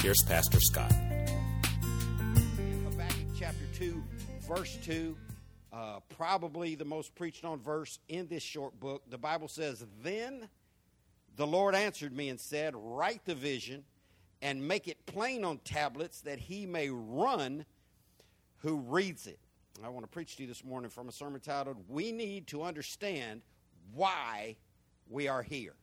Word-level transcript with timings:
here's 0.00 0.22
Pastor 0.26 0.60
Scott. 0.60 0.92
Habakkuk 2.84 3.26
chapter 3.38 3.64
2, 3.74 4.02
verse 4.48 4.78
2, 4.82 5.14
uh, 5.72 6.00
probably 6.16 6.74
the 6.74 6.86
most 6.86 7.14
preached 7.14 7.44
on 7.44 7.60
verse 7.60 7.98
in 8.08 8.26
this 8.26 8.42
short 8.42 8.80
book. 8.80 9.02
The 9.10 9.18
Bible 9.18 9.48
says, 9.48 9.84
Then 10.02 10.48
the 11.36 11.46
Lord 11.46 11.74
answered 11.74 12.16
me 12.16 12.30
and 12.30 12.40
said, 12.40 12.74
Write 12.74 13.26
the 13.26 13.34
vision 13.34 13.84
and 14.40 14.66
make 14.66 14.88
it 14.88 15.04
plain 15.04 15.44
on 15.44 15.58
tablets 15.58 16.22
that 16.22 16.38
he 16.38 16.64
may 16.64 16.88
run 16.88 17.66
who 18.58 18.78
reads 18.78 19.26
it. 19.26 19.38
I 19.84 19.88
want 19.90 20.04
to 20.04 20.10
preach 20.10 20.36
to 20.36 20.42
you 20.42 20.48
this 20.48 20.64
morning 20.64 20.90
from 20.90 21.08
a 21.08 21.12
sermon 21.12 21.40
titled, 21.40 21.76
We 21.88 22.10
Need 22.12 22.46
to 22.48 22.62
Understand 22.62 23.42
Why 23.92 24.56
We 25.08 25.28
Are 25.28 25.42
Here. 25.42 25.74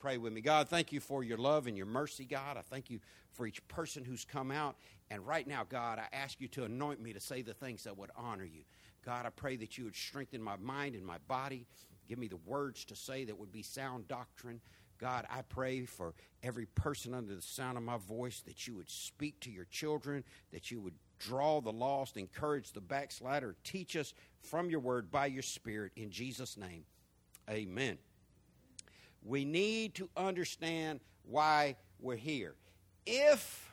Pray 0.00 0.16
with 0.16 0.32
me. 0.32 0.40
God, 0.40 0.68
thank 0.68 0.92
you 0.92 1.00
for 1.00 1.22
your 1.22 1.36
love 1.36 1.66
and 1.66 1.76
your 1.76 1.86
mercy, 1.86 2.24
God. 2.24 2.56
I 2.56 2.62
thank 2.62 2.88
you 2.88 3.00
for 3.32 3.46
each 3.46 3.66
person 3.68 4.02
who's 4.02 4.24
come 4.24 4.50
out. 4.50 4.76
And 5.10 5.26
right 5.26 5.46
now, 5.46 5.64
God, 5.68 5.98
I 5.98 6.06
ask 6.14 6.40
you 6.40 6.48
to 6.48 6.64
anoint 6.64 7.02
me 7.02 7.12
to 7.12 7.20
say 7.20 7.42
the 7.42 7.52
things 7.52 7.84
that 7.84 7.98
would 7.98 8.10
honor 8.16 8.44
you. 8.44 8.62
God, 9.04 9.26
I 9.26 9.30
pray 9.30 9.56
that 9.56 9.76
you 9.76 9.84
would 9.84 9.96
strengthen 9.96 10.42
my 10.42 10.56
mind 10.56 10.94
and 10.94 11.04
my 11.04 11.18
body. 11.28 11.66
Give 12.08 12.18
me 12.18 12.28
the 12.28 12.38
words 12.46 12.86
to 12.86 12.96
say 12.96 13.24
that 13.24 13.38
would 13.38 13.52
be 13.52 13.62
sound 13.62 14.08
doctrine. 14.08 14.62
God, 14.98 15.26
I 15.30 15.42
pray 15.42 15.84
for 15.84 16.14
every 16.42 16.66
person 16.66 17.12
under 17.12 17.34
the 17.34 17.42
sound 17.42 17.76
of 17.76 17.84
my 17.84 17.98
voice 17.98 18.40
that 18.46 18.66
you 18.66 18.76
would 18.76 18.90
speak 18.90 19.38
to 19.40 19.50
your 19.50 19.66
children, 19.66 20.24
that 20.50 20.70
you 20.70 20.80
would 20.80 20.94
draw 21.18 21.60
the 21.60 21.72
lost, 21.72 22.16
encourage 22.16 22.72
the 22.72 22.80
backslider, 22.80 23.54
teach 23.64 23.96
us 23.96 24.14
from 24.42 24.70
your 24.70 24.80
word 24.80 25.10
by 25.10 25.26
your 25.26 25.42
spirit. 25.42 25.92
In 25.96 26.10
Jesus' 26.10 26.56
name, 26.56 26.84
amen. 27.48 27.98
We 29.22 29.44
need 29.44 29.94
to 29.96 30.08
understand 30.16 31.00
why 31.24 31.76
we're 32.00 32.16
here. 32.16 32.54
If 33.06 33.70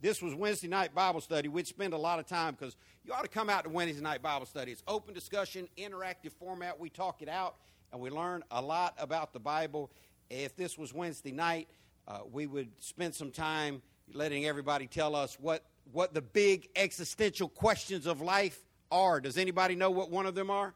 this 0.00 0.20
was 0.20 0.34
Wednesday 0.34 0.68
night 0.68 0.94
Bible 0.94 1.20
study, 1.20 1.48
we'd 1.48 1.66
spend 1.66 1.94
a 1.94 1.98
lot 1.98 2.18
of 2.18 2.26
time 2.26 2.56
because 2.58 2.76
you 3.04 3.12
ought 3.12 3.22
to 3.22 3.28
come 3.28 3.48
out 3.48 3.64
to 3.64 3.70
Wednesday 3.70 4.02
night 4.02 4.22
Bible 4.22 4.46
study. 4.46 4.72
It's 4.72 4.82
open 4.86 5.14
discussion, 5.14 5.68
interactive 5.78 6.32
format. 6.38 6.78
We 6.78 6.90
talk 6.90 7.22
it 7.22 7.28
out 7.28 7.56
and 7.92 8.00
we 8.00 8.10
learn 8.10 8.42
a 8.50 8.60
lot 8.60 8.94
about 8.98 9.32
the 9.32 9.40
Bible. 9.40 9.90
If 10.28 10.56
this 10.56 10.76
was 10.76 10.92
Wednesday 10.92 11.32
night, 11.32 11.68
uh, 12.06 12.20
we 12.30 12.46
would 12.46 12.68
spend 12.80 13.14
some 13.14 13.30
time 13.30 13.80
letting 14.12 14.44
everybody 14.44 14.86
tell 14.86 15.16
us 15.16 15.38
what, 15.40 15.64
what 15.92 16.12
the 16.12 16.22
big 16.22 16.68
existential 16.76 17.48
questions 17.48 18.06
of 18.06 18.20
life 18.20 18.58
are. 18.90 19.20
Does 19.20 19.38
anybody 19.38 19.74
know 19.74 19.90
what 19.90 20.10
one 20.10 20.26
of 20.26 20.34
them 20.34 20.50
are? 20.50 20.74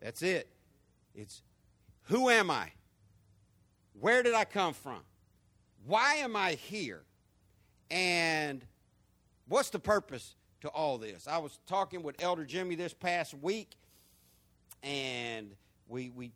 That's 0.00 0.22
it. 0.22 0.48
It's 1.18 1.42
who 2.04 2.30
am 2.30 2.48
I? 2.48 2.70
Where 4.00 4.22
did 4.22 4.34
I 4.34 4.44
come 4.44 4.72
from? 4.72 5.00
Why 5.84 6.14
am 6.14 6.36
I 6.36 6.52
here? 6.52 7.02
And 7.90 8.64
what's 9.48 9.70
the 9.70 9.80
purpose 9.80 10.36
to 10.60 10.68
all 10.68 10.96
this? 10.96 11.26
I 11.26 11.38
was 11.38 11.58
talking 11.66 12.04
with 12.04 12.22
Elder 12.22 12.44
Jimmy 12.44 12.76
this 12.76 12.94
past 12.94 13.34
week, 13.34 13.74
and 14.84 15.56
we, 15.88 16.10
we 16.10 16.30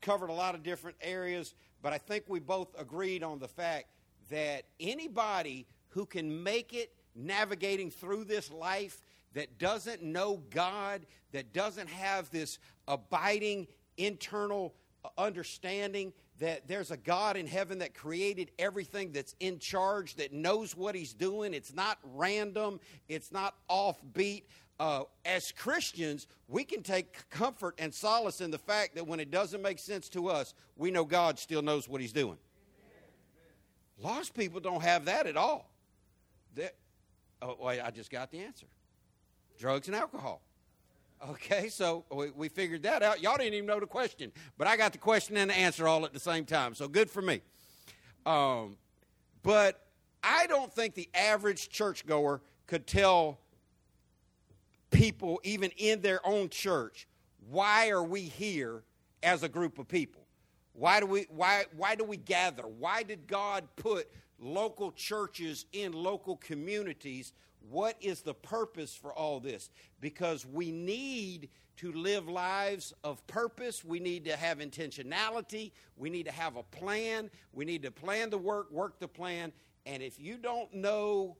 covered 0.00 0.30
a 0.30 0.34
lot 0.34 0.54
of 0.54 0.62
different 0.62 0.96
areas, 1.00 1.54
but 1.82 1.92
I 1.92 1.98
think 1.98 2.24
we 2.28 2.38
both 2.38 2.68
agreed 2.78 3.24
on 3.24 3.40
the 3.40 3.48
fact 3.48 3.86
that 4.30 4.66
anybody 4.78 5.66
who 5.88 6.06
can 6.06 6.44
make 6.44 6.72
it 6.72 6.92
navigating 7.16 7.90
through 7.90 8.24
this 8.24 8.52
life 8.52 9.02
that 9.34 9.58
doesn't 9.58 10.00
know 10.00 10.42
God, 10.50 11.06
that 11.32 11.52
doesn't 11.52 11.88
have 11.88 12.30
this 12.30 12.60
abiding 12.86 13.66
internal 13.96 14.74
understanding 15.18 16.12
that 16.38 16.66
there's 16.66 16.90
a 16.90 16.96
God 16.96 17.36
in 17.36 17.46
heaven 17.46 17.78
that 17.78 17.94
created 17.94 18.50
everything 18.58 19.12
that's 19.12 19.34
in 19.40 19.58
charge, 19.58 20.16
that 20.16 20.32
knows 20.32 20.76
what 20.76 20.94
he's 20.94 21.12
doing. 21.12 21.54
It's 21.54 21.74
not 21.74 21.98
random, 22.14 22.80
it's 23.08 23.32
not 23.32 23.54
offbeat. 23.70 24.44
Uh, 24.80 25.04
as 25.24 25.52
Christians, 25.52 26.26
we 26.48 26.64
can 26.64 26.82
take 26.82 27.28
comfort 27.30 27.76
and 27.78 27.94
solace 27.94 28.40
in 28.40 28.50
the 28.50 28.58
fact 28.58 28.96
that 28.96 29.06
when 29.06 29.20
it 29.20 29.30
doesn't 29.30 29.62
make 29.62 29.78
sense 29.78 30.08
to 30.08 30.28
us, 30.28 30.54
we 30.76 30.90
know 30.90 31.04
God 31.04 31.38
still 31.38 31.62
knows 31.62 31.88
what 31.88 32.00
he's 32.00 32.12
doing. 32.12 32.38
Lost 33.98 34.34
people 34.34 34.58
don't 34.58 34.82
have 34.82 35.04
that 35.04 35.26
at 35.26 35.36
all. 35.36 35.70
They're, 36.54 36.72
oh, 37.40 37.56
wait, 37.60 37.80
I 37.80 37.90
just 37.90 38.10
got 38.10 38.30
the 38.30 38.40
answer 38.40 38.66
drugs 39.58 39.86
and 39.86 39.96
alcohol. 39.96 40.42
Okay, 41.30 41.68
so 41.68 42.04
we, 42.10 42.30
we, 42.30 42.48
figured 42.48 42.82
that 42.82 43.00
out. 43.02 43.22
Y'all 43.22 43.36
didn't 43.36 43.54
even 43.54 43.66
know 43.66 43.78
the 43.78 43.86
question, 43.86 44.32
but 44.58 44.66
I 44.66 44.76
got 44.76 44.90
the 44.90 44.98
question 44.98 45.36
and 45.36 45.50
the 45.50 45.54
answer 45.56 45.86
all 45.86 46.04
at 46.04 46.12
the 46.12 46.18
same 46.18 46.44
time, 46.44 46.74
so 46.74 46.88
good 46.88 47.08
for 47.08 47.22
me. 47.22 47.40
Um, 48.26 48.76
but 49.44 49.86
I 50.24 50.46
don't 50.48 50.72
think 50.72 50.94
the 50.94 51.08
average 51.14 51.68
churchgoer 51.68 52.42
could 52.66 52.88
tell 52.88 53.38
people, 54.90 55.40
even 55.44 55.70
in 55.76 56.00
their 56.00 56.26
own 56.26 56.48
church, 56.48 57.06
why 57.48 57.90
are 57.90 58.02
we 58.02 58.22
here 58.22 58.82
as 59.22 59.44
a 59.44 59.48
group 59.48 59.78
of 59.78 59.86
people? 59.86 60.26
Why 60.72 60.98
do 60.98 61.06
we 61.06 61.26
why 61.28 61.66
why 61.76 61.94
do 61.94 62.02
we 62.02 62.16
gather? 62.16 62.64
Why 62.64 63.02
did 63.02 63.28
God 63.28 63.68
put 63.76 64.10
local 64.40 64.90
churches 64.90 65.66
in 65.72 65.92
local 65.92 66.36
communities 66.36 67.32
what 67.70 67.96
is 68.00 68.22
the 68.22 68.34
purpose 68.34 68.94
for 68.94 69.12
all 69.12 69.40
this? 69.40 69.70
Because 70.00 70.46
we 70.46 70.70
need 70.70 71.48
to 71.78 71.92
live 71.92 72.28
lives 72.28 72.92
of 73.02 73.26
purpose. 73.26 73.84
We 73.84 74.00
need 74.00 74.26
to 74.26 74.36
have 74.36 74.58
intentionality. 74.58 75.72
We 75.96 76.10
need 76.10 76.26
to 76.26 76.32
have 76.32 76.56
a 76.56 76.62
plan. 76.62 77.30
We 77.52 77.64
need 77.64 77.82
to 77.82 77.90
plan 77.90 78.30
the 78.30 78.38
work, 78.38 78.70
work 78.70 78.98
the 78.98 79.08
plan. 79.08 79.52
And 79.86 80.02
if 80.02 80.20
you 80.20 80.36
don't 80.36 80.72
know 80.74 81.36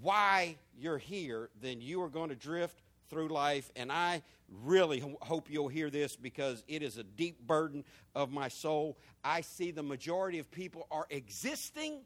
why 0.00 0.56
you're 0.78 0.98
here, 0.98 1.50
then 1.60 1.80
you 1.80 2.02
are 2.02 2.08
going 2.08 2.28
to 2.30 2.34
drift 2.34 2.82
through 3.08 3.28
life. 3.28 3.70
And 3.76 3.92
I 3.92 4.22
really 4.64 5.02
hope 5.20 5.48
you'll 5.50 5.68
hear 5.68 5.90
this 5.90 6.16
because 6.16 6.64
it 6.66 6.82
is 6.82 6.98
a 6.98 7.04
deep 7.04 7.46
burden 7.46 7.84
of 8.14 8.30
my 8.32 8.48
soul. 8.48 8.98
I 9.22 9.42
see 9.42 9.70
the 9.70 9.82
majority 9.82 10.38
of 10.38 10.50
people 10.50 10.86
are 10.90 11.06
existing 11.10 12.00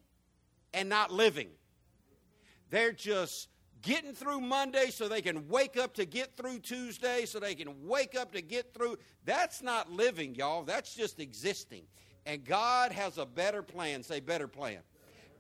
and 0.75 0.89
not 0.89 1.11
living. 1.11 1.49
They're 2.71 2.93
just 2.93 3.49
getting 3.83 4.13
through 4.13 4.41
Monday 4.41 4.91
so 4.91 5.09
they 5.09 5.23
can 5.23 5.49
wake 5.49 5.77
up 5.77 5.95
to 5.95 6.05
get 6.05 6.37
through 6.37 6.59
Tuesday, 6.61 7.25
so 7.25 7.39
they 7.39 7.55
can 7.55 7.87
wake 7.87 8.17
up 8.19 8.33
to 8.33 8.43
get 8.43 8.75
through. 8.75 8.97
That's 9.25 9.63
not 9.63 9.93
living, 9.93 10.35
y'all. 10.35 10.65
That's 10.65 10.95
just 10.95 11.21
existing. 11.21 11.83
And 12.25 12.45
God 12.45 12.93
has 12.93 13.19
a 13.19 13.27
better 13.27 13.63
plan. 13.63 14.03
Say, 14.03 14.21
better 14.21 14.49
plan. 14.49 14.79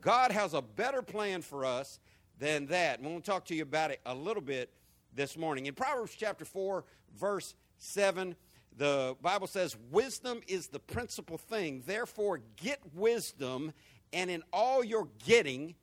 God 0.00 0.30
has 0.30 0.54
a 0.54 0.62
better 0.62 1.02
plan 1.02 1.42
for 1.42 1.64
us 1.64 1.98
than 2.38 2.66
that. 2.66 3.00
And 3.00 3.10
we'll 3.10 3.20
talk 3.20 3.46
to 3.46 3.54
you 3.54 3.62
about 3.62 3.90
it 3.90 4.00
a 4.06 4.14
little 4.14 4.42
bit 4.42 4.70
this 5.12 5.36
morning. 5.36 5.66
In 5.66 5.74
Proverbs 5.74 6.14
chapter 6.16 6.44
4, 6.44 6.84
verse 7.18 7.54
7, 7.78 8.36
the 8.76 9.16
Bible 9.20 9.46
says, 9.46 9.76
Wisdom 9.90 10.40
is 10.46 10.68
the 10.68 10.78
principal 10.78 11.38
thing. 11.38 11.82
Therefore, 11.86 12.40
get 12.56 12.80
wisdom, 12.94 13.72
and 14.12 14.30
in 14.30 14.42
all 14.52 14.84
your 14.84 15.08
getting, 15.26 15.74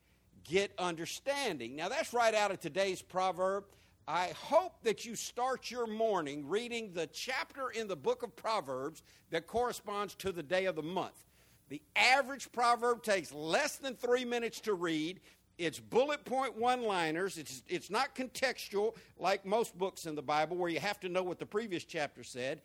get 0.43 0.71
understanding. 0.77 1.75
Now, 1.75 1.89
that's 1.89 2.13
right 2.13 2.33
out 2.33 2.51
of 2.51 2.59
today's 2.59 3.01
proverb. 3.01 3.65
I 4.07 4.33
hope 4.35 4.83
that 4.83 5.05
you 5.05 5.15
start 5.15 5.71
your 5.71 5.87
morning 5.87 6.47
reading 6.47 6.91
the 6.93 7.07
chapter 7.07 7.69
in 7.69 7.87
the 7.87 7.95
book 7.95 8.21
of 8.21 8.35
Proverbs 8.35 9.01
that 9.29 9.47
corresponds 9.47 10.15
to 10.15 10.31
the 10.31 10.43
day 10.43 10.65
of 10.65 10.75
the 10.75 10.83
month. 10.83 11.23
The 11.69 11.81
average 11.95 12.51
proverb 12.51 13.01
takes 13.01 13.31
less 13.33 13.77
than 13.77 13.95
three 13.95 14.25
minutes 14.25 14.59
to 14.61 14.73
read. 14.73 15.21
It's 15.57 15.79
bullet 15.79 16.25
point 16.25 16.57
one 16.57 16.83
liners. 16.83 17.37
It's, 17.37 17.63
it's 17.69 17.89
not 17.89 18.13
contextual 18.15 18.95
like 19.17 19.45
most 19.45 19.77
books 19.77 20.05
in 20.05 20.15
the 20.15 20.21
Bible 20.21 20.57
where 20.57 20.69
you 20.69 20.79
have 20.79 20.99
to 20.99 21.09
know 21.09 21.23
what 21.23 21.39
the 21.39 21.45
previous 21.45 21.85
chapter 21.85 22.23
said. 22.23 22.61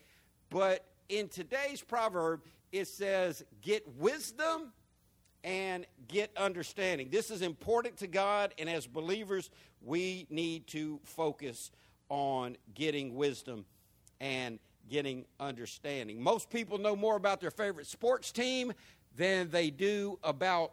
But 0.50 0.84
in 1.08 1.28
today's 1.28 1.82
proverb, 1.82 2.42
it 2.72 2.88
says, 2.88 3.44
Get 3.62 3.86
wisdom 3.96 4.72
and 5.44 5.87
get 6.08 6.31
understanding. 6.37 7.08
This 7.11 7.31
is 7.31 7.43
important 7.43 7.99
to 7.99 8.06
God, 8.06 8.55
and 8.58 8.69
as 8.69 8.87
believers, 8.87 9.50
we 9.82 10.26
need 10.31 10.67
to 10.69 11.00
focus 11.05 11.70
on 12.08 12.56
getting 12.75 13.14
wisdom 13.14 13.64
and 14.20 14.58
getting 14.88 15.25
understanding. 15.38 16.23
Most 16.23 16.50
people 16.50 16.79
know 16.79 16.96
more 16.96 17.17
about 17.17 17.40
their 17.40 17.50
favorite 17.50 17.87
sports 17.87 18.32
team 18.32 18.73
than 19.17 19.50
they 19.50 19.70
do 19.70 20.19
about 20.23 20.73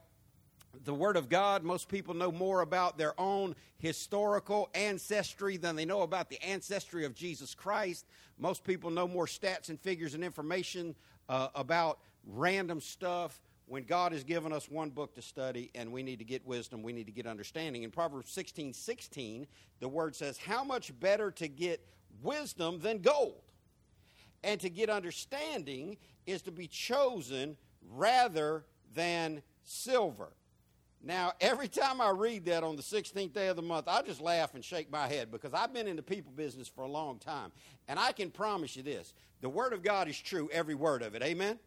the 0.83 0.93
Word 0.93 1.17
of 1.17 1.29
God. 1.29 1.63
Most 1.63 1.87
people 1.87 2.13
know 2.13 2.31
more 2.31 2.61
about 2.61 2.97
their 2.97 3.19
own 3.19 3.55
historical 3.77 4.69
ancestry 4.73 5.57
than 5.57 5.75
they 5.75 5.85
know 5.85 6.01
about 6.01 6.29
the 6.29 6.41
ancestry 6.43 7.05
of 7.05 7.13
Jesus 7.15 7.53
Christ. 7.53 8.05
Most 8.37 8.63
people 8.63 8.89
know 8.89 9.07
more 9.07 9.25
stats 9.25 9.69
and 9.69 9.79
figures 9.79 10.13
and 10.13 10.23
information 10.23 10.95
uh, 11.29 11.49
about 11.55 11.99
random 12.25 12.81
stuff 12.81 13.39
when 13.67 13.83
God 13.83 14.11
has 14.11 14.23
given 14.23 14.53
us 14.53 14.69
one 14.69 14.89
book 14.89 15.15
to 15.15 15.21
study 15.21 15.71
and 15.73 15.91
we 15.91 16.03
need 16.03 16.19
to 16.19 16.25
get 16.25 16.45
wisdom, 16.45 16.83
we 16.83 16.93
need 16.93 17.07
to 17.07 17.11
get 17.11 17.25
understanding. 17.25 17.83
In 17.83 17.91
Proverbs 17.91 18.31
16 18.31 18.73
16, 18.73 19.47
the 19.79 19.87
word 19.87 20.15
says, 20.15 20.37
How 20.37 20.63
much 20.63 20.97
better 20.99 21.31
to 21.31 21.47
get 21.47 21.85
wisdom 22.21 22.79
than 22.79 22.99
gold? 22.99 23.41
And 24.43 24.59
to 24.61 24.69
get 24.69 24.89
understanding 24.89 25.97
is 26.27 26.43
to 26.43 26.51
be 26.51 26.67
chosen 26.67 27.57
rather 27.91 28.63
than 28.93 29.41
silver. 29.63 30.29
Now, 31.03 31.33
every 31.39 31.67
time 31.67 32.01
I 32.01 32.09
read 32.09 32.45
that 32.45 32.63
on 32.63 32.75
the 32.75 32.81
16th 32.81 33.33
day 33.33 33.47
of 33.47 33.55
the 33.55 33.61
month, 33.61 33.87
I 33.87 34.01
just 34.01 34.21
laugh 34.21 34.55
and 34.55 34.65
shake 34.65 34.91
my 34.91 35.07
head 35.07 35.31
because 35.31 35.53
I've 35.53 35.71
been 35.71 35.87
in 35.87 35.95
the 35.95 36.01
people 36.03 36.31
business 36.35 36.67
for 36.67 36.83
a 36.83 36.87
long 36.87 37.19
time. 37.19 37.51
And 37.87 37.99
I 37.99 38.11
can 38.11 38.31
promise 38.31 38.75
you 38.75 38.83
this 38.83 39.13
the 39.41 39.49
Word 39.49 39.73
of 39.73 39.83
God 39.83 40.07
is 40.07 40.19
true, 40.19 40.49
every 40.51 40.75
word 40.75 41.01
of 41.01 41.15
it. 41.15 41.21
Amen? 41.21 41.59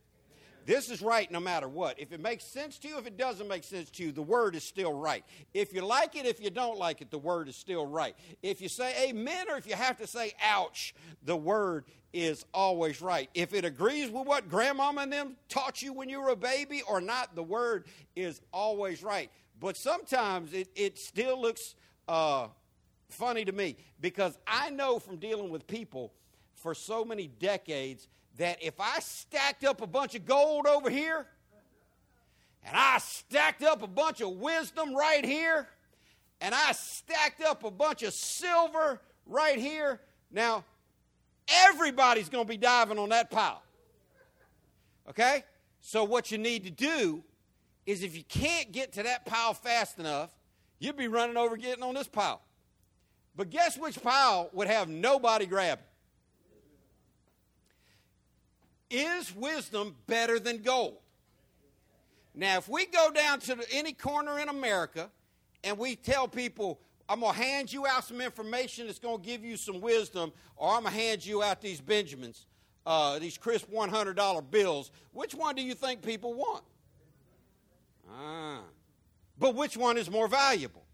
This 0.66 0.90
is 0.90 1.00
right 1.00 1.30
no 1.30 1.40
matter 1.40 1.68
what. 1.68 1.98
If 1.98 2.12
it 2.12 2.20
makes 2.20 2.44
sense 2.44 2.78
to 2.80 2.88
you, 2.88 2.98
if 2.98 3.06
it 3.06 3.16
doesn't 3.16 3.48
make 3.48 3.64
sense 3.64 3.90
to 3.90 4.04
you, 4.04 4.12
the 4.12 4.22
word 4.22 4.54
is 4.54 4.64
still 4.64 4.92
right. 4.92 5.24
If 5.54 5.72
you 5.72 5.84
like 5.84 6.16
it, 6.16 6.26
if 6.26 6.40
you 6.40 6.50
don't 6.50 6.78
like 6.78 7.00
it, 7.00 7.10
the 7.10 7.18
word 7.18 7.48
is 7.48 7.56
still 7.56 7.86
right. 7.86 8.14
If 8.42 8.60
you 8.60 8.68
say 8.68 9.08
amen 9.08 9.46
or 9.50 9.56
if 9.56 9.66
you 9.66 9.74
have 9.74 9.96
to 9.98 10.06
say 10.06 10.34
ouch, 10.42 10.94
the 11.24 11.36
word 11.36 11.84
is 12.12 12.44
always 12.52 13.00
right. 13.00 13.30
If 13.34 13.54
it 13.54 13.64
agrees 13.64 14.10
with 14.10 14.26
what 14.26 14.48
grandmama 14.48 15.02
and 15.02 15.12
them 15.12 15.36
taught 15.48 15.82
you 15.82 15.92
when 15.92 16.08
you 16.08 16.20
were 16.20 16.30
a 16.30 16.36
baby 16.36 16.82
or 16.88 17.00
not, 17.00 17.34
the 17.34 17.42
word 17.42 17.86
is 18.16 18.40
always 18.52 19.02
right. 19.02 19.30
But 19.60 19.76
sometimes 19.76 20.52
it, 20.52 20.68
it 20.74 20.98
still 20.98 21.40
looks 21.40 21.74
uh, 22.06 22.48
funny 23.10 23.44
to 23.44 23.52
me 23.52 23.76
because 24.00 24.38
I 24.46 24.70
know 24.70 24.98
from 24.98 25.16
dealing 25.16 25.50
with 25.50 25.66
people 25.66 26.12
for 26.54 26.74
so 26.74 27.04
many 27.04 27.26
decades 27.26 28.08
that 28.38 28.62
if 28.62 28.80
I 28.80 29.00
stacked 29.00 29.64
up 29.64 29.82
a 29.82 29.86
bunch 29.86 30.14
of 30.14 30.24
gold 30.24 30.66
over 30.66 30.88
here 30.88 31.26
and 32.64 32.76
I 32.76 32.98
stacked 32.98 33.62
up 33.62 33.82
a 33.82 33.86
bunch 33.86 34.20
of 34.20 34.30
wisdom 34.30 34.94
right 34.94 35.24
here 35.24 35.68
and 36.40 36.54
I 36.54 36.72
stacked 36.72 37.42
up 37.42 37.64
a 37.64 37.70
bunch 37.70 38.02
of 38.04 38.12
silver 38.14 39.00
right 39.26 39.58
here, 39.58 40.00
now 40.30 40.64
everybody's 41.66 42.28
going 42.28 42.44
to 42.44 42.48
be 42.48 42.56
diving 42.56 42.98
on 42.98 43.08
that 43.08 43.30
pile. 43.30 43.62
Okay? 45.10 45.42
So, 45.80 46.04
what 46.04 46.30
you 46.30 46.38
need 46.38 46.64
to 46.64 46.70
do 46.70 47.22
is 47.86 48.02
if 48.02 48.16
you 48.16 48.24
can't 48.24 48.70
get 48.70 48.92
to 48.92 49.02
that 49.02 49.24
pile 49.24 49.54
fast 49.54 49.98
enough, 49.98 50.30
you'd 50.78 50.96
be 50.96 51.08
running 51.08 51.36
over 51.36 51.56
getting 51.56 51.82
on 51.82 51.94
this 51.94 52.08
pile. 52.08 52.42
But 53.34 53.50
guess 53.50 53.78
which 53.78 54.00
pile 54.02 54.50
would 54.52 54.68
have 54.68 54.88
nobody 54.88 55.46
grabbing? 55.46 55.84
Is 58.90 59.34
wisdom 59.34 59.96
better 60.06 60.38
than 60.38 60.58
gold? 60.62 60.96
Now, 62.34 62.56
if 62.58 62.68
we 62.68 62.86
go 62.86 63.10
down 63.10 63.40
to 63.40 63.58
any 63.72 63.92
corner 63.92 64.38
in 64.38 64.48
America 64.48 65.10
and 65.64 65.76
we 65.76 65.96
tell 65.96 66.28
people, 66.28 66.80
I'm 67.08 67.20
going 67.20 67.34
to 67.34 67.40
hand 67.40 67.72
you 67.72 67.86
out 67.86 68.04
some 68.04 68.20
information 68.20 68.86
that's 68.86 68.98
going 68.98 69.20
to 69.20 69.26
give 69.26 69.44
you 69.44 69.56
some 69.56 69.80
wisdom, 69.80 70.32
or 70.56 70.74
I'm 70.74 70.82
going 70.82 70.94
to 70.94 71.00
hand 71.00 71.26
you 71.26 71.42
out 71.42 71.60
these 71.60 71.80
Benjamins, 71.80 72.46
uh, 72.86 73.18
these 73.18 73.36
crisp 73.36 73.70
$100 73.70 74.50
bills, 74.50 74.90
which 75.12 75.34
one 75.34 75.54
do 75.54 75.62
you 75.62 75.74
think 75.74 76.02
people 76.02 76.34
want? 76.34 76.64
Ah. 78.10 78.60
But 79.38 79.54
which 79.54 79.76
one 79.76 79.96
is 79.96 80.10
more 80.10 80.28
valuable? 80.28 80.84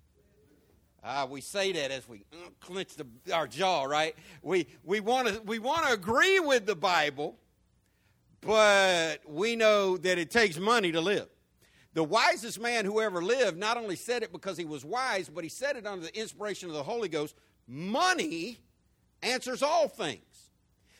Ah, 1.02 1.26
we 1.26 1.40
say 1.40 1.73
that 1.73 1.90
as 1.90 2.08
we 2.08 2.25
uh, 2.32 2.49
clench 2.61 2.97
the, 2.97 3.06
our 3.32 3.47
jaw, 3.47 3.85
right? 3.85 4.17
We, 4.43 4.67
we 4.85 5.00
want 5.00 5.29
to 5.29 5.40
we 5.43 5.58
wanna 5.58 5.93
agree 5.93 6.40
with 6.40 6.64
the 6.64 6.75
Bible, 6.75 7.37
but 8.46 9.20
we 9.26 9.56
know 9.56 9.96
that 9.96 10.19
it 10.19 10.31
takes 10.31 10.58
money 10.58 10.93
to 10.93 11.00
live. 11.00 11.29
The 11.94 12.05
wisest 12.05 12.61
man 12.61 12.85
who 12.85 13.00
ever 13.00 13.23
lived 13.23 13.56
not 13.56 13.76
only 13.76 13.96
said 13.96 14.23
it 14.23 14.32
because 14.32 14.58
he 14.58 14.64
was 14.64 14.85
wise, 14.85 15.29
but 15.29 15.44
he 15.44 15.50
said 15.50 15.76
it 15.76 15.87
under 15.87 16.06
the 16.06 16.19
inspiration 16.19 16.69
of 16.69 16.75
the 16.75 16.82
Holy 16.82 17.08
Ghost 17.08 17.37
money 17.67 18.58
answers 19.23 19.62
all 19.62 19.88
things. 19.88 20.50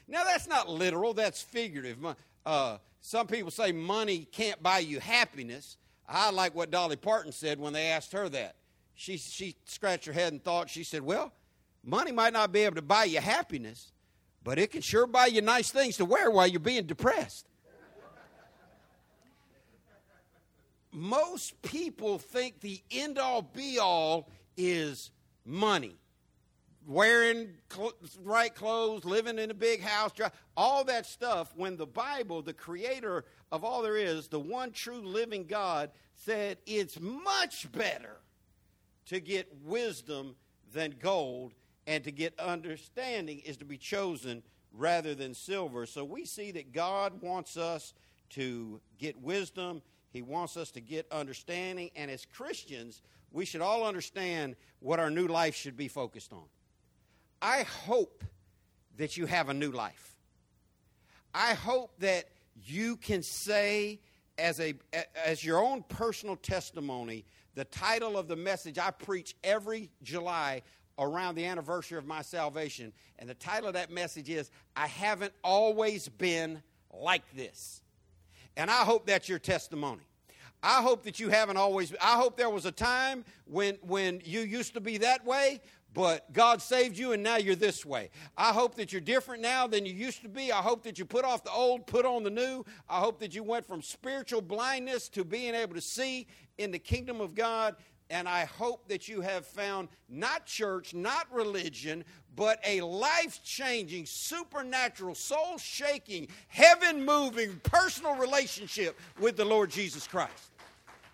Now, 0.06 0.25
that's 0.25 0.46
not 0.46 0.69
literal, 0.69 1.14
that's 1.14 1.43
figurative. 1.43 1.99
Uh, 2.44 2.79
some 3.00 3.26
people 3.26 3.50
say 3.50 3.73
money 3.73 4.26
can't 4.31 4.62
buy 4.62 4.79
you 4.79 5.00
happiness. 5.00 5.76
I 6.08 6.31
like 6.31 6.55
what 6.55 6.70
Dolly 6.70 6.97
Parton 6.97 7.32
said 7.32 7.58
when 7.58 7.73
they 7.73 7.87
asked 7.87 8.12
her 8.12 8.29
that. 8.29 8.56
She, 8.94 9.17
she 9.17 9.56
scratched 9.64 10.06
her 10.06 10.12
head 10.12 10.32
and 10.32 10.43
thought, 10.43 10.70
she 10.70 10.85
said, 10.85 11.02
Well, 11.02 11.32
money 11.82 12.12
might 12.12 12.32
not 12.32 12.52
be 12.52 12.61
able 12.61 12.76
to 12.76 12.82
buy 12.82 13.05
you 13.05 13.20
happiness, 13.20 13.93
but 14.44 14.58
it 14.58 14.70
can 14.70 14.82
sure 14.82 15.06
buy 15.06 15.26
you 15.26 15.41
nice 15.41 15.70
things 15.70 15.96
to 15.96 16.05
wear 16.05 16.31
while 16.31 16.46
you're 16.46 16.61
being 16.61 16.87
depressed. 16.87 17.49
Most 20.93 21.61
people 21.62 22.19
think 22.19 22.61
the 22.61 22.81
end 22.93 23.19
all 23.19 23.43
be 23.43 23.79
all 23.81 24.29
is 24.56 25.11
money. 25.44 25.96
Wearing 26.87 27.49
cl- 27.73 27.94
right 28.23 28.55
clothes, 28.55 29.05
living 29.05 29.38
in 29.38 29.50
a 29.50 29.55
big 29.55 29.81
house, 29.81 30.12
all 30.56 30.85
that 30.85 31.06
stuff. 31.06 31.52
When 31.56 31.76
the 31.76 31.87
Bible, 31.87 32.43
the 32.43 32.52
creator 32.52 33.25
of 33.50 33.64
all 33.64 33.82
there 33.82 33.97
is, 33.97 34.29
the 34.29 34.38
one 34.38 34.70
true 34.70 35.00
living 35.00 35.47
God, 35.47 35.90
said 36.14 36.58
it's 36.67 37.00
much 37.00 37.73
better 37.73 38.20
to 39.06 39.19
get 39.19 39.49
wisdom 39.64 40.37
than 40.73 40.94
gold 41.00 41.55
and 41.87 42.05
to 42.05 42.13
get 42.13 42.39
understanding 42.39 43.41
is 43.41 43.57
to 43.59 43.65
be 43.65 43.79
chosen 43.79 44.43
rather 44.73 45.15
than 45.15 45.35
silver. 45.35 45.87
So 45.87 46.05
we 46.05 46.25
see 46.25 46.51
that 46.53 46.73
God 46.73 47.23
wants 47.23 47.57
us 47.57 47.95
to 48.31 48.81
get 48.99 49.21
wisdom, 49.21 49.83
He 50.11 50.23
wants 50.23 50.57
us 50.57 50.71
to 50.73 50.81
get 50.81 51.07
understanding, 51.13 51.91
and 51.95 52.11
as 52.11 52.25
Christians, 52.25 53.03
we 53.31 53.45
should 53.45 53.61
all 53.61 53.87
understand 53.87 54.57
what 54.81 54.99
our 54.99 55.11
new 55.11 55.27
life 55.27 55.55
should 55.55 55.77
be 55.77 55.89
focused 55.89 56.33
on. 56.33 56.45
I 57.43 57.63
hope 57.63 58.25
that 58.97 59.17
you 59.17 59.27
have 59.27 59.49
a 59.49 59.55
new 59.55 59.71
life. 59.71 60.17
I 61.35 61.55
hope 61.55 61.99
that 61.99 62.29
you 62.65 62.97
can 62.97 63.23
say 63.23 64.01
as 64.39 64.61
a 64.61 64.75
as 65.25 65.45
your 65.45 65.59
own 65.59 65.85
personal 65.89 66.37
testimony 66.37 67.25
the 67.55 67.65
title 67.65 68.17
of 68.17 68.26
the 68.26 68.37
message 68.37 68.79
I 68.79 68.91
preach 68.91 69.37
every 69.45 69.91
July 70.03 70.62
around 70.99 71.35
the 71.35 71.45
anniversary 71.45 71.99
of 71.99 72.07
my 72.07 72.23
salvation. 72.23 72.93
And 73.19 73.29
the 73.29 73.35
title 73.35 73.69
of 73.69 73.75
that 73.75 73.91
message 73.91 74.31
is 74.31 74.51
I 74.77 74.87
Haven't 74.87 75.33
Always 75.43 76.09
Been 76.09 76.63
Like 76.93 77.23
This. 77.35 77.83
And 78.57 78.71
I 78.71 78.85
hope 78.85 79.07
that's 79.07 79.29
your 79.29 79.39
testimony. 79.39 80.03
I 80.63 80.81
hope 80.81 81.05
that 81.05 81.21
you 81.21 81.29
haven't 81.29 81.59
always 81.59 81.93
I 82.01 82.17
hope 82.17 82.39
there 82.39 82.49
was 82.49 82.65
a 82.65 82.73
time 82.73 83.25
when 83.45 83.75
when 83.83 84.23
you 84.25 84.41
used 84.41 84.73
to 84.75 84.81
be 84.81 84.97
that 84.99 85.25
way, 85.27 85.61
but 85.93 86.33
God 86.33 86.63
saved 86.63 86.97
you 86.97 87.13
and 87.13 87.23
now 87.23 87.37
you're 87.37 87.55
this 87.55 87.85
way. 87.85 88.09
I 88.37 88.53
hope 88.53 88.75
that 88.77 88.91
you're 88.91 89.03
different 89.03 89.43
now 89.43 89.67
than 89.67 89.85
you 89.85 89.93
used 89.93 90.23
to 90.23 90.29
be. 90.29 90.53
I 90.53 90.63
hope 90.63 90.83
that 90.85 90.99
you 90.99 91.05
put 91.05 91.27
off 91.27 91.45
the 91.45 91.53
old, 91.53 91.87
put 91.87 92.07
on 92.07 92.23
the 92.23 92.31
new. 92.31 92.65
I 92.89 92.99
hope 93.01 93.21
that 93.21 93.35
you 93.35 93.43
went 93.43 93.67
from 93.67 93.83
spiritual 93.83 94.41
blindness 94.41 95.11
to 95.11 95.25
being 95.25 95.55
able 95.55 95.75
to 95.75 95.83
see 95.83 96.27
in 96.57 96.71
the 96.71 96.79
kingdom 96.79 97.21
of 97.21 97.35
God 97.35 97.77
and 98.11 98.28
I 98.28 98.44
hope 98.44 98.88
that 98.88 99.08
you 99.08 99.20
have 99.23 99.46
found 99.46 99.88
not 100.08 100.46
church, 100.46 100.94
not 100.94 101.26
religion, 101.32 102.04
but 102.37 102.58
a 102.64 102.80
life 102.82 103.40
changing, 103.44 104.06
supernatural, 104.06 105.14
soul 105.14 105.58
shaking, 105.58 106.28
heaven 106.49 107.04
moving 107.04 107.61
personal 107.62 108.14
relationship 108.16 108.99
with 109.20 109.37
the 109.37 109.44
Lord 109.44 109.70
Jesus 109.70 110.06
Christ 110.06 110.50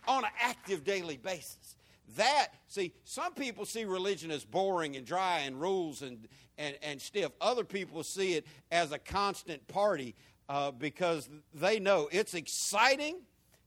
on 0.09 0.25
an 0.25 0.31
active 0.41 0.85
daily 0.85 1.17
basis. 1.17 1.77
That, 2.17 2.49
see, 2.67 2.93
some 3.05 3.35
people 3.35 3.65
see 3.65 3.85
religion 3.85 4.31
as 4.33 4.45
boring 4.45 4.97
and 4.97 5.07
dry 5.07 5.41
and 5.41 5.61
rules 5.61 6.03
and, 6.03 6.27
and, 6.59 6.77
and 6.83 7.01
stiff. 7.01 7.31
Other 7.41 7.63
people 7.63 8.03
see 8.03 8.35
it 8.35 8.47
as 8.73 8.91
a 8.91 8.99
constant 8.99 9.67
party 9.69 10.17
uh, 10.49 10.73
because 10.73 11.29
they 11.55 11.79
know 11.79 12.09
it's 12.11 12.35
exciting 12.35 13.19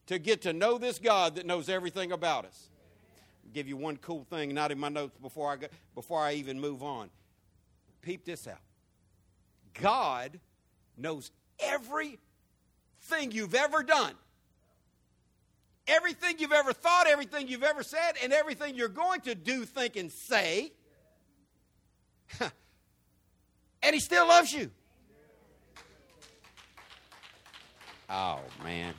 to 0.07 0.19
get 0.19 0.41
to 0.41 0.51
know 0.51 0.77
this 0.77 0.99
God 0.99 1.35
that 1.35 1.45
knows 1.45 1.69
everything 1.69 2.11
about 2.11 2.43
us 2.43 2.69
give 3.53 3.67
you 3.67 3.77
one 3.77 3.97
cool 3.97 4.25
thing, 4.29 4.53
not 4.53 4.71
in 4.71 4.79
my 4.79 4.89
notes 4.89 5.17
before 5.21 5.51
I, 5.51 5.55
go, 5.55 5.67
before 5.95 6.19
I 6.19 6.33
even 6.33 6.59
move 6.59 6.83
on. 6.83 7.09
Peep 8.01 8.25
this 8.25 8.47
out 8.47 8.59
God 9.73 10.39
knows 10.97 11.31
everything 11.59 12.17
you've 13.31 13.55
ever 13.55 13.83
done. 13.83 14.13
Everything 15.87 16.35
you've 16.39 16.53
ever 16.53 16.71
thought, 16.71 17.07
everything 17.07 17.47
you've 17.47 17.63
ever 17.63 17.83
said, 17.83 18.13
and 18.23 18.31
everything 18.31 18.75
you're 18.75 18.87
going 18.87 19.19
to 19.21 19.35
do, 19.35 19.65
think, 19.65 19.97
and 19.97 20.11
say. 20.11 20.71
and 23.83 23.93
He 23.93 23.99
still 23.99 24.27
loves 24.27 24.53
you. 24.53 24.71
Oh, 28.09 28.39
man. 28.63 28.93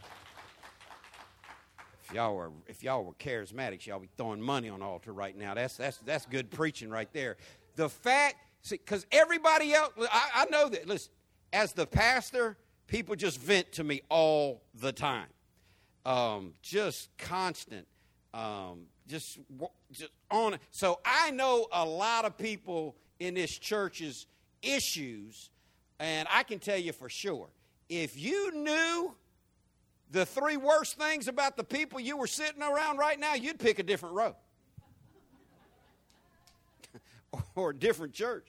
Y'all 2.15 2.35
were 2.35 2.51
if 2.67 2.83
y'all 2.83 3.05
were 3.05 3.13
charismatics, 3.15 3.87
y'all 3.87 3.99
be 3.99 4.09
throwing 4.17 4.41
money 4.41 4.69
on 4.69 4.83
altar 4.83 5.13
right 5.13 5.37
now. 5.37 5.55
That's 5.55 5.77
that's 5.77 5.99
that's 5.99 6.27
good 6.27 6.51
preaching 6.51 6.89
right 6.89 7.13
there. 7.13 7.37
The 7.77 7.89
fact, 7.89 8.37
because 8.69 9.05
everybody 9.11 9.75
else, 9.75 9.93
I, 9.99 10.31
I 10.35 10.45
know 10.47 10.69
that. 10.69 10.87
Listen, 10.87 11.13
as 11.53 11.73
the 11.73 11.87
pastor, 11.87 12.57
people 12.87 13.17
just 13.17 13.41
vent 13.41 13.73
to 13.73 13.85
me 13.85 14.03
all 14.09 14.63
the 14.81 14.93
time, 14.93 15.27
um, 16.07 16.55
just 16.63 17.09
constant, 17.19 17.87
um, 18.33 18.87
just 19.09 19.39
just 19.93 20.13
on. 20.31 20.57
So 20.71 21.01
I 21.05 21.31
know 21.33 21.67
a 21.73 21.85
lot 21.85 22.25
of 22.25 22.39
people 22.39 22.97
in 23.19 23.35
this 23.35 23.59
church's 23.59 24.27
issues, 24.63 25.51
and 25.99 26.29
I 26.31 26.45
can 26.45 26.59
tell 26.59 26.79
you 26.79 26.93
for 26.93 27.09
sure, 27.09 27.49
if 27.89 28.19
you 28.19 28.53
knew 28.53 29.15
the 30.15 30.25
three 30.25 30.57
worst 30.57 30.97
things 30.97 31.27
about 31.27 31.57
the 31.57 31.65
people 31.65 31.99
you 31.99 32.17
were 32.17 32.29
sitting 32.29 32.63
around 32.63 32.99
right 32.99 33.19
now, 33.19 33.35
you'd 33.35 33.59
pick 33.59 33.81
a 33.81 33.83
different 33.83 34.15
row 34.15 34.37
or 37.57 37.71
a 37.71 37.77
different 37.77 38.15
church. 38.15 38.47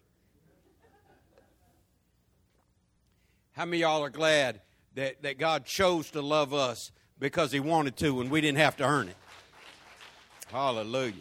How 3.54 3.66
many 3.66 3.80
y'all 3.80 4.04
are 4.04 4.12
glad 4.12 4.62
that, 4.94 5.24
that 5.24 5.40
God 5.40 5.66
chose 5.66 6.12
to 6.12 6.22
love 6.22 6.54
us 6.54 6.92
because 7.20 7.52
He 7.52 7.60
wanted 7.60 7.98
to 7.98 8.22
and 8.22 8.30
we 8.30 8.42
didn't 8.42 8.60
have 8.60 8.78
to 8.78 8.84
earn 8.84 9.10
it? 9.10 9.18
Hallelujah. 10.52 11.14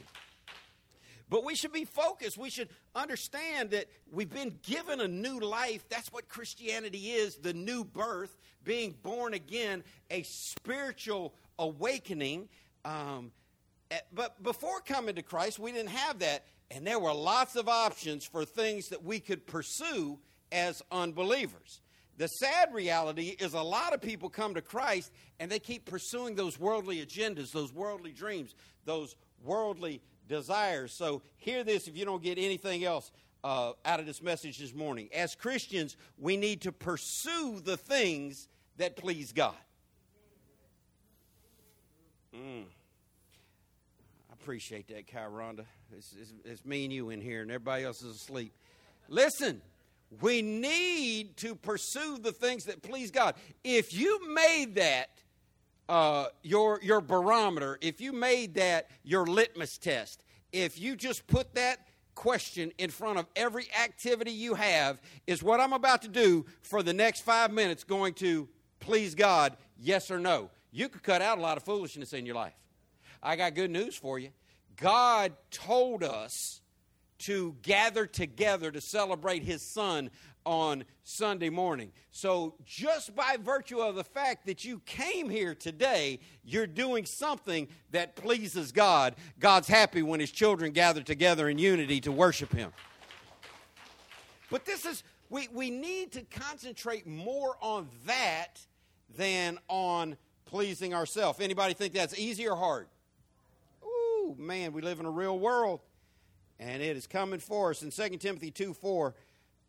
But 1.31 1.43
we 1.45 1.55
should 1.55 1.73
be 1.73 1.87
focused. 1.87 2.37
We 2.37 2.51
should 2.51 2.69
understand 2.95 3.71
that 3.71 3.87
we've 4.11 4.33
been 4.33 4.59
given 4.63 5.01
a 5.01 5.09
new 5.09 5.39
life. 5.41 5.89
That's 5.89 6.13
what 6.13 6.29
Christianity 6.29 7.13
is 7.13 7.37
the 7.37 7.53
new 7.53 7.85
birth, 7.85 8.37
being 8.63 8.95
born 9.03 9.35
again, 9.35 9.85
a 10.11 10.23
spiritual 10.23 11.35
awakening. 11.59 12.49
Um, 12.85 13.33
eh, 13.91 13.99
but 14.13 14.43
before 14.43 14.81
coming 14.81 15.15
to 15.17 15.23
Christ, 15.23 15.59
we 15.59 15.73
didn't 15.73 15.91
have 15.91 16.21
that. 16.21 16.45
And 16.71 16.87
there 16.87 16.99
were 16.99 17.13
lots 17.13 17.57
of 17.57 17.69
options 17.69 18.25
for 18.27 18.45
things 18.45 18.89
that 18.89 19.05
we 19.05 19.21
could 19.21 19.47
pursue 19.47 20.19
as 20.51 20.83
unbelievers. 20.91 21.81
The 22.17 22.29
sad 22.29 22.73
reality 22.73 23.37
is 23.41 23.55
a 23.55 23.63
lot 23.63 23.93
of 23.93 24.01
people 24.01 24.29
come 24.29 24.55
to 24.55 24.63
Christ 24.63 25.11
and 25.41 25.51
they 25.51 25.59
keep 25.59 25.85
pursuing 25.85 26.37
those 26.37 26.59
worldly 26.61 27.05
agendas, 27.05 27.51
those 27.51 27.73
worldly 27.73 28.13
dreams, 28.13 28.55
those 28.85 29.17
worldly 29.43 30.01
desires. 30.29 30.93
So, 30.93 31.23
hear 31.37 31.65
this 31.65 31.89
if 31.89 31.97
you 31.97 32.05
don't 32.05 32.23
get 32.23 32.39
anything 32.39 32.85
else 32.85 33.11
uh, 33.45 33.73
out 33.85 34.01
of 34.01 34.07
this 34.07 34.23
message 34.23 34.59
this 34.59 34.75
morning. 34.75 35.09
As 35.15 35.35
Christians, 35.35 35.97
we 36.19 36.37
need 36.37 36.63
to 36.63 36.73
pursue 36.73 37.61
the 37.63 37.77
things 37.77 38.49
that 38.79 38.97
please 38.97 39.33
God. 39.33 39.55
Mm. 42.35 42.65
I 44.31 44.33
appreciate 44.33 44.89
that, 44.89 45.07
Kyronda. 45.07 45.67
It's, 45.97 46.15
it's, 46.21 46.33
it's 46.45 46.65
me 46.65 46.85
and 46.85 46.93
you 46.93 47.11
in 47.11 47.21
here, 47.21 47.43
and 47.43 47.51
everybody 47.51 47.85
else 47.85 48.03
is 48.03 48.17
asleep. 48.17 48.53
Listen, 49.09 49.61
we 50.21 50.43
need 50.43 51.37
to 51.39 51.55
pursue 51.55 52.19
the 52.19 52.33
things 52.33 52.65
that 52.65 52.83
please 52.83 53.11
God. 53.11 53.35
If 53.63 53.93
you 53.93 54.35
made 54.35 54.77
that 54.77 55.11
uh, 55.89 56.27
your, 56.43 56.81
your 56.83 57.01
barometer, 57.01 57.79
if 57.81 58.01
you 58.01 58.13
made 58.13 58.55
that 58.55 58.89
your 59.03 59.27
litmus 59.27 59.79
test, 59.79 60.23
if 60.53 60.81
you 60.81 60.97
just 60.97 61.27
put 61.27 61.55
that 61.55 61.87
question 62.15 62.73
in 62.79 62.91
front 62.91 63.19
of 63.19 63.27
every 63.37 63.67
activity 63.83 64.31
you 64.31 64.55
have, 64.55 65.01
is 65.27 65.43
what 65.43 65.61
I'm 65.61 65.73
about 65.73 66.03
to 66.03 66.09
do 66.09 66.47
for 66.63 66.83
the 66.83 66.93
next 66.93 67.23
five 67.23 67.53
minutes 67.53 67.85
going 67.85 68.15
to 68.15 68.49
please 68.81 69.15
God, 69.15 69.57
yes 69.79 70.11
or 70.11 70.19
no? 70.19 70.51
You 70.71 70.89
could 70.89 71.03
cut 71.03 71.23
out 71.23 71.39
a 71.39 71.41
lot 71.41 71.57
of 71.57 71.65
foolishness 71.65 72.13
in 72.13 72.27
your 72.27 72.35
life. 72.35 72.55
I 73.23 73.37
got 73.37 73.55
good 73.55 73.71
news 73.71 73.97
for 73.97 74.19
you. 74.19 74.31
God 74.77 75.33
told 75.51 76.03
us 76.03 76.61
to 77.21 77.57
gather 77.63 78.07
together 78.07 78.71
to 78.71 78.81
celebrate 78.81 79.43
his 79.43 79.63
son 79.63 80.11
on 80.45 80.85
Sunday 81.03 81.51
morning. 81.51 81.93
So, 82.11 82.55
just 82.65 83.15
by 83.15 83.37
virtue 83.41 83.81
of 83.81 83.95
the 83.95 84.05
fact 84.05 84.47
that 84.47 84.65
you 84.65 84.81
came 84.87 85.29
here 85.29 85.55
today, 85.55 86.21
you're 86.45 86.67
doing 86.67 87.07
something 87.07 87.69
that 87.91 88.17
pleases 88.17 88.73
God. 88.73 89.15
God's 89.39 89.69
happy 89.69 90.03
when 90.03 90.21
his 90.21 90.31
children 90.31 90.73
gather 90.73 91.03
together 91.03 91.49
in 91.49 91.59
unity 91.59 92.01
to 92.03 92.13
worship 92.13 92.53
him. 92.53 92.73
But 94.51 94.65
this 94.65 94.85
is, 94.85 95.03
we, 95.31 95.49
we 95.53 95.71
need 95.71 96.13
to 96.13 96.23
concentrate 96.23 97.07
more 97.07 97.57
on 97.61 97.89
that 98.07 98.61
than 99.17 99.59
on 99.69 100.17
pleasing 100.45 100.95
ourselves. 100.95 101.41
Anybody 101.41 101.75
think 101.75 101.93
that's 101.93 102.19
easy 102.19 102.49
or 102.49 102.57
hard? 102.57 102.87
Ooh, 103.85 104.37
man, 104.39 104.73
we 104.73 104.83
live 104.83 105.01
in 105.01 105.07
a 105.07 105.11
real 105.11 105.39
world 105.39 105.81
and 106.59 106.83
it 106.83 106.97
is 106.97 107.07
coming 107.07 107.41
for 107.41 107.71
us. 107.71 107.83
In 107.83 107.91
2 107.91 108.17
Timothy 108.19 108.51
2 108.51 108.75
4, 108.75 109.15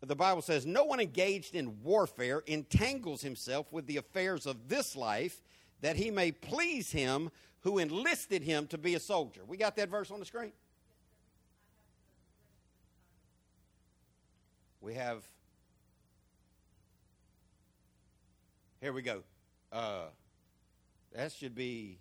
the 0.02 0.16
Bible 0.16 0.42
says, 0.42 0.66
No 0.66 0.84
one 0.84 1.00
engaged 1.00 1.54
in 1.54 1.82
warfare 1.82 2.42
entangles 2.46 3.22
himself 3.22 3.72
with 3.72 3.86
the 3.86 3.96
affairs 3.96 4.46
of 4.46 4.68
this 4.68 4.94
life, 4.94 5.42
that 5.80 5.96
he 5.96 6.10
may 6.10 6.32
please 6.32 6.92
him 6.92 7.30
who 7.60 7.78
enlisted 7.78 8.42
him 8.42 8.66
to 8.68 8.78
be 8.78 8.94
a 8.94 9.00
soldier. 9.00 9.40
We 9.46 9.56
got 9.56 9.76
that 9.76 9.88
verse 9.88 10.10
on 10.10 10.20
the 10.20 10.26
screen? 10.26 10.52
We 14.80 14.94
have. 14.94 15.24
Here 18.80 18.92
we 18.92 19.02
go. 19.02 19.22
Uh, 19.72 20.04
that 21.12 21.32
should 21.32 21.54
be 21.54 21.98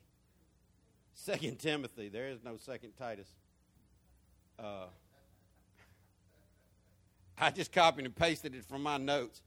Second 1.16 1.58
Timothy. 1.58 2.10
There 2.10 2.28
is 2.28 2.44
no 2.44 2.58
Second 2.58 2.92
Titus. 3.00 3.28
Uh, 4.60 4.86
I 7.38 7.50
just 7.52 7.72
copied 7.72 8.06
and 8.06 8.16
pasted 8.16 8.56
it 8.56 8.66
from 8.66 8.84
my 8.84 8.98
notes. 8.98 9.42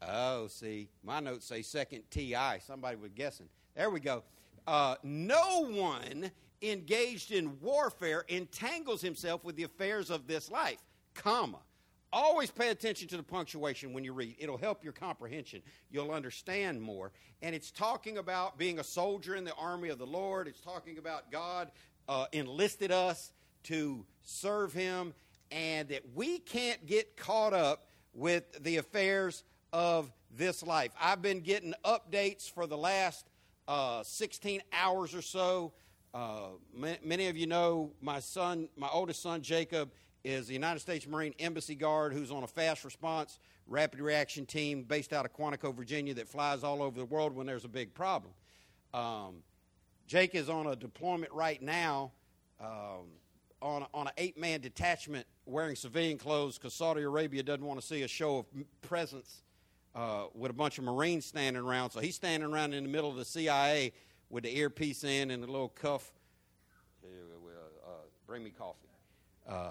Oh, 0.00 0.46
see, 0.48 0.88
my 1.04 1.20
notes 1.20 1.46
say 1.46 1.62
second 1.62 2.02
TI. 2.10 2.58
Somebody 2.64 2.96
was 2.96 3.12
guessing. 3.12 3.48
There 3.76 3.90
we 3.90 4.00
go. 4.00 4.22
Uh, 4.66 4.96
no 5.02 5.66
one 5.66 6.30
engaged 6.60 7.32
in 7.32 7.60
warfare 7.60 8.24
entangles 8.28 9.00
himself 9.00 9.44
with 9.44 9.56
the 9.56 9.64
affairs 9.64 10.10
of 10.10 10.26
this 10.26 10.50
life, 10.50 10.78
comma. 11.14 11.58
Always 12.12 12.50
pay 12.50 12.68
attention 12.68 13.08
to 13.08 13.16
the 13.16 13.22
punctuation 13.22 13.92
when 13.92 14.04
you 14.04 14.12
read. 14.12 14.36
It'll 14.38 14.58
help 14.58 14.84
your 14.84 14.92
comprehension. 14.92 15.62
You'll 15.90 16.10
understand 16.10 16.80
more. 16.80 17.10
And 17.40 17.54
it's 17.54 17.70
talking 17.70 18.18
about 18.18 18.58
being 18.58 18.78
a 18.78 18.84
soldier 18.84 19.34
in 19.34 19.44
the 19.44 19.54
army 19.54 19.88
of 19.88 19.98
the 19.98 20.06
Lord. 20.06 20.46
It's 20.46 20.60
talking 20.60 20.98
about 20.98 21.30
God 21.32 21.70
uh, 22.08 22.26
enlisted 22.32 22.92
us 22.92 23.32
to 23.64 24.04
serve 24.22 24.74
Him, 24.74 25.14
and 25.52 25.88
that 25.88 26.02
we 26.14 26.38
can't 26.38 26.84
get 26.86 27.16
caught 27.16 27.52
up 27.52 27.86
with 28.14 28.62
the 28.62 28.78
affairs 28.78 29.44
of 29.72 30.10
this 30.34 30.62
life. 30.62 30.92
I've 31.00 31.22
been 31.22 31.40
getting 31.40 31.74
updates 31.84 32.50
for 32.50 32.66
the 32.66 32.76
last 32.76 33.28
uh, 33.68 34.02
16 34.02 34.62
hours 34.72 35.14
or 35.14 35.22
so. 35.22 35.72
Uh, 36.14 36.48
many 36.74 37.28
of 37.28 37.36
you 37.36 37.46
know 37.46 37.92
my 38.00 38.20
son, 38.20 38.68
my 38.76 38.88
oldest 38.92 39.22
son, 39.22 39.42
Jacob, 39.42 39.92
is 40.24 40.46
the 40.46 40.52
United 40.52 40.80
States 40.80 41.06
Marine 41.06 41.34
Embassy 41.38 41.74
Guard 41.74 42.12
who's 42.12 42.30
on 42.30 42.42
a 42.42 42.46
fast 42.46 42.84
response 42.84 43.38
rapid 43.66 44.00
reaction 44.00 44.44
team 44.44 44.82
based 44.82 45.12
out 45.12 45.24
of 45.24 45.32
Quantico, 45.32 45.74
Virginia, 45.74 46.14
that 46.14 46.28
flies 46.28 46.64
all 46.64 46.82
over 46.82 46.98
the 46.98 47.04
world 47.04 47.34
when 47.34 47.46
there's 47.46 47.64
a 47.64 47.68
big 47.68 47.94
problem. 47.94 48.32
Um, 48.92 49.36
Jake 50.06 50.34
is 50.34 50.48
on 50.48 50.66
a 50.66 50.76
deployment 50.76 51.32
right 51.32 51.62
now 51.62 52.12
um, 52.60 53.06
on, 53.62 53.86
on 53.94 54.08
an 54.08 54.12
eight 54.18 54.38
man 54.38 54.60
detachment 54.60 55.26
wearing 55.46 55.76
civilian 55.76 56.18
clothes 56.18 56.58
because 56.58 56.74
Saudi 56.74 57.02
Arabia 57.02 57.42
doesn't 57.42 57.64
want 57.64 57.80
to 57.80 57.86
see 57.86 58.02
a 58.02 58.08
show 58.08 58.38
of 58.38 58.46
presence 58.82 59.42
uh, 59.94 60.24
with 60.34 60.50
a 60.50 60.54
bunch 60.54 60.78
of 60.78 60.84
Marines 60.84 61.24
standing 61.24 61.62
around. 61.62 61.90
So 61.90 62.00
he's 62.00 62.16
standing 62.16 62.50
around 62.50 62.74
in 62.74 62.82
the 62.82 62.90
middle 62.90 63.10
of 63.10 63.16
the 63.16 63.24
CIA 63.24 63.92
with 64.28 64.44
the 64.44 64.56
earpiece 64.56 65.04
in 65.04 65.30
and 65.30 65.42
a 65.44 65.46
little 65.46 65.68
cuff. 65.68 66.12
Uh, 67.84 67.90
bring 68.26 68.42
me 68.42 68.50
coffee. 68.50 68.88
Uh, 69.48 69.70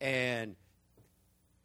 and 0.00 0.54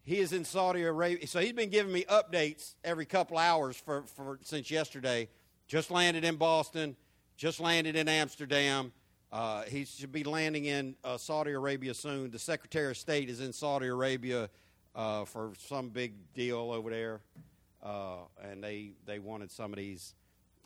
he 0.04 0.18
is 0.18 0.34
in 0.34 0.46
Saudi 0.46 0.84
Arabia. 0.84 1.28
So 1.28 1.40
he's 1.40 1.54
been 1.54 1.70
giving 1.70 1.92
me 1.92 2.06
updates 2.10 2.76
every 2.84 3.06
couple 3.06 3.38
hours 3.38 3.76
for, 3.78 4.04
for 4.16 4.40
since 4.42 4.72
yesterday. 4.72 5.30
Just 5.68 5.92
landed 5.92 6.24
in 6.24 6.36
Boston. 6.36 6.96
Just 7.38 7.60
landed 7.60 7.96
in 7.96 8.08
Amsterdam. 8.08 8.92
Uh, 9.32 9.62
he 9.64 9.86
should 9.86 10.12
be 10.12 10.24
landing 10.24 10.66
in 10.66 10.96
uh, 11.04 11.16
Saudi 11.18 11.52
Arabia 11.52 11.94
soon. 11.94 12.32
The 12.32 12.40
Secretary 12.40 12.90
of 12.90 12.98
State 12.98 13.30
is 13.30 13.42
in 13.42 13.54
Saudi 13.54 13.86
Arabia 13.86 14.50
uh, 14.96 15.26
for 15.26 15.54
some 15.68 15.90
big 15.90 16.14
deal 16.34 16.72
over 16.72 16.90
there, 16.90 17.22
uh, 17.84 18.24
and 18.44 18.64
they 18.64 18.94
they 19.06 19.20
wanted 19.20 19.52
some 19.52 19.72
of 19.72 19.78
these 19.78 20.16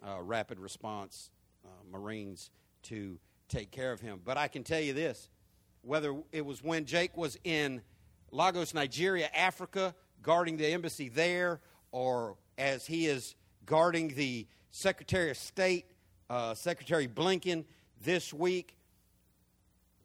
uh, 0.08 0.22
rapid 0.22 0.60
response 0.60 1.29
uh, 1.65 1.70
Marines 1.91 2.51
to 2.84 3.20
take 3.50 3.70
care 3.70 3.91
of 3.91 4.00
him. 4.00 4.22
But 4.24 4.38
I 4.38 4.48
can 4.48 4.63
tell 4.63 4.79
you 4.79 4.93
this: 4.93 5.27
whether 5.82 6.15
it 6.32 6.46
was 6.46 6.63
when 6.63 6.86
Jake 6.86 7.17
was 7.17 7.38
in 7.43 7.82
Lagos, 8.32 8.74
Nigeria, 8.74 9.29
Africa, 9.36 9.93
guarding 10.22 10.55
the 10.55 10.67
embassy 10.67 11.10
there, 11.10 11.60
or 11.91 12.38
as 12.58 12.86
he 12.86 13.08
is 13.08 13.36
guarding 13.65 14.13
the 14.15 14.48
Secretary 14.72 15.32
of 15.32 15.38
State 15.38 15.88
Secretary 16.55 17.08
Blinken 17.10 17.65
this 18.03 18.33
week. 18.33 18.77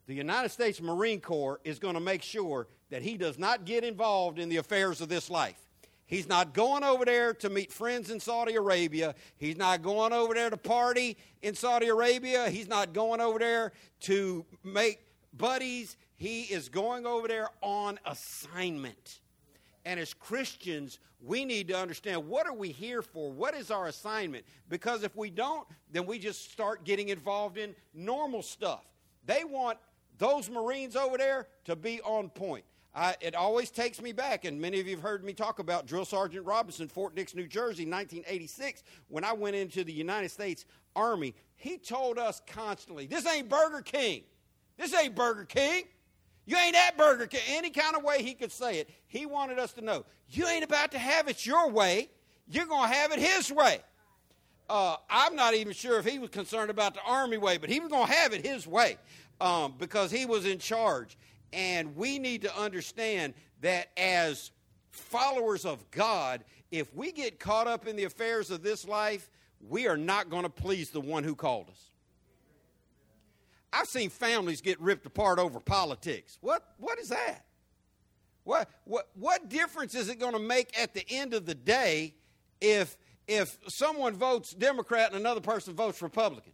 The 0.07 0.15
United 0.15 0.49
States 0.49 0.81
Marine 0.81 1.21
Corps 1.21 1.59
is 1.63 1.77
going 1.77 1.93
to 1.93 1.99
make 1.99 2.23
sure 2.23 2.67
that 2.89 3.03
he 3.03 3.17
does 3.17 3.37
not 3.37 3.65
get 3.65 3.83
involved 3.83 4.39
in 4.39 4.49
the 4.49 4.57
affairs 4.57 5.01
of 5.01 5.09
this 5.09 5.29
life. 5.29 5.59
He's 6.07 6.27
not 6.27 6.55
going 6.55 6.83
over 6.83 7.05
there 7.05 7.35
to 7.35 7.49
meet 7.51 7.71
friends 7.71 8.09
in 8.09 8.19
Saudi 8.19 8.55
Arabia. 8.55 9.13
He's 9.37 9.57
not 9.57 9.83
going 9.83 10.11
over 10.11 10.33
there 10.33 10.49
to 10.49 10.57
party 10.57 11.17
in 11.43 11.53
Saudi 11.53 11.87
Arabia. 11.87 12.49
He's 12.49 12.67
not 12.67 12.93
going 12.93 13.21
over 13.21 13.37
there 13.37 13.73
to 14.01 14.43
make 14.63 15.05
buddies. 15.37 15.97
He 16.15 16.41
is 16.41 16.67
going 16.67 17.05
over 17.05 17.27
there 17.27 17.49
on 17.61 17.99
assignment. 18.07 19.19
And 19.89 19.99
as 19.99 20.13
Christians, 20.13 20.99
we 21.19 21.43
need 21.43 21.67
to 21.69 21.73
understand 21.75 22.27
what 22.27 22.45
are 22.45 22.53
we 22.53 22.69
here 22.69 23.01
for? 23.01 23.31
What 23.31 23.55
is 23.55 23.71
our 23.71 23.87
assignment? 23.87 24.45
Because 24.69 25.01
if 25.01 25.15
we 25.15 25.31
don't, 25.31 25.67
then 25.91 26.05
we 26.05 26.19
just 26.19 26.51
start 26.51 26.83
getting 26.83 27.09
involved 27.09 27.57
in 27.57 27.73
normal 27.95 28.43
stuff. 28.43 28.85
They 29.25 29.43
want 29.43 29.79
those 30.19 30.47
Marines 30.47 30.95
over 30.95 31.17
there 31.17 31.47
to 31.65 31.75
be 31.75 32.01
on 32.01 32.29
point. 32.29 32.65
I, 32.93 33.15
it 33.19 33.33
always 33.33 33.71
takes 33.71 33.99
me 33.99 34.11
back, 34.11 34.45
and 34.45 34.61
many 34.61 34.79
of 34.79 34.85
you 34.85 34.95
have 34.95 35.01
heard 35.01 35.23
me 35.23 35.33
talk 35.33 35.57
about 35.57 35.87
Drill 35.87 36.05
Sergeant 36.05 36.45
Robinson, 36.45 36.87
Fort 36.87 37.15
Dix, 37.15 37.33
New 37.33 37.47
Jersey, 37.47 37.87
1986, 37.87 38.83
when 39.07 39.23
I 39.23 39.33
went 39.33 39.55
into 39.55 39.83
the 39.83 39.91
United 39.91 40.29
States 40.29 40.65
Army. 40.95 41.33
He 41.55 41.79
told 41.79 42.19
us 42.19 42.43
constantly, 42.45 43.07
This 43.07 43.25
ain't 43.25 43.49
Burger 43.49 43.81
King. 43.81 44.21
This 44.77 44.93
ain't 44.93 45.15
Burger 45.15 45.45
King. 45.45 45.85
You 46.49 46.57
ain't 46.57 46.75
at 46.75 46.97
Burger 46.97 47.27
King. 47.27 47.41
Any 47.49 47.69
kind 47.69 47.95
of 47.95 48.03
way 48.03 48.23
he 48.23 48.33
could 48.33 48.51
say 48.51 48.79
it, 48.79 48.89
he 49.05 49.27
wanted 49.27 49.59
us 49.59 49.71
to 49.73 49.81
know, 49.81 50.03
You 50.31 50.47
ain't 50.47 50.63
about 50.63 50.89
to 50.93 50.97
have 50.97 51.27
it 51.27 51.45
your 51.45 51.69
way. 51.69 52.09
You're 52.47 52.65
going 52.65 52.89
to 52.89 52.95
have 52.95 53.11
it 53.11 53.19
his 53.19 53.51
way. 53.51 53.81
Uh, 54.67 54.95
I'm 55.11 55.35
not 55.35 55.53
even 55.53 55.73
sure 55.73 55.99
if 55.99 56.05
he 56.05 56.17
was 56.17 56.31
concerned 56.31 56.71
about 56.71 56.95
the 56.95 57.03
Army 57.05 57.37
way, 57.37 57.59
but 57.59 57.69
he 57.69 57.79
was 57.79 57.91
going 57.91 58.07
to 58.07 58.11
have 58.11 58.33
it 58.33 58.43
his 58.43 58.65
way 58.65 58.97
um, 59.39 59.75
because 59.77 60.09
he 60.09 60.25
was 60.25 60.47
in 60.47 60.57
charge. 60.57 61.19
And 61.53 61.95
we 61.95 62.17
need 62.17 62.41
to 62.41 62.59
understand 62.59 63.35
that 63.61 63.89
as 63.95 64.49
followers 64.89 65.65
of 65.65 65.91
God, 65.91 66.43
if 66.71 66.91
we 66.95 67.11
get 67.11 67.39
caught 67.39 67.67
up 67.67 67.85
in 67.85 67.95
the 67.95 68.05
affairs 68.05 68.49
of 68.49 68.63
this 68.63 68.87
life, 68.87 69.29
we 69.67 69.87
are 69.87 69.97
not 69.97 70.31
going 70.31 70.43
to 70.43 70.49
please 70.49 70.89
the 70.89 71.01
one 71.01 71.23
who 71.23 71.35
called 71.35 71.69
us. 71.69 71.91
I've 73.71 73.87
seen 73.87 74.09
families 74.09 74.61
get 74.61 74.79
ripped 74.79 75.05
apart 75.05 75.39
over 75.39 75.59
politics. 75.59 76.37
What, 76.41 76.63
what 76.77 76.99
is 76.99 77.09
that? 77.09 77.45
What, 78.43 78.69
what, 78.85 79.09
what 79.13 79.49
difference 79.49 79.93
is 79.93 80.09
it 80.09 80.19
going 80.19 80.33
to 80.33 80.39
make 80.39 80.77
at 80.79 80.93
the 80.93 81.05
end 81.09 81.33
of 81.33 81.45
the 81.45 81.55
day 81.55 82.15
if, 82.59 82.97
if 83.27 83.57
someone 83.67 84.15
votes 84.15 84.53
Democrat 84.53 85.11
and 85.11 85.19
another 85.19 85.41
person 85.41 85.75
votes 85.75 86.01
Republican? 86.01 86.53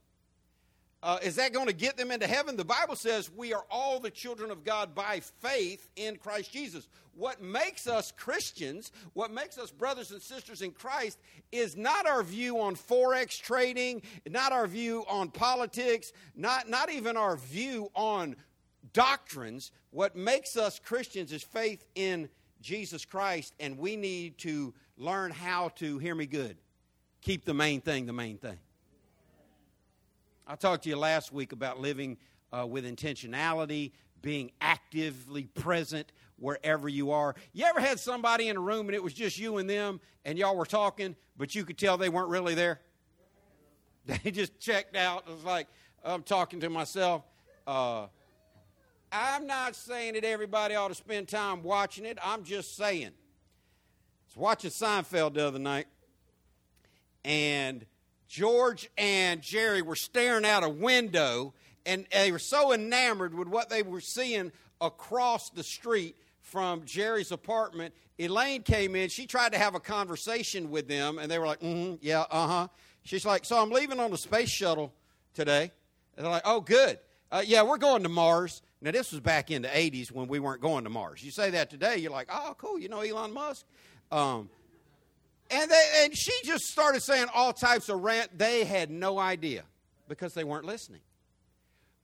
Uh, 1.05 1.19
is 1.21 1.35
that 1.35 1.53
going 1.53 1.67
to 1.67 1.74
get 1.74 1.97
them 1.97 2.09
into 2.09 2.25
heaven? 2.25 2.57
The 2.57 2.65
Bible 2.65 2.95
says 2.95 3.29
we 3.29 3.53
are 3.53 3.63
all 3.69 4.00
the 4.00 4.09
children 4.09 4.50
of 4.50 4.63
God 4.63 4.95
by 4.95 5.19
faith 5.19 5.88
in 5.95 6.15
Christ 6.15 6.51
Jesus. 6.51 6.89
What 7.13 7.43
makes 7.43 7.85
us 7.85 8.12
Christians, 8.12 8.91
what 9.13 9.29
makes 9.31 9.59
us 9.59 9.69
brothers 9.69 10.09
and 10.09 10.19
sisters 10.19 10.63
in 10.63 10.71
Christ, 10.71 11.19
is 11.51 11.77
not 11.77 12.07
our 12.07 12.24
view 12.24 12.59
on 12.59 12.75
Forex 12.75 13.39
trading, 13.39 14.01
not 14.27 14.51
our 14.51 14.65
view 14.65 15.05
on 15.07 15.29
politics, 15.29 16.12
not, 16.35 16.67
not 16.69 16.91
even 16.91 17.17
our 17.17 17.38
view 17.38 17.91
on 17.93 18.35
doctrines. 18.91 19.71
What 19.91 20.15
makes 20.15 20.57
us 20.57 20.79
Christians 20.83 21.31
is 21.31 21.43
faith 21.43 21.85
in 21.93 22.29
Jesus 22.62 23.05
Christ, 23.05 23.53
and 23.59 23.77
we 23.77 23.95
need 23.95 24.39
to 24.39 24.74
learn 24.97 25.29
how 25.29 25.69
to, 25.75 26.00
hear 26.00 26.15
me 26.15 26.25
good, 26.25 26.57
keep 27.21 27.45
the 27.45 27.53
main 27.53 27.79
thing 27.79 28.07
the 28.07 28.13
main 28.13 28.39
thing. 28.39 28.57
I 30.47 30.55
talked 30.55 30.83
to 30.83 30.89
you 30.89 30.95
last 30.95 31.31
week 31.31 31.51
about 31.53 31.79
living 31.79 32.17
uh, 32.51 32.65
with 32.67 32.85
intentionality, 32.85 33.91
being 34.21 34.51
actively 34.61 35.43
present 35.45 36.12
wherever 36.38 36.88
you 36.88 37.12
are. 37.12 37.36
You 37.53 37.65
ever 37.65 37.79
had 37.79 37.99
somebody 37.99 38.47
in 38.49 38.58
a 38.58 38.60
room 38.60 38.88
and 38.88 38.95
it 38.95 39.01
was 39.01 39.13
just 39.13 39.39
you 39.39 39.58
and 39.58 39.69
them, 39.69 39.99
and 40.23 40.38
y'all 40.38 40.55
were 40.55 40.65
talking, 40.65 41.15
but 41.38 41.55
you 41.55 41.65
could 41.65 41.77
tell 41.77 41.97
they 41.97 42.10
weren't 42.10 42.29
really 42.29 42.55
there? 42.55 42.81
They 44.23 44.29
just 44.29 44.60
checked 44.60 44.95
out. 44.95 45.23
It 45.27 45.34
was 45.34 45.43
like, 45.43 45.65
I'm 46.03 46.21
talking 46.21 46.60
to 46.60 46.69
myself. 46.69 47.23
Uh, 47.65 48.05
I'm 49.12 49.47
not 49.47 49.75
saying 49.75 50.13
that 50.13 50.23
everybody 50.23 50.75
ought 50.75 50.89
to 50.89 50.95
spend 50.95 51.27
time 51.27 51.63
watching 51.63 52.05
it. 52.05 52.19
I'm 52.23 52.43
just 52.43 52.77
saying. 52.77 53.08
I 53.08 53.12
was 54.27 54.38
watching 54.38 54.69
Seinfeld 54.69 55.34
the 55.34 55.47
other 55.47 55.58
night, 55.58 55.88
and 57.23 57.84
George 58.36 58.89
and 58.98 59.41
Jerry 59.41 59.82
were 59.82 59.95
staring 59.95 60.43
out 60.43 60.62
a 60.62 60.69
window 60.69 61.54
and 61.86 62.06
they 62.12 62.34
were 62.34 62.39
so 62.39 62.74
enamored 62.74 63.34
with 63.34 63.48
what 63.48 63.69
they 63.69 63.82
were 63.82 64.02
seeing 64.02 64.52
across 64.82 65.52
the 65.52 65.63
street 65.63 66.17
from 66.41 66.84
Jerry's 66.84 67.32
apartment. 67.32 67.93
Elaine 68.19 68.62
came 68.62 68.93
in. 68.93 69.08
She 69.08 69.26
tried 69.26 69.54
to 69.54 69.58
have 69.58 69.74
a 69.74 69.80
conversation 69.80 70.69
with 70.69 70.89
them, 70.89 71.17
and 71.17 71.32
they 71.32 71.39
were 71.39 71.45
like, 71.45 71.62
mm-hmm, 71.62 71.95
yeah, 72.02 72.26
uh 72.30 72.48
huh. 72.48 72.67
She's 73.04 73.26
like, 73.26 73.45
so 73.45 73.58
I'm 73.58 73.69
leaving 73.69 74.02
on 74.02 74.12
the 74.12 74.17
space 74.17 74.50
shuttle 74.50 74.91
today. 75.34 75.71
And 76.17 76.26
they're 76.26 76.32
like, 76.32 76.43
oh, 76.43 76.60
good. 76.60 77.00
Uh, 77.32 77.41
yeah, 77.45 77.63
we're 77.63 77.78
going 77.78 78.04
to 78.04 78.10
Mars. 78.10 78.62
Now, 78.82 78.91
this 78.91 79.13
was 79.13 79.21
back 79.21 79.50
in 79.50 79.62
the 79.62 79.69
80s 79.69 80.12
when 80.12 80.28
we 80.28 80.39
weren't 80.39 80.62
going 80.62 80.84
to 80.84 80.89
Mars. 80.89 81.24
You 81.24 81.32
say 81.32 81.52
that 81.52 81.69
today, 81.69 81.98
you're 81.98 82.12
like, 82.12 82.28
oh, 82.30 82.54
cool, 82.58 82.78
you 82.78 82.89
know 82.89 83.00
Elon 83.00 83.34
Musk? 83.34 83.65
Um, 84.12 84.50
and, 85.51 85.69
they, 85.69 85.89
and 86.03 86.17
she 86.17 86.34
just 86.43 86.65
started 86.65 87.01
saying 87.01 87.27
all 87.34 87.53
types 87.53 87.89
of 87.89 88.01
rant. 88.01 88.38
They 88.38 88.63
had 88.63 88.89
no 88.89 89.19
idea 89.19 89.63
because 90.08 90.34
they 90.34 90.43
weren't 90.43 90.65
listening. 90.65 91.01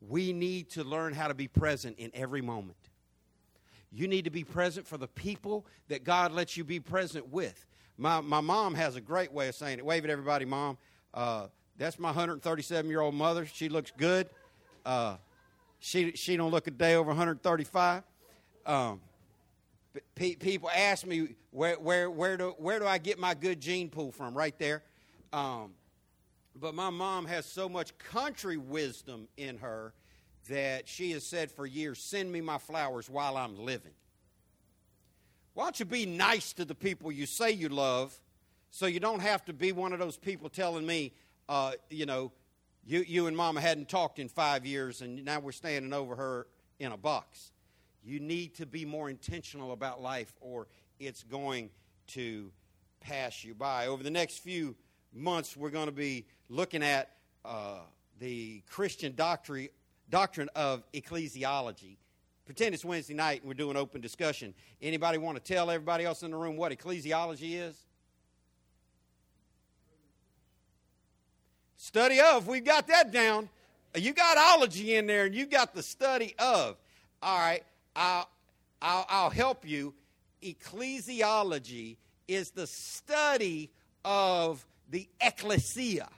We 0.07 0.33
need 0.33 0.69
to 0.71 0.83
learn 0.83 1.13
how 1.13 1.27
to 1.27 1.33
be 1.33 1.47
present 1.47 1.99
in 1.99 2.11
every 2.13 2.41
moment. 2.41 2.77
You 3.91 4.07
need 4.07 4.25
to 4.25 4.31
be 4.31 4.43
present 4.43 4.87
for 4.87 4.97
the 4.97 5.07
people 5.07 5.65
that 5.89 6.03
God 6.03 6.31
lets 6.31 6.55
you 6.55 6.63
be 6.63 6.79
present 6.79 7.31
with. 7.31 7.65
My, 7.97 8.21
my 8.21 8.41
mom 8.41 8.73
has 8.75 8.95
a 8.95 9.01
great 9.01 9.31
way 9.31 9.49
of 9.49 9.55
saying 9.55 9.79
it. 9.79 9.85
Wave 9.85 10.03
at 10.05 10.09
everybody, 10.09 10.45
mom. 10.45 10.77
Uh, 11.13 11.47
that's 11.77 11.99
my 11.99 12.09
137 12.09 12.89
year 12.89 13.01
old 13.01 13.13
mother. 13.13 13.45
She 13.45 13.69
looks 13.69 13.91
good. 13.97 14.29
Uh, 14.85 15.17
she 15.79 16.11
she 16.13 16.37
don't 16.37 16.51
look 16.51 16.67
a 16.67 16.71
day 16.71 16.95
over 16.95 17.09
135. 17.09 18.03
Um, 18.65 19.01
people 20.15 20.69
ask 20.69 21.05
me 21.05 21.35
where, 21.51 21.75
where, 21.75 22.09
where, 22.09 22.37
do, 22.37 22.55
where 22.57 22.79
do 22.79 22.85
I 22.85 22.97
get 22.97 23.19
my 23.19 23.33
good 23.33 23.59
gene 23.59 23.89
pool 23.89 24.11
from? 24.11 24.35
Right 24.35 24.57
there. 24.57 24.83
Um, 25.33 25.71
but 26.59 26.75
my 26.75 26.89
mom 26.89 27.25
has 27.25 27.45
so 27.45 27.69
much 27.69 27.97
country 27.97 28.57
wisdom 28.57 29.27
in 29.37 29.57
her 29.57 29.93
that 30.49 30.87
she 30.87 31.11
has 31.11 31.25
said 31.25 31.51
for 31.51 31.65
years 31.65 31.99
send 31.99 32.31
me 32.31 32.41
my 32.41 32.57
flowers 32.57 33.09
while 33.09 33.37
I'm 33.37 33.57
living. 33.57 33.93
Why 35.53 35.65
don't 35.65 35.79
you 35.79 35.85
be 35.85 36.05
nice 36.05 36.53
to 36.53 36.65
the 36.65 36.75
people 36.75 37.11
you 37.11 37.25
say 37.25 37.51
you 37.51 37.69
love 37.69 38.17
so 38.69 38.85
you 38.85 38.99
don't 38.99 39.19
have 39.19 39.43
to 39.45 39.53
be 39.53 39.71
one 39.71 39.91
of 39.91 39.99
those 39.99 40.17
people 40.17 40.49
telling 40.49 40.85
me, 40.85 41.13
uh, 41.49 41.73
you 41.89 42.05
know, 42.05 42.31
you, 42.85 43.03
you 43.05 43.27
and 43.27 43.35
mama 43.35 43.61
hadn't 43.61 43.89
talked 43.89 44.17
in 44.17 44.29
five 44.29 44.65
years 44.65 45.01
and 45.01 45.23
now 45.25 45.39
we're 45.39 45.51
standing 45.51 45.93
over 45.93 46.15
her 46.15 46.47
in 46.79 46.91
a 46.91 46.97
box. 46.97 47.51
You 48.03 48.19
need 48.19 48.55
to 48.55 48.65
be 48.65 48.85
more 48.85 49.09
intentional 49.09 49.71
about 49.71 50.01
life, 50.01 50.33
or 50.41 50.67
it's 50.99 51.23
going 51.23 51.69
to 52.07 52.51
pass 52.99 53.43
you 53.43 53.53
by. 53.53 53.87
Over 53.87 54.03
the 54.03 54.11
next 54.11 54.39
few 54.39 54.75
months, 55.13 55.55
we're 55.55 55.69
going 55.69 55.87
to 55.87 55.91
be 55.91 56.25
looking 56.49 56.83
at 56.83 57.09
uh, 57.45 57.79
the 58.19 58.61
Christian 58.69 59.15
doctrine, 59.15 59.69
doctrine 60.09 60.49
of 60.55 60.83
ecclesiology. 60.93 61.97
Pretend 62.45 62.73
it's 62.73 62.83
Wednesday 62.83 63.13
night 63.13 63.41
and 63.41 63.47
we're 63.47 63.53
doing 63.53 63.77
open 63.77 64.01
discussion. 64.01 64.53
Anybody 64.81 65.17
want 65.17 65.43
to 65.43 65.53
tell 65.53 65.69
everybody 65.69 66.05
else 66.05 66.23
in 66.23 66.31
the 66.31 66.37
room 66.37 66.57
what 66.57 66.71
ecclesiology 66.71 67.61
is? 67.61 67.75
Study 71.77 72.19
of, 72.19 72.47
we've 72.47 72.63
got 72.63 72.87
that 72.87 73.11
down. 73.11 73.49
You 73.95 74.13
got 74.13 74.37
ology 74.37 74.95
in 74.95 75.07
there 75.07 75.25
and 75.25 75.35
you 75.35 75.45
got 75.45 75.73
the 75.73 75.83
study 75.83 76.35
of. 76.37 76.77
All 77.21 77.39
right. 77.39 77.63
I'll, 77.95 78.29
I'll, 78.81 79.05
I'll 79.09 79.29
help 79.29 79.67
you. 79.67 79.93
Ecclesiology 80.43 81.97
is 82.27 82.51
the 82.51 82.67
study 82.67 83.71
of 84.03 84.65
the 84.89 85.07
ecclesia, 85.19 86.09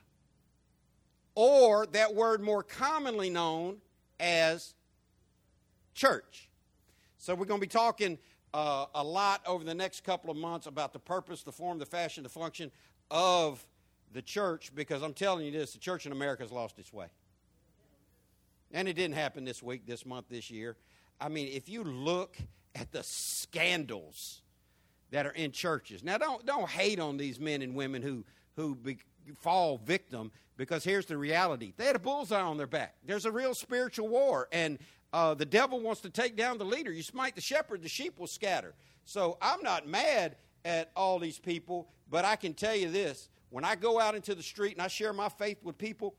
or 1.34 1.86
that 1.86 2.14
word 2.14 2.40
more 2.40 2.62
commonly 2.62 3.30
known 3.30 3.78
as 4.18 4.74
church. 5.94 6.48
So, 7.18 7.34
we're 7.34 7.46
going 7.46 7.60
to 7.60 7.66
be 7.66 7.70
talking 7.70 8.18
uh, 8.52 8.86
a 8.94 9.02
lot 9.02 9.42
over 9.46 9.64
the 9.64 9.74
next 9.74 10.04
couple 10.04 10.30
of 10.30 10.36
months 10.36 10.66
about 10.66 10.92
the 10.92 10.98
purpose, 10.98 11.42
the 11.42 11.52
form, 11.52 11.78
the 11.78 11.86
fashion, 11.86 12.22
the 12.22 12.28
function 12.28 12.70
of 13.10 13.64
the 14.14 14.22
church 14.22 14.72
because 14.74 15.02
I'm 15.02 15.12
telling 15.12 15.44
you 15.44 15.52
this 15.52 15.72
the 15.72 15.78
church 15.78 16.06
in 16.06 16.12
America 16.12 16.42
has 16.44 16.52
lost 16.52 16.78
its 16.78 16.92
way. 16.92 17.06
And 18.72 18.88
it 18.88 18.94
didn't 18.94 19.16
happen 19.16 19.44
this 19.44 19.62
week, 19.62 19.86
this 19.86 20.06
month, 20.06 20.26
this 20.30 20.50
year. 20.50 20.76
I 21.20 21.28
mean, 21.28 21.48
if 21.52 21.68
you 21.68 21.84
look 21.84 22.36
at 22.74 22.92
the 22.92 23.02
scandals 23.02 24.42
that 25.10 25.26
are 25.26 25.32
in 25.32 25.52
churches, 25.52 26.02
now 26.02 26.18
don't 26.18 26.44
don't 26.44 26.68
hate 26.68 26.98
on 26.98 27.16
these 27.16 27.38
men 27.38 27.62
and 27.62 27.74
women 27.74 28.02
who 28.02 28.24
who 28.56 28.74
be, 28.74 28.98
fall 29.40 29.78
victim 29.78 30.30
because 30.56 30.84
here's 30.84 31.06
the 31.06 31.16
reality 31.16 31.72
they 31.76 31.86
had 31.86 31.96
a 31.96 32.00
bullseye 32.00 32.40
on 32.40 32.56
their 32.56 32.66
back. 32.66 32.94
There's 33.04 33.26
a 33.26 33.32
real 33.32 33.54
spiritual 33.54 34.08
war, 34.08 34.48
and 34.52 34.78
uh, 35.12 35.34
the 35.34 35.46
devil 35.46 35.80
wants 35.80 36.00
to 36.02 36.10
take 36.10 36.36
down 36.36 36.58
the 36.58 36.64
leader. 36.64 36.92
You 36.92 37.02
smite 37.02 37.34
the 37.34 37.40
shepherd, 37.40 37.82
the 37.82 37.88
sheep 37.88 38.18
will 38.18 38.26
scatter. 38.26 38.74
So 39.04 39.38
I'm 39.40 39.62
not 39.62 39.86
mad 39.86 40.36
at 40.64 40.90
all 40.96 41.18
these 41.18 41.38
people, 41.38 41.88
but 42.10 42.24
I 42.24 42.36
can 42.36 42.54
tell 42.54 42.74
you 42.74 42.90
this 42.90 43.28
when 43.50 43.64
I 43.64 43.76
go 43.76 44.00
out 44.00 44.14
into 44.14 44.34
the 44.34 44.42
street 44.42 44.72
and 44.72 44.82
I 44.82 44.88
share 44.88 45.12
my 45.12 45.28
faith 45.28 45.58
with 45.62 45.78
people, 45.78 46.14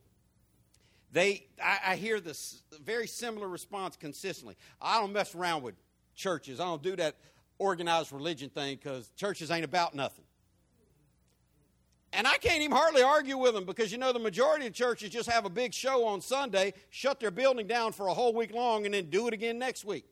they 1.11 1.47
I, 1.63 1.79
I 1.87 1.95
hear 1.95 2.19
this 2.19 2.61
very 2.83 3.07
similar 3.07 3.47
response 3.47 3.95
consistently. 3.95 4.55
I 4.81 4.99
don't 4.99 5.13
mess 5.13 5.35
around 5.35 5.63
with 5.63 5.75
churches. 6.15 6.59
I 6.59 6.65
don't 6.65 6.83
do 6.83 6.95
that 6.95 7.15
organized 7.57 8.11
religion 8.11 8.49
thing 8.49 8.75
because 8.75 9.09
churches 9.15 9.51
ain't 9.51 9.65
about 9.65 9.95
nothing. 9.95 10.25
And 12.13 12.25
I 12.25 12.37
can't 12.37 12.61
even 12.61 12.75
hardly 12.75 13.01
argue 13.01 13.37
with 13.37 13.53
them 13.53 13.65
because 13.65 13.91
you 13.91 13.97
know 13.97 14.13
the 14.13 14.19
majority 14.19 14.67
of 14.67 14.73
churches 14.73 15.09
just 15.09 15.29
have 15.29 15.43
a 15.43 15.49
big 15.49 15.73
show 15.73 16.05
on 16.05 16.21
Sunday, 16.21 16.73
shut 16.89 17.19
their 17.19 17.31
building 17.31 17.67
down 17.67 17.91
for 17.91 18.07
a 18.07 18.13
whole 18.13 18.33
week 18.33 18.53
long, 18.53 18.85
and 18.85 18.93
then 18.93 19.09
do 19.09 19.27
it 19.27 19.33
again 19.33 19.59
next 19.59 19.83
week. 19.83 20.05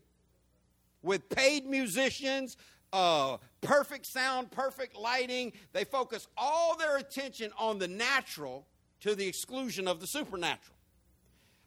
With 1.01 1.29
paid 1.29 1.65
musicians, 1.65 2.57
uh, 2.91 3.37
perfect 3.61 4.05
sound, 4.05 4.51
perfect 4.51 4.97
lighting. 4.97 5.53
They 5.71 5.85
focus 5.85 6.27
all 6.37 6.75
their 6.77 6.97
attention 6.97 7.51
on 7.57 7.79
the 7.79 7.87
natural 7.87 8.67
to 9.01 9.15
the 9.15 9.25
exclusion 9.25 9.87
of 9.87 10.01
the 10.01 10.07
supernatural. 10.07 10.72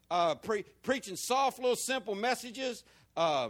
Uh, 0.09 0.35
pre- 0.35 0.63
preaching 0.83 1.15
soft, 1.15 1.59
little, 1.59 1.75
simple 1.75 2.15
messages. 2.15 2.83
Uh, 3.15 3.49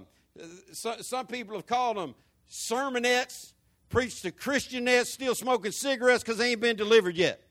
so, 0.71 0.95
some 1.01 1.27
people 1.27 1.55
have 1.55 1.67
called 1.67 1.97
them 1.97 2.15
sermonettes 2.49 3.53
preach 3.89 4.21
to 4.21 4.31
Christianettes 4.31 5.07
still 5.07 5.35
smoking 5.35 5.71
cigarettes 5.71 6.23
because 6.23 6.37
they 6.37 6.51
ain't 6.51 6.61
been 6.61 6.75
delivered 6.75 7.15
yet. 7.15 7.41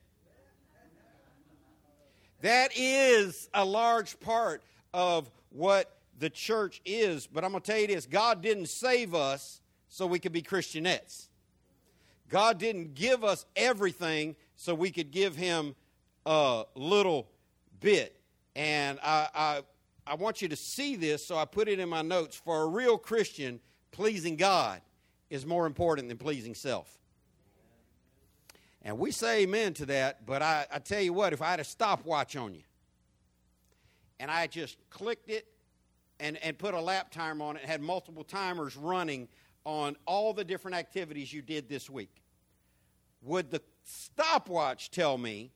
That 2.42 2.70
is 2.76 3.48
a 3.54 3.64
large 3.64 4.20
part 4.20 4.62
of 4.92 5.30
what 5.50 5.96
the 6.18 6.30
church 6.30 6.82
is. 6.84 7.26
But 7.26 7.44
I'm 7.44 7.50
going 7.50 7.62
to 7.62 7.72
tell 7.72 7.80
you 7.80 7.86
this 7.86 8.06
God 8.06 8.42
didn't 8.42 8.68
save 8.68 9.14
us 9.14 9.60
so 9.88 10.06
we 10.06 10.18
could 10.18 10.32
be 10.32 10.42
Christianettes. 10.42 11.28
God 12.28 12.58
didn't 12.58 12.94
give 12.94 13.24
us 13.24 13.46
everything 13.54 14.36
so 14.56 14.74
we 14.74 14.90
could 14.90 15.10
give 15.10 15.36
Him 15.36 15.74
a 16.26 16.64
little 16.74 17.28
bit. 17.80 18.20
And 18.56 18.98
I, 19.02 19.28
I, 19.34 19.62
I 20.06 20.14
want 20.14 20.40
you 20.40 20.48
to 20.48 20.56
see 20.56 20.96
this, 20.96 21.24
so 21.24 21.36
I 21.36 21.44
put 21.44 21.68
it 21.68 21.78
in 21.78 21.90
my 21.90 22.00
notes. 22.00 22.40
For 22.42 22.62
a 22.62 22.66
real 22.66 22.96
Christian, 22.96 23.60
pleasing 23.92 24.36
God 24.36 24.80
is 25.28 25.44
more 25.44 25.66
important 25.66 26.08
than 26.08 26.16
pleasing 26.16 26.54
self. 26.54 26.98
And 28.80 28.98
we 28.98 29.10
say 29.10 29.42
amen 29.42 29.74
to 29.74 29.86
that, 29.86 30.24
but 30.24 30.40
I, 30.40 30.66
I 30.72 30.78
tell 30.78 31.02
you 31.02 31.12
what, 31.12 31.34
if 31.34 31.42
I 31.42 31.50
had 31.50 31.60
a 31.60 31.64
stopwatch 31.64 32.34
on 32.34 32.54
you 32.54 32.62
and 34.18 34.30
I 34.30 34.46
just 34.46 34.78
clicked 34.88 35.28
it 35.28 35.46
and, 36.18 36.38
and 36.38 36.56
put 36.56 36.72
a 36.72 36.80
lap 36.80 37.10
timer 37.10 37.44
on 37.44 37.56
it 37.56 37.62
and 37.62 37.70
had 37.70 37.82
multiple 37.82 38.24
timers 38.24 38.74
running 38.74 39.28
on 39.64 39.96
all 40.06 40.32
the 40.32 40.44
different 40.44 40.78
activities 40.78 41.30
you 41.30 41.42
did 41.42 41.68
this 41.68 41.90
week, 41.90 42.22
would 43.20 43.50
the 43.50 43.60
stopwatch 43.84 44.90
tell 44.90 45.18
me 45.18 45.50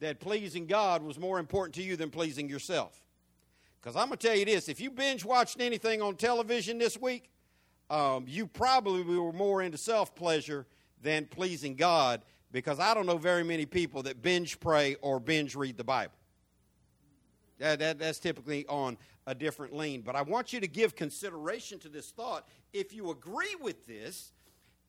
that 0.00 0.20
pleasing 0.20 0.66
God 0.66 1.02
was 1.02 1.18
more 1.18 1.38
important 1.38 1.74
to 1.76 1.82
you 1.82 1.96
than 1.96 2.10
pleasing 2.10 2.48
yourself? 2.48 3.04
Because 3.80 3.96
I'm 3.96 4.08
going 4.08 4.18
to 4.18 4.26
tell 4.26 4.36
you 4.36 4.44
this 4.44 4.68
if 4.68 4.80
you 4.80 4.90
binge 4.90 5.24
watched 5.24 5.60
anything 5.60 6.02
on 6.02 6.16
television 6.16 6.78
this 6.78 7.00
week, 7.00 7.30
um, 7.90 8.24
you 8.28 8.46
probably 8.46 9.02
were 9.02 9.32
more 9.32 9.62
into 9.62 9.78
self 9.78 10.14
pleasure 10.14 10.66
than 11.02 11.26
pleasing 11.26 11.74
God 11.74 12.22
because 12.50 12.80
I 12.80 12.94
don't 12.94 13.06
know 13.06 13.18
very 13.18 13.44
many 13.44 13.66
people 13.66 14.02
that 14.04 14.22
binge 14.22 14.58
pray 14.60 14.96
or 15.00 15.20
binge 15.20 15.54
read 15.54 15.76
the 15.76 15.84
Bible. 15.84 16.14
That, 17.58 17.78
that, 17.80 17.98
that's 17.98 18.18
typically 18.18 18.66
on 18.66 18.96
a 19.26 19.34
different 19.34 19.74
lean. 19.74 20.02
But 20.02 20.16
I 20.16 20.22
want 20.22 20.52
you 20.52 20.60
to 20.60 20.68
give 20.68 20.94
consideration 20.94 21.78
to 21.80 21.88
this 21.88 22.10
thought. 22.10 22.46
If 22.72 22.92
you 22.92 23.10
agree 23.10 23.56
with 23.60 23.86
this, 23.86 24.32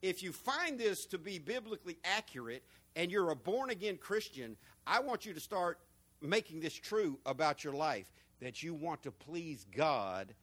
if 0.02 0.24
you 0.24 0.32
find 0.32 0.80
this 0.80 1.06
to 1.08 1.18
be 1.18 1.40
biblically 1.40 1.98
accurate 2.04 2.64
and 3.00 3.10
you're 3.10 3.30
a 3.30 3.36
born 3.36 3.70
again 3.70 3.98
Christian, 3.98 4.58
I 4.86 5.00
want 5.00 5.26
you 5.26 5.34
to 5.34 5.40
start 5.40 5.80
making 6.22 6.60
this 6.60 6.74
true 6.74 7.18
about 7.26 7.64
your 7.64 7.72
life 7.72 8.12
that 8.42 8.62
you 8.62 8.74
want 8.74 9.04
to 9.04 9.12
please 9.12 9.66
God 9.74 10.34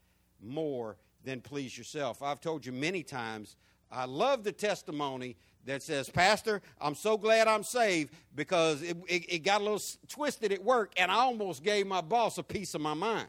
more 0.42 0.96
than 1.22 1.42
please 1.42 1.76
yourself. 1.76 2.22
I've 2.22 2.40
told 2.40 2.64
you 2.64 2.72
many 2.72 3.02
times, 3.02 3.56
I 3.92 4.06
love 4.06 4.42
the 4.42 4.52
testimony 4.52 5.36
that 5.66 5.82
says, 5.82 6.08
Pastor, 6.08 6.62
I'm 6.80 6.94
so 6.94 7.18
glad 7.18 7.46
I'm 7.46 7.62
saved 7.62 8.14
because 8.34 8.80
it, 8.80 8.96
it, 9.06 9.34
it, 9.34 9.38
got 9.40 9.60
a 9.60 9.64
little 9.64 9.82
twisted 10.08 10.50
at 10.50 10.64
work 10.64 10.94
and 10.96 11.10
I 11.10 11.16
almost 11.16 11.62
gave 11.62 11.86
my 11.86 12.00
boss 12.00 12.38
a 12.38 12.42
piece 12.42 12.74
of 12.74 12.80
my 12.80 12.94
mind. 12.94 13.28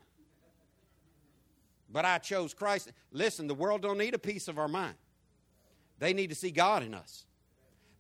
But 1.92 2.06
I 2.06 2.18
chose 2.20 2.54
Christ. 2.54 2.94
Listen, 3.12 3.48
the 3.48 3.56
world 3.56 3.82
don't 3.82 3.98
need 3.98 4.14
a 4.14 4.20
piece 4.20 4.48
of 4.48 4.58
our 4.58 4.70
mind. 4.70 4.96
They 6.00 6.14
need 6.14 6.30
to 6.30 6.36
see 6.36 6.52
God 6.52 6.82
in 6.82 6.94
us. 6.94 7.26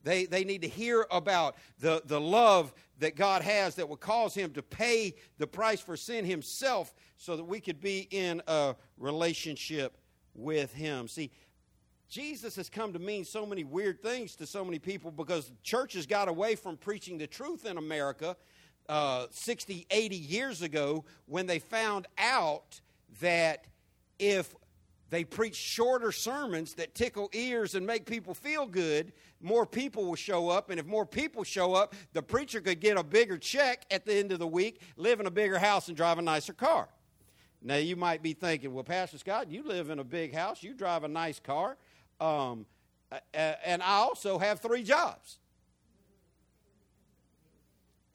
They, 0.07 0.25
they 0.25 0.45
need 0.45 0.61
to 0.61 0.69
hear 0.69 1.05
about 1.11 1.57
the, 1.81 2.01
the 2.05 2.21
love 2.21 2.73
that 2.99 3.17
God 3.17 3.41
has 3.41 3.75
that 3.75 3.89
will 3.89 3.97
cause 3.97 4.33
Him 4.33 4.51
to 4.53 4.63
pay 4.63 5.15
the 5.37 5.45
price 5.45 5.81
for 5.81 5.97
sin 5.97 6.23
Himself 6.23 6.93
so 7.17 7.35
that 7.35 7.43
we 7.43 7.59
could 7.59 7.81
be 7.81 8.07
in 8.09 8.41
a 8.47 8.75
relationship 8.97 9.97
with 10.33 10.73
Him. 10.73 11.09
See, 11.09 11.29
Jesus 12.07 12.55
has 12.55 12.69
come 12.69 12.93
to 12.93 12.99
mean 12.99 13.25
so 13.25 13.45
many 13.45 13.65
weird 13.65 14.01
things 14.01 14.37
to 14.37 14.45
so 14.45 14.63
many 14.63 14.79
people 14.79 15.11
because 15.11 15.51
churches 15.61 16.05
got 16.05 16.29
away 16.29 16.55
from 16.55 16.77
preaching 16.77 17.17
the 17.17 17.27
truth 17.27 17.65
in 17.65 17.77
America 17.77 18.37
uh, 18.87 19.25
60, 19.31 19.87
80 19.91 20.15
years 20.15 20.61
ago 20.61 21.03
when 21.25 21.47
they 21.47 21.59
found 21.59 22.07
out 22.17 22.79
that 23.19 23.65
if 24.19 24.55
they 25.09 25.23
preach 25.23 25.55
shorter 25.55 26.11
sermons 26.11 26.73
that 26.75 26.95
tickle 26.95 27.29
ears 27.33 27.75
and 27.75 27.85
make 27.85 28.05
people 28.05 28.33
feel 28.33 28.65
good, 28.65 29.13
more 29.41 29.65
people 29.65 30.05
will 30.05 30.15
show 30.15 30.49
up. 30.49 30.69
And 30.69 30.79
if 30.79 30.85
more 30.85 31.05
people 31.05 31.43
show 31.43 31.73
up, 31.73 31.95
the 32.13 32.21
preacher 32.21 32.61
could 32.61 32.79
get 32.79 32.97
a 32.97 33.03
bigger 33.03 33.37
check 33.37 33.85
at 33.91 34.05
the 34.05 34.15
end 34.15 34.31
of 34.31 34.39
the 34.39 34.47
week, 34.47 34.81
live 34.95 35.19
in 35.19 35.25
a 35.25 35.31
bigger 35.31 35.59
house, 35.59 35.87
and 35.87 35.97
drive 35.97 36.17
a 36.17 36.21
nicer 36.21 36.53
car. 36.53 36.89
Now, 37.61 37.75
you 37.75 37.95
might 37.95 38.21
be 38.21 38.33
thinking, 38.33 38.73
well, 38.73 38.83
Pastor 38.83 39.17
Scott, 39.17 39.49
you 39.49 39.63
live 39.63 39.89
in 39.89 39.99
a 39.99 40.03
big 40.03 40.33
house, 40.33 40.61
you 40.61 40.73
drive 40.73 41.03
a 41.03 41.07
nice 41.07 41.39
car, 41.39 41.75
um, 42.19 42.65
and 43.33 43.81
I 43.81 43.95
also 43.95 44.37
have 44.37 44.59
three 44.59 44.83
jobs 44.83 45.39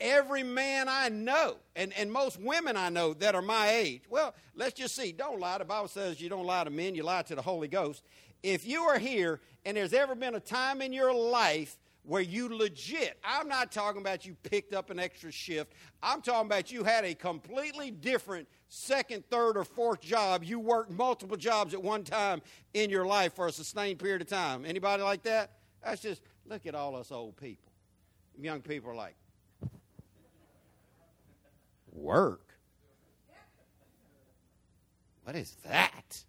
every 0.03 0.43
man 0.43 0.89
I 0.89 1.09
know, 1.09 1.57
and, 1.77 1.93
and 1.95 2.13
most 2.13 2.39
women 2.41 2.77
I 2.77 2.89
know 2.89 3.15
that 3.15 3.35
are 3.35 3.43
my 3.43 3.71
age. 3.71 4.03
Well, 4.11 4.35
let's 4.55 4.75
just 4.75 4.95
see. 4.97 5.13
Don't 5.13 5.41
lie. 5.41 5.59
The 5.59 5.65
Bible 5.65 5.89
says 5.89 6.21
you 6.21 6.29
don't 6.29 6.45
lie 6.45 6.65
to 6.65 6.71
men, 6.71 6.95
you 6.95 7.05
lie 7.05 7.23
to 7.23 7.35
the 7.35 7.43
Holy 7.43 7.69
Ghost. 7.69 8.03
If 8.43 8.67
you 8.67 8.83
are 8.83 8.99
here 8.99 9.41
and 9.65 9.77
there's 9.77 9.93
ever 9.93 10.15
been 10.15 10.35
a 10.35 10.41
time 10.41 10.83
in 10.83 10.93
your 10.93 11.15
life 11.15 11.77
where 12.05 12.23
you 12.23 12.49
legit, 12.49 13.19
I'm 13.25 13.49
not 13.49 13.71
talking 13.71 14.01
about 14.01 14.27
you 14.27 14.35
picked 14.43 14.75
up 14.75 14.91
an 14.91 14.99
extra 14.99 15.31
shift, 15.31 15.73
I'm 16.03 16.21
talking 16.21 16.47
about 16.47 16.73
you 16.73 16.83
had 16.83 17.05
a 17.05 17.15
completely 17.15 17.91
different 17.91 18.49
second, 18.69 19.25
third, 19.31 19.57
or 19.57 19.65
fourth 19.65 20.01
job. 20.01 20.43
You 20.43 20.59
worked 20.59 20.91
multiple 20.91 21.37
jobs 21.37 21.75
at 21.75 21.83
one 21.83 22.03
time 22.03 22.43
in 22.75 22.91
your 22.91 23.07
life 23.07 23.35
for 23.35 23.47
a 23.47 23.53
sustained 23.53 24.01
period 24.01 24.23
of 24.23 24.29
time. 24.29 24.65
Anybody 24.65 25.03
like 25.03 25.23
that? 25.25 25.53
That's 25.85 26.03
just, 26.03 26.23
look 26.47 26.67
at 26.67 26.75
all 26.75 26.97
us 26.97 27.13
old 27.13 27.37
people. 27.37 27.71
Young 28.41 28.63
people 28.63 28.91
are 28.91 28.97
like, 28.97 29.15
Work? 31.93 32.53
What 35.25 35.37
is 35.37 35.57
that? 35.69 36.25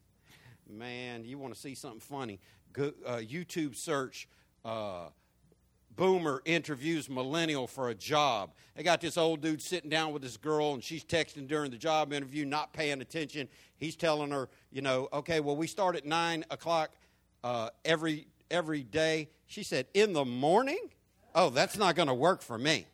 Man, 0.70 1.24
you 1.26 1.38
want 1.38 1.54
to 1.54 1.60
see 1.60 1.74
something 1.74 2.00
funny? 2.00 2.40
Go, 2.74 2.92
uh, 3.06 3.18
YouTube 3.18 3.76
search 3.76 4.28
uh, 4.66 5.10
Boomer 5.96 6.42
interviews 6.46 7.10
Millennial 7.10 7.68
for 7.68 7.90
a 7.90 7.96
job. 7.96 8.52
They 8.76 8.84
got 8.84 9.00
this 9.00 9.16
old 9.18 9.42
dude 9.42 9.62
sitting 9.62 9.90
down 9.90 10.12
with 10.12 10.24
this 10.24 10.38
girl, 10.38 10.74
and 10.74 10.84
she's 10.84 11.04
texting 11.04 11.48
during 11.48 11.70
the 11.70 11.78
job 11.78 12.12
interview, 12.12 12.46
not 12.46 12.74
paying 12.74 13.00
attention. 13.02 13.48
He's 13.78 13.96
telling 13.96 14.32
her, 14.32 14.50
you 14.72 14.82
know, 14.82 15.08
okay, 15.14 15.40
well, 15.40 15.56
we 15.56 15.68
start 15.68 15.96
at 15.96 16.06
9 16.06 16.46
o'clock 16.50 16.92
uh, 17.44 17.70
every, 17.86 18.28
every 18.50 18.82
day. 18.82 19.30
She 19.46 19.62
said, 19.62 19.86
in 19.94 20.14
the 20.14 20.26
morning? 20.26 20.90
Oh, 21.36 21.50
that's 21.50 21.78
not 21.78 21.96
going 21.96 22.08
to 22.08 22.14
work 22.14 22.42
for 22.42 22.58
me 22.58 22.88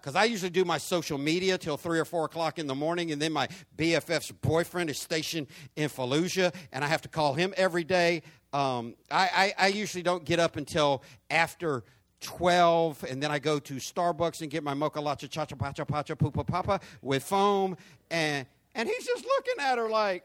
because 0.00 0.16
I 0.16 0.24
usually 0.24 0.50
do 0.50 0.64
my 0.64 0.78
social 0.78 1.18
media 1.18 1.58
till 1.58 1.76
three 1.76 1.98
or 1.98 2.04
four 2.04 2.24
o'clock 2.24 2.58
in 2.58 2.66
the 2.66 2.74
morning, 2.74 3.12
and 3.12 3.20
then 3.20 3.32
my 3.32 3.48
BFF's 3.76 4.30
boyfriend 4.30 4.90
is 4.90 4.98
stationed 4.98 5.46
in 5.76 5.88
Fallujah, 5.88 6.54
and 6.72 6.84
I 6.84 6.88
have 6.88 7.02
to 7.02 7.08
call 7.08 7.34
him 7.34 7.52
every 7.56 7.84
day. 7.84 8.22
Um, 8.52 8.94
I, 9.10 9.52
I, 9.58 9.66
I 9.66 9.68
usually 9.68 10.02
don't 10.02 10.24
get 10.24 10.38
up 10.38 10.56
until 10.56 11.02
after 11.30 11.84
12, 12.20 13.04
and 13.08 13.22
then 13.22 13.30
I 13.30 13.38
go 13.38 13.58
to 13.58 13.74
Starbucks 13.74 14.40
and 14.40 14.50
get 14.50 14.62
my 14.62 14.74
mocha 14.74 15.00
latte 15.00 15.28
cha 15.28 15.44
cha 15.44 15.56
pacha 15.56 15.84
pacha 15.84 16.16
poopa 16.16 16.46
papa 16.46 16.80
with 17.02 17.22
foam, 17.22 17.76
and, 18.10 18.46
and 18.74 18.88
he's 18.88 19.06
just 19.06 19.24
looking 19.24 19.60
at 19.60 19.78
her 19.78 19.88
like, 19.88 20.24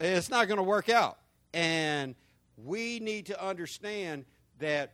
it's 0.00 0.30
not 0.30 0.48
going 0.48 0.58
to 0.58 0.64
work 0.64 0.88
out. 0.88 1.18
And 1.52 2.14
we 2.56 3.00
need 3.00 3.26
to 3.26 3.44
understand 3.44 4.24
that 4.58 4.92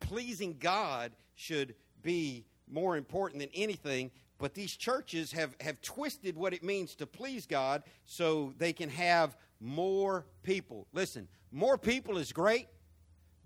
pleasing 0.00 0.56
God 0.58 1.12
should 1.36 1.74
be 2.02 2.44
more 2.68 2.96
important 2.96 3.40
than 3.40 3.50
anything. 3.54 4.10
But 4.38 4.54
these 4.54 4.76
churches 4.76 5.32
have, 5.32 5.54
have 5.60 5.80
twisted 5.80 6.36
what 6.36 6.52
it 6.52 6.62
means 6.62 6.94
to 6.96 7.06
please 7.06 7.46
God 7.46 7.84
so 8.04 8.52
they 8.58 8.72
can 8.72 8.90
have 8.90 9.36
more 9.60 10.26
people. 10.42 10.86
Listen, 10.92 11.28
more 11.52 11.78
people 11.78 12.18
is 12.18 12.32
great, 12.32 12.66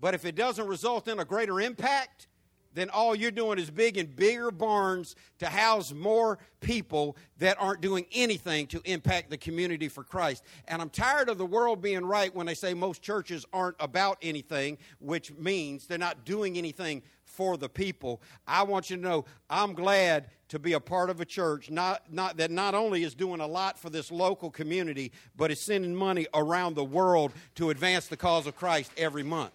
but 0.01 0.13
if 0.13 0.25
it 0.25 0.35
doesn't 0.35 0.67
result 0.67 1.07
in 1.07 1.19
a 1.19 1.25
greater 1.25 1.61
impact, 1.61 2.27
then 2.73 2.89
all 2.89 3.15
you're 3.15 3.31
doing 3.31 3.59
is 3.59 3.69
big 3.69 3.97
and 3.97 4.15
bigger 4.15 4.51
barns 4.51 5.15
to 5.39 5.47
house 5.47 5.91
more 5.91 6.39
people 6.61 7.17
that 7.39 7.57
aren't 7.59 7.81
doing 7.81 8.05
anything 8.13 8.67
to 8.67 8.81
impact 8.85 9.29
the 9.29 9.37
community 9.37 9.87
for 9.87 10.03
Christ. 10.03 10.43
And 10.67 10.81
I'm 10.81 10.89
tired 10.89 11.29
of 11.29 11.37
the 11.37 11.45
world 11.45 11.81
being 11.81 12.05
right 12.05 12.33
when 12.33 12.45
they 12.45 12.53
say 12.53 12.73
most 12.73 13.01
churches 13.01 13.45
aren't 13.51 13.75
about 13.79 14.17
anything, 14.21 14.77
which 14.99 15.33
means 15.33 15.87
they're 15.87 15.97
not 15.97 16.25
doing 16.25 16.57
anything 16.57 17.01
for 17.25 17.57
the 17.57 17.69
people. 17.69 18.21
I 18.47 18.63
want 18.63 18.89
you 18.89 18.97
to 18.97 19.01
know 19.01 19.25
I'm 19.49 19.73
glad 19.73 20.27
to 20.49 20.59
be 20.59 20.73
a 20.73 20.79
part 20.79 21.09
of 21.09 21.21
a 21.21 21.25
church 21.25 21.71
not, 21.71 22.11
not, 22.11 22.37
that 22.37 22.51
not 22.51 22.75
only 22.75 23.03
is 23.03 23.15
doing 23.15 23.39
a 23.39 23.47
lot 23.47 23.79
for 23.79 23.89
this 23.89 24.11
local 24.11 24.51
community, 24.51 25.11
but 25.35 25.49
is 25.49 25.61
sending 25.61 25.95
money 25.95 26.27
around 26.33 26.75
the 26.75 26.83
world 26.83 27.31
to 27.55 27.69
advance 27.69 28.07
the 28.07 28.17
cause 28.17 28.47
of 28.47 28.55
Christ 28.55 28.91
every 28.97 29.23
month. 29.23 29.53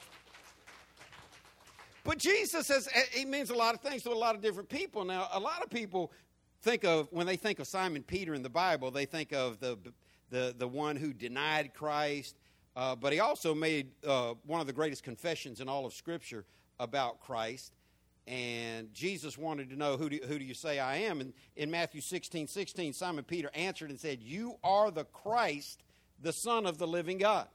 But 2.06 2.18
Jesus 2.18 2.68
says 2.68 2.88
he 3.10 3.24
means 3.24 3.50
a 3.50 3.54
lot 3.54 3.74
of 3.74 3.80
things 3.80 4.04
to 4.04 4.10
a 4.10 4.14
lot 4.14 4.36
of 4.36 4.40
different 4.40 4.68
people. 4.68 5.04
Now, 5.04 5.28
a 5.32 5.40
lot 5.40 5.62
of 5.62 5.70
people 5.70 6.12
think 6.62 6.84
of 6.84 7.08
when 7.10 7.26
they 7.26 7.34
think 7.34 7.58
of 7.58 7.66
Simon 7.66 8.04
Peter 8.04 8.32
in 8.32 8.42
the 8.42 8.48
Bible, 8.48 8.92
they 8.92 9.06
think 9.06 9.32
of 9.32 9.58
the 9.58 9.76
the 10.30 10.54
the 10.56 10.68
one 10.68 10.94
who 10.94 11.12
denied 11.12 11.74
Christ, 11.74 12.36
uh, 12.76 12.94
but 12.94 13.12
he 13.12 13.18
also 13.18 13.54
made 13.54 13.90
uh, 14.06 14.34
one 14.46 14.60
of 14.60 14.68
the 14.68 14.72
greatest 14.72 15.02
confessions 15.02 15.60
in 15.60 15.68
all 15.68 15.84
of 15.84 15.92
Scripture 15.92 16.44
about 16.78 17.20
Christ. 17.20 17.72
And 18.28 18.92
Jesus 18.92 19.38
wanted 19.38 19.70
to 19.70 19.76
know, 19.76 19.96
who 19.96 20.08
do, 20.08 20.18
who 20.26 20.38
do 20.38 20.44
you 20.44 20.54
say 20.54 20.80
I 20.80 20.96
am? 20.96 21.20
And 21.20 21.32
in 21.54 21.70
Matthew 21.70 22.00
16, 22.00 22.48
16, 22.48 22.92
Simon 22.92 23.22
Peter 23.22 23.50
answered 23.54 23.90
and 23.90 24.00
said, 24.00 24.20
You 24.20 24.56
are 24.64 24.90
the 24.90 25.04
Christ, 25.04 25.84
the 26.20 26.32
Son 26.32 26.66
of 26.66 26.78
the 26.78 26.88
living 26.88 27.18
God. 27.18 27.46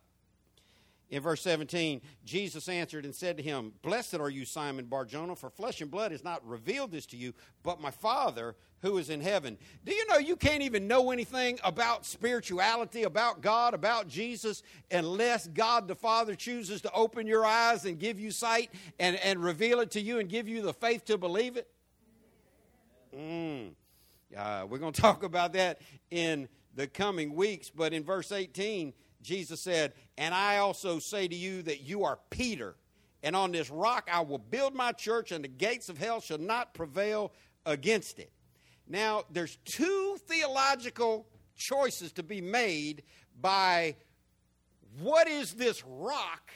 In 1.11 1.21
verse 1.21 1.41
17, 1.41 2.01
Jesus 2.23 2.69
answered 2.69 3.03
and 3.03 3.13
said 3.13 3.35
to 3.35 3.43
him, 3.43 3.73
Blessed 3.81 4.15
are 4.15 4.29
you, 4.29 4.45
Simon 4.45 4.85
Barjona, 4.85 5.35
for 5.35 5.49
flesh 5.49 5.81
and 5.81 5.91
blood 5.91 6.13
has 6.13 6.23
not 6.23 6.45
revealed 6.47 6.91
this 6.91 7.05
to 7.07 7.17
you, 7.17 7.33
but 7.63 7.81
my 7.81 7.91
Father 7.91 8.55
who 8.81 8.97
is 8.97 9.09
in 9.09 9.19
heaven. 9.19 9.57
Do 9.85 9.93
you 9.93 10.07
know 10.07 10.17
you 10.17 10.37
can't 10.37 10.63
even 10.63 10.87
know 10.87 11.11
anything 11.11 11.59
about 11.63 12.05
spirituality, 12.05 13.03
about 13.03 13.41
God, 13.41 13.73
about 13.73 14.07
Jesus, 14.07 14.63
unless 14.89 15.47
God 15.47 15.89
the 15.89 15.95
Father 15.95 16.33
chooses 16.33 16.81
to 16.81 16.91
open 16.93 17.27
your 17.27 17.45
eyes 17.45 17.85
and 17.85 17.99
give 17.99 18.19
you 18.19 18.31
sight 18.31 18.71
and, 18.97 19.17
and 19.17 19.43
reveal 19.43 19.81
it 19.81 19.91
to 19.91 20.01
you 20.01 20.19
and 20.19 20.29
give 20.29 20.47
you 20.47 20.61
the 20.61 20.73
faith 20.73 21.05
to 21.05 21.17
believe 21.17 21.57
it? 21.57 21.67
Mm. 23.15 23.71
Uh, 24.35 24.65
we're 24.67 24.77
going 24.77 24.93
to 24.93 25.01
talk 25.01 25.23
about 25.23 25.53
that 25.53 25.81
in 26.09 26.47
the 26.73 26.87
coming 26.87 27.35
weeks, 27.35 27.69
but 27.69 27.93
in 27.93 28.03
verse 28.03 28.31
18, 28.31 28.93
Jesus 29.21 29.63
said, 29.63 29.93
And 30.17 30.33
I 30.33 30.57
also 30.57 30.99
say 30.99 31.27
to 31.27 31.35
you 31.35 31.61
that 31.63 31.81
you 31.81 32.03
are 32.03 32.19
Peter, 32.29 32.75
and 33.23 33.35
on 33.35 33.51
this 33.51 33.69
rock 33.69 34.09
I 34.11 34.21
will 34.21 34.39
build 34.39 34.73
my 34.73 34.91
church, 34.91 35.31
and 35.31 35.43
the 35.43 35.49
gates 35.49 35.89
of 35.89 35.97
hell 35.97 36.21
shall 36.21 36.39
not 36.39 36.73
prevail 36.73 37.31
against 37.65 38.19
it. 38.19 38.31
Now, 38.87 39.23
there's 39.31 39.57
two 39.65 40.17
theological 40.27 41.27
choices 41.55 42.11
to 42.13 42.23
be 42.23 42.41
made 42.41 43.03
by 43.39 43.95
what 44.99 45.27
is 45.27 45.53
this 45.53 45.83
rock 45.85 46.51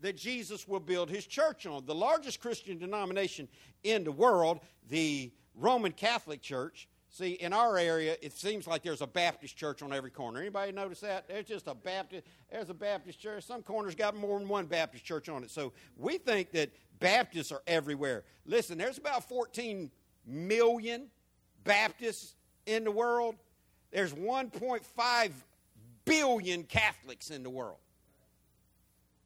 that 0.00 0.16
Jesus 0.16 0.66
will 0.68 0.80
build 0.80 1.10
his 1.10 1.26
church 1.26 1.66
on. 1.66 1.84
The 1.84 1.94
largest 1.94 2.40
Christian 2.40 2.78
denomination 2.78 3.48
in 3.82 4.04
the 4.04 4.12
world, 4.12 4.60
the 4.88 5.32
Roman 5.54 5.92
Catholic 5.92 6.40
Church, 6.40 6.88
See, 7.12 7.32
in 7.32 7.52
our 7.52 7.76
area, 7.76 8.16
it 8.22 8.32
seems 8.32 8.68
like 8.68 8.84
there's 8.84 9.00
a 9.00 9.06
Baptist 9.06 9.56
church 9.56 9.82
on 9.82 9.92
every 9.92 10.10
corner. 10.10 10.40
Anybody 10.40 10.70
notice 10.70 11.00
that? 11.00 11.26
There's 11.26 11.44
just 11.44 11.66
a 11.66 11.74
Baptist. 11.74 12.24
There's 12.50 12.70
a 12.70 12.74
Baptist 12.74 13.18
church. 13.18 13.44
Some 13.44 13.62
corners 13.62 13.96
got 13.96 14.14
more 14.14 14.38
than 14.38 14.46
one 14.46 14.66
Baptist 14.66 15.04
church 15.04 15.28
on 15.28 15.42
it. 15.42 15.50
So 15.50 15.72
we 15.96 16.18
think 16.18 16.52
that 16.52 16.70
Baptists 17.00 17.50
are 17.50 17.62
everywhere. 17.66 18.22
Listen, 18.46 18.78
there's 18.78 18.96
about 18.96 19.28
14 19.28 19.90
million 20.24 21.08
Baptists 21.64 22.36
in 22.66 22.84
the 22.84 22.92
world. 22.92 23.34
There's 23.90 24.14
1.5 24.14 25.32
billion 26.04 26.62
Catholics 26.62 27.30
in 27.30 27.42
the 27.42 27.50
world. 27.50 27.78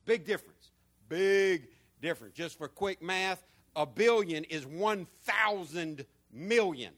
Big 0.07 0.25
difference. 0.25 0.71
Big 1.11 1.69
difference. 2.01 2.35
Just 2.35 2.57
for 2.57 2.69
quick 2.69 3.03
math, 3.03 3.45
a 3.77 3.85
billion 3.85 4.45
is 4.45 4.67
1,000 4.67 6.07
million. 6.33 6.95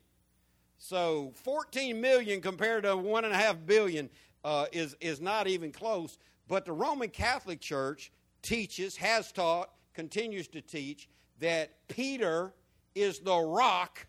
So 0.79 1.33
14 1.43 2.01
million 2.01 2.41
compared 2.41 2.85
to 2.85 2.97
one 2.97 3.25
and 3.25 3.33
a 3.33 3.37
half 3.37 3.57
billion 3.65 4.11
uh, 4.45 4.67
is, 4.73 4.97
is 5.01 5.21
not 5.21 5.47
even 5.47 5.73
close. 5.73 6.19
But 6.49 6.65
the 6.65 6.73
Roman 6.73 7.09
Catholic 7.09 7.61
Church 7.61 8.13
teaches, 8.43 8.97
has 8.97 9.33
taught, 9.33 9.71
continues 9.95 10.47
to 10.49 10.61
teach 10.61 11.09
that 11.41 11.73
Peter 11.89 12.53
is 12.95 13.19
the 13.19 13.37
rock 13.37 14.07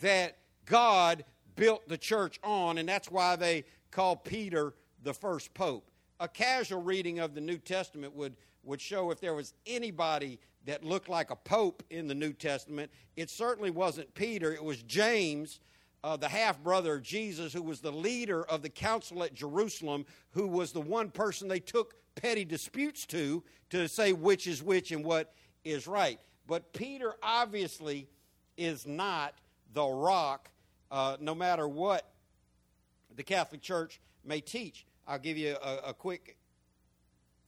that 0.00 0.38
God 0.64 1.24
built 1.54 1.88
the 1.88 1.96
church 1.96 2.38
on, 2.42 2.78
and 2.78 2.88
that's 2.88 3.10
why 3.10 3.36
they 3.36 3.64
call 3.90 4.16
Peter 4.16 4.74
the 5.02 5.14
first 5.14 5.54
pope. 5.54 5.90
A 6.20 6.28
casual 6.28 6.82
reading 6.82 7.18
of 7.18 7.34
the 7.34 7.40
New 7.40 7.58
Testament 7.58 8.14
would, 8.14 8.36
would 8.64 8.80
show 8.80 9.10
if 9.10 9.20
there 9.20 9.34
was 9.34 9.54
anybody 9.66 10.38
that 10.64 10.84
looked 10.84 11.08
like 11.08 11.30
a 11.30 11.36
pope 11.36 11.82
in 11.90 12.08
the 12.08 12.14
New 12.14 12.32
Testament, 12.32 12.90
it 13.16 13.30
certainly 13.30 13.70
wasn't 13.70 14.12
Peter, 14.14 14.52
it 14.52 14.62
was 14.62 14.82
James 14.82 15.60
uh, 16.06 16.16
the 16.16 16.28
half 16.28 16.62
brother 16.62 16.94
of 16.94 17.02
Jesus, 17.02 17.52
who 17.52 17.62
was 17.62 17.80
the 17.80 17.90
leader 17.90 18.44
of 18.44 18.62
the 18.62 18.68
council 18.68 19.24
at 19.24 19.34
Jerusalem, 19.34 20.06
who 20.30 20.46
was 20.46 20.70
the 20.70 20.80
one 20.80 21.10
person 21.10 21.48
they 21.48 21.58
took 21.58 21.94
petty 22.14 22.44
disputes 22.44 23.06
to 23.06 23.42
to 23.70 23.88
say 23.88 24.12
which 24.12 24.46
is 24.46 24.62
which 24.62 24.92
and 24.92 25.04
what 25.04 25.34
is 25.64 25.88
right. 25.88 26.20
But 26.46 26.72
Peter 26.72 27.14
obviously 27.24 28.06
is 28.56 28.86
not 28.86 29.34
the 29.72 29.84
rock, 29.84 30.48
uh, 30.92 31.16
no 31.18 31.34
matter 31.34 31.66
what 31.66 32.08
the 33.16 33.24
Catholic 33.24 33.60
Church 33.60 34.00
may 34.24 34.40
teach. 34.40 34.86
I'll 35.08 35.18
give 35.18 35.36
you 35.36 35.56
a, 35.60 35.88
a 35.88 35.94
quick 35.94 36.36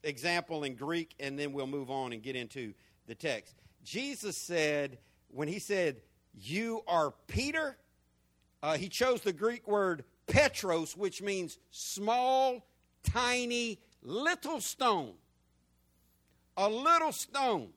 example 0.03 0.64
in 0.64 0.75
Greek, 0.75 1.14
and 1.21 1.38
then 1.38 1.53
we'll 1.53 1.68
move 1.68 1.92
on 1.92 2.12
and 2.12 2.21
get 2.21 2.35
into 2.35 2.75
the 3.07 3.14
text. 3.14 3.55
Jesus 3.85 4.37
said, 4.37 4.99
when 5.29 5.47
he 5.47 5.61
said, 5.61 6.01
You 6.35 6.83
are 6.88 7.14
Peter, 7.29 7.77
uh, 8.62 8.77
he 8.77 8.88
chose 8.88 9.21
the 9.21 9.33
Greek 9.33 9.66
word 9.66 10.05
petros, 10.27 10.97
which 10.97 11.23
means 11.23 11.59
small, 11.71 12.66
tiny, 13.03 13.79
little 14.03 14.61
stone. 14.61 15.14
A 16.57 16.68
little 16.68 17.12
stone. 17.12 17.68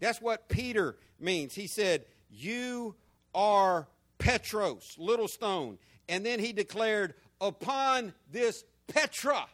That's 0.00 0.20
what 0.20 0.48
Peter 0.48 0.96
means. 1.18 1.54
He 1.54 1.66
said, 1.66 2.04
You 2.30 2.94
are 3.34 3.88
Petros, 4.18 4.94
little 4.98 5.28
stone. 5.28 5.78
And 6.08 6.24
then 6.24 6.38
he 6.38 6.52
declared, 6.52 7.14
Upon 7.40 8.14
this 8.30 8.64
Petra, 8.86 9.46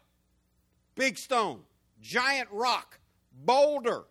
big 0.95 1.17
stone, 1.17 1.61
giant 2.01 2.49
rock, 2.53 2.99
boulder, 3.33 4.05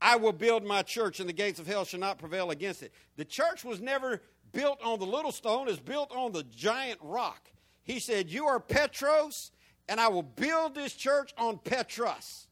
I 0.00 0.16
will 0.16 0.32
build 0.32 0.64
my 0.64 0.82
church, 0.82 1.20
and 1.20 1.28
the 1.28 1.32
gates 1.32 1.58
of 1.58 1.66
hell 1.66 1.84
shall 1.84 2.00
not 2.00 2.18
prevail 2.18 2.50
against 2.50 2.82
it. 2.82 2.92
The 3.16 3.24
church 3.24 3.64
was 3.64 3.80
never 3.80 4.20
built 4.56 4.82
on 4.82 4.98
the 4.98 5.04
little 5.04 5.32
stone 5.32 5.68
is 5.68 5.78
built 5.78 6.10
on 6.10 6.32
the 6.32 6.42
giant 6.44 6.98
rock. 7.02 7.50
He 7.84 8.00
said, 8.00 8.30
You 8.30 8.46
are 8.46 8.58
Petros, 8.58 9.52
and 9.86 10.00
I 10.00 10.08
will 10.08 10.22
build 10.22 10.74
this 10.74 10.94
church 10.94 11.34
on 11.36 11.58
Petros. 11.58 12.48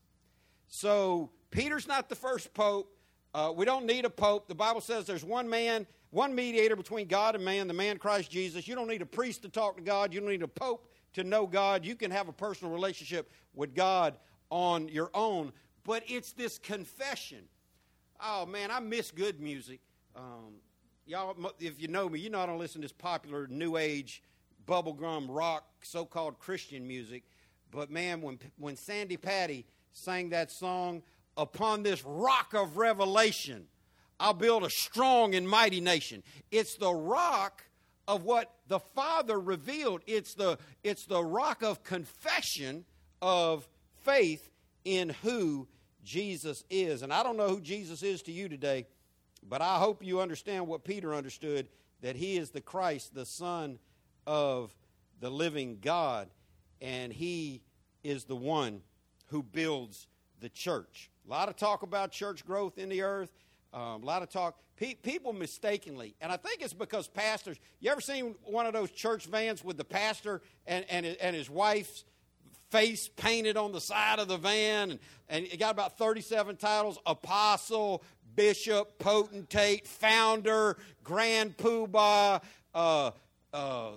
So 0.69 1.31
Peter's 1.51 1.88
not 1.88 2.11
the 2.11 2.14
first 2.14 2.53
pope. 2.53 2.95
Uh, 3.33 3.53
we 3.57 3.64
don't 3.64 3.87
need 3.87 4.05
a 4.05 4.11
pope. 4.11 4.49
The 4.49 4.55
Bible 4.55 4.83
says 4.83 5.07
there's 5.07 5.25
one 5.25 5.49
man, 5.49 5.87
one 6.11 6.35
mediator 6.35 6.77
between 6.77 7.09
God 7.09 7.37
and 7.37 7.45
man, 7.45 7.69
the 7.69 7.75
man 7.75 7.97
Christ 7.97 8.31
Jesus. 8.31 8.69
You 8.69 8.75
don't 8.75 8.87
need 8.87 9.03
a 9.03 9.07
priest 9.07 9.43
to 9.43 9.49
talk 9.49 9.77
to 9.79 9.83
God. 9.83 10.12
You 10.12 10.21
don't 10.21 10.29
need 10.29 10.43
a 10.43 10.49
pope 10.49 10.87
to 11.14 11.25
know 11.25 11.47
God. 11.47 11.87
You 11.87 11.97
can 11.97 12.11
have 12.11 12.29
a 12.29 12.33
personal 12.33 12.73
relationship 12.73 13.31
with 13.55 13.75
God 13.75 14.14
on 14.51 14.88
your 14.88 15.11
own. 15.14 15.53
But 15.85 16.03
it's 16.07 16.33
this 16.33 16.59
confession. 16.59 17.45
Oh 18.23 18.45
man, 18.45 18.71
I 18.71 18.81
miss 18.81 19.11
good 19.11 19.40
music. 19.40 19.81
Um, 20.14 20.55
y'all, 21.07 21.37
if 21.61 21.81
you 21.81 21.88
know 21.88 22.09
me, 22.09 22.21
you 22.21 22.31
know 22.31 22.40
I 22.40 22.47
don't 22.47 22.59
listen 22.59 22.81
to 22.81 22.85
this 22.85 22.93
popular 22.93 23.47
new 23.47 23.77
age 23.77 24.23
bubblegum 24.67 25.27
rock, 25.29 25.64
so 25.83 26.05
called 26.05 26.38
Christian 26.38 26.87
music. 26.87 27.25
But 27.71 27.90
man, 27.90 28.23
when, 28.23 28.38
when 28.59 28.77
Sandi 28.77 29.17
Patty 29.17 29.67
sang 29.93 30.31
that 30.31 30.51
song, 30.51 31.03
Upon 31.37 31.83
this 31.83 32.05
rock 32.05 32.55
of 32.55 32.77
revelation, 32.77 33.67
I'll 34.21 34.35
build 34.35 34.62
a 34.62 34.71
strong 34.71 35.35
and 35.35 35.49
mighty 35.49 35.81
nation. 35.81 36.23
It's 36.53 36.77
the 36.77 36.93
rock 36.93 37.64
of 38.07 38.23
what 38.23 38.53
the 38.69 38.79
Father 38.79 39.40
revealed. 39.40 40.03
It's 40.07 40.35
the, 40.35 40.59
it's 40.85 41.07
the 41.07 41.25
rock 41.25 41.62
of 41.62 41.83
confession 41.83 42.85
of 43.21 43.67
faith 44.05 44.49
in 44.85 45.09
who 45.23 45.67
Jesus 46.05 46.62
is. 46.71 47.03
And 47.03 47.12
I 47.12 47.25
don't 47.25 47.37
know 47.37 47.49
who 47.49 47.61
Jesus 47.61 48.05
is 48.05 48.23
to 48.23 48.33
you 48.33 48.49
today, 48.49 48.87
but 49.48 49.61
I 49.61 49.78
hope 49.78 50.04
you 50.04 50.20
understand 50.20 50.66
what 50.66 50.85
Peter 50.85 51.14
understood 51.14 51.68
that 52.00 52.16
he 52.16 52.37
is 52.37 52.50
the 52.50 52.61
Christ, 52.61 53.14
the 53.14 53.26
Son 53.26 53.78
of 54.26 54.74
the 55.20 55.30
living 55.30 55.78
God, 55.80 56.28
and 56.80 57.12
he 57.12 57.62
is 58.02 58.24
the 58.24 58.37
one 58.37 58.83
who 59.28 59.42
builds 59.42 60.07
the 60.40 60.48
church. 60.48 61.11
A 61.26 61.30
lot 61.30 61.48
of 61.48 61.57
talk 61.57 61.83
about 61.83 62.12
church 62.12 62.44
growth 62.44 62.78
in 62.78 62.88
the 62.88 63.02
earth. 63.02 63.33
Um, 63.72 64.02
a 64.02 64.07
lot 64.07 64.22
of 64.22 64.28
talk. 64.28 64.57
Pe- 64.76 64.94
people 64.94 65.33
mistakenly, 65.33 66.14
and 66.20 66.30
I 66.30 66.37
think 66.37 66.61
it's 66.61 66.72
because 66.72 67.09
pastors. 67.09 67.57
You 67.80 67.90
ever 67.90 68.00
seen 68.00 68.35
one 68.44 68.66
of 68.66 68.72
those 68.72 68.90
church 68.90 69.26
vans 69.26 69.64
with 69.64 69.76
the 69.76 69.85
pastor 69.85 70.42
and, 70.66 70.85
and, 70.88 71.07
and 71.07 71.35
his 71.35 71.48
wife's 71.48 72.04
face 72.70 73.09
painted 73.09 73.57
on 73.57 73.72
the 73.72 73.80
side 73.80 74.18
of 74.18 74.28
the 74.28 74.37
van? 74.37 74.90
And, 74.90 75.00
and 75.28 75.44
it 75.46 75.59
got 75.59 75.70
about 75.70 75.96
37 75.96 76.57
titles 76.57 76.98
apostle, 77.07 78.02
bishop, 78.37 78.99
potentate, 78.99 79.87
founder, 79.87 80.77
grand 81.03 81.57
poobah, 81.57 82.42
uh, 82.75 83.11
uh, 83.53 83.90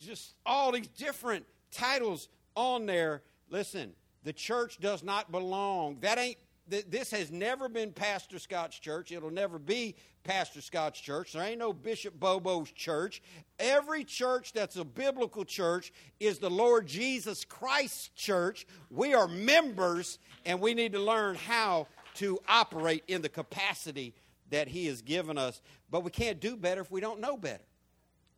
just 0.00 0.34
all 0.44 0.72
these 0.72 0.88
different 0.88 1.44
titles 1.70 2.28
on 2.54 2.86
there. 2.86 3.22
Listen, 3.50 3.92
the 4.22 4.32
church 4.32 4.78
does 4.80 5.02
not 5.02 5.30
belong. 5.32 5.98
That 6.00 6.18
ain't 6.18 6.38
this 6.66 7.10
has 7.10 7.30
never 7.30 7.68
been 7.68 7.92
Pastor 7.92 8.38
Scott's 8.38 8.78
church. 8.78 9.12
It'll 9.12 9.30
never 9.30 9.58
be 9.58 9.96
Pastor 10.22 10.62
Scott's 10.62 10.98
church. 10.98 11.34
There 11.34 11.42
ain't 11.42 11.58
no 11.58 11.74
Bishop 11.74 12.18
Bobo's 12.18 12.72
church. 12.72 13.22
Every 13.58 14.02
church 14.02 14.54
that's 14.54 14.76
a 14.76 14.84
biblical 14.84 15.44
church 15.44 15.92
is 16.18 16.38
the 16.38 16.48
Lord 16.48 16.86
Jesus 16.86 17.44
Christ's 17.44 18.08
church. 18.16 18.66
We 18.90 19.12
are 19.12 19.28
members, 19.28 20.18
and 20.46 20.58
we 20.58 20.72
need 20.72 20.92
to 20.92 21.00
learn 21.00 21.34
how 21.34 21.86
to 22.14 22.38
operate 22.48 23.04
in 23.08 23.22
the 23.22 23.28
capacity 23.28 24.14
that 24.50 24.68
He 24.68 24.86
has 24.86 25.02
given 25.02 25.38
us. 25.38 25.60
But 25.90 26.04
we 26.04 26.10
can't 26.10 26.40
do 26.40 26.56
better 26.56 26.80
if 26.80 26.90
we 26.90 27.00
don't 27.00 27.20
know 27.20 27.36
better. 27.36 27.64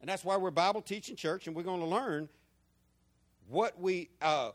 And 0.01 0.09
that's 0.09 0.25
why 0.25 0.37
we're 0.37 0.51
Bible 0.51 0.83
teaching 0.83 1.17
church, 1.17 1.47
and 1.47 1.57
we're 1.57 1.62
going 1.62 1.81
to 1.81 1.87
learn 1.87 2.29
what 3.49 3.81
we, 3.81 4.11
uh, 4.21 4.51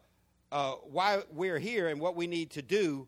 uh, 0.52 0.74
why 0.92 1.22
we're 1.32 1.60
here, 1.60 1.88
and 1.88 2.00
what 2.00 2.16
we 2.16 2.28
need 2.28 2.52
to 2.52 2.62
do 2.62 3.08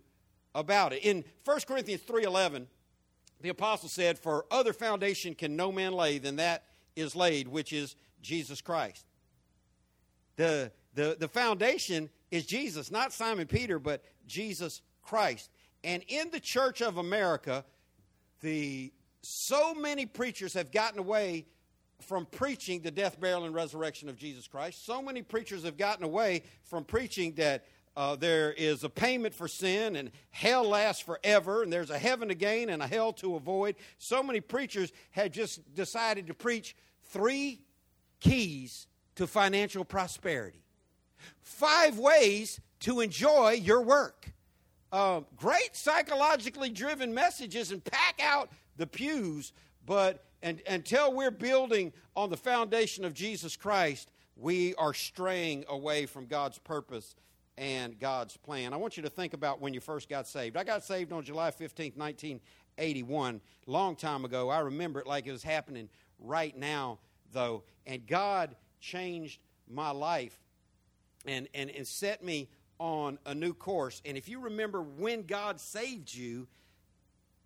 about 0.55 0.93
it. 0.93 1.03
In 1.03 1.23
1 1.43 1.67
Corinthians 1.67 2.01
3:11, 2.03 2.67
the 3.41 3.49
apostle 3.49 3.89
said, 3.89 4.17
"For 4.17 4.45
other 4.51 4.73
foundation 4.73 5.35
can 5.35 5.55
no 5.55 5.71
man 5.71 5.93
lay 5.93 6.17
than 6.17 6.37
that 6.37 6.65
is 6.95 7.15
laid, 7.15 7.47
which 7.47 7.73
is 7.73 7.95
Jesus 8.21 8.61
Christ." 8.61 9.05
The 10.35 10.71
the 10.93 11.17
the 11.19 11.27
foundation 11.27 12.09
is 12.31 12.45
Jesus, 12.45 12.89
not 12.89 13.13
Simon 13.13 13.47
Peter, 13.47 13.79
but 13.79 14.03
Jesus 14.25 14.81
Christ. 15.01 15.49
And 15.83 16.03
in 16.07 16.29
the 16.31 16.39
church 16.39 16.81
of 16.81 16.97
America, 16.97 17.65
the 18.41 18.91
so 19.21 19.73
many 19.73 20.05
preachers 20.05 20.53
have 20.53 20.71
gotten 20.71 20.99
away 20.99 21.45
from 22.01 22.25
preaching 22.25 22.81
the 22.81 22.91
death, 22.91 23.19
burial, 23.19 23.45
and 23.45 23.55
resurrection 23.55 24.09
of 24.09 24.17
Jesus 24.17 24.47
Christ. 24.47 24.85
So 24.85 25.01
many 25.01 25.21
preachers 25.21 25.63
have 25.63 25.77
gotten 25.77 26.03
away 26.03 26.43
from 26.63 26.83
preaching 26.83 27.33
that 27.35 27.65
uh, 27.95 28.15
there 28.15 28.51
is 28.51 28.83
a 28.83 28.89
payment 28.89 29.33
for 29.35 29.47
sin, 29.47 29.95
and 29.95 30.11
hell 30.31 30.67
lasts 30.67 31.01
forever, 31.01 31.63
and 31.63 31.71
there's 31.71 31.91
a 31.91 31.97
heaven 31.97 32.27
to 32.27 32.35
gain 32.35 32.69
and 32.69 32.81
a 32.81 32.87
hell 32.87 33.13
to 33.13 33.35
avoid. 33.35 33.75
So 33.97 34.23
many 34.23 34.41
preachers 34.41 34.91
had 35.11 35.31
just 35.31 35.73
decided 35.75 36.27
to 36.27 36.33
preach 36.33 36.75
three 37.03 37.61
keys 38.19 38.87
to 39.15 39.27
financial 39.27 39.85
prosperity, 39.85 40.63
five 41.41 41.99
ways 41.99 42.59
to 42.81 42.99
enjoy 42.99 43.51
your 43.51 43.81
work. 43.81 44.33
Um, 44.93 45.25
great 45.35 45.75
psychologically 45.75 46.69
driven 46.69 47.15
messages 47.15 47.71
and 47.71 47.83
pack 47.83 48.21
out 48.21 48.51
the 48.77 48.85
pews, 48.85 49.51
but 49.87 50.23
and, 50.43 50.61
until 50.67 51.11
we're 51.11 51.31
building 51.31 51.91
on 52.15 52.29
the 52.29 52.37
foundation 52.37 53.03
of 53.03 53.15
Jesus 53.15 53.55
Christ, 53.55 54.11
we 54.35 54.75
are 54.75 54.93
straying 54.93 55.65
away 55.67 56.05
from 56.05 56.27
God's 56.27 56.59
purpose 56.59 57.15
and 57.57 57.99
God's 57.99 58.37
plan. 58.37 58.71
I 58.71 58.77
want 58.77 58.95
you 58.95 59.01
to 59.01 59.09
think 59.09 59.33
about 59.33 59.59
when 59.59 59.73
you 59.73 59.79
first 59.79 60.09
got 60.09 60.27
saved. 60.27 60.57
I 60.57 60.63
got 60.63 60.83
saved 60.83 61.11
on 61.11 61.23
July 61.23 61.49
15th, 61.49 61.97
1981, 61.97 63.41
long 63.65 63.95
time 63.95 64.25
ago. 64.25 64.49
I 64.49 64.59
remember 64.59 64.99
it 64.99 65.07
like 65.07 65.25
it 65.25 65.31
was 65.31 65.43
happening 65.43 65.89
right 66.19 66.55
now, 66.55 66.99
though. 67.31 67.63
And 67.87 68.05
God 68.05 68.55
changed 68.79 69.39
my 69.67 69.89
life 69.89 70.37
and, 71.25 71.47
and, 71.55 71.71
and 71.71 71.87
set 71.87 72.23
me 72.23 72.47
on 72.79 73.19
a 73.25 73.33
new 73.33 73.53
course. 73.53 74.01
And 74.05 74.17
if 74.17 74.27
you 74.27 74.39
remember 74.39 74.81
when 74.81 75.23
God 75.23 75.59
saved 75.59 76.13
you, 76.13 76.47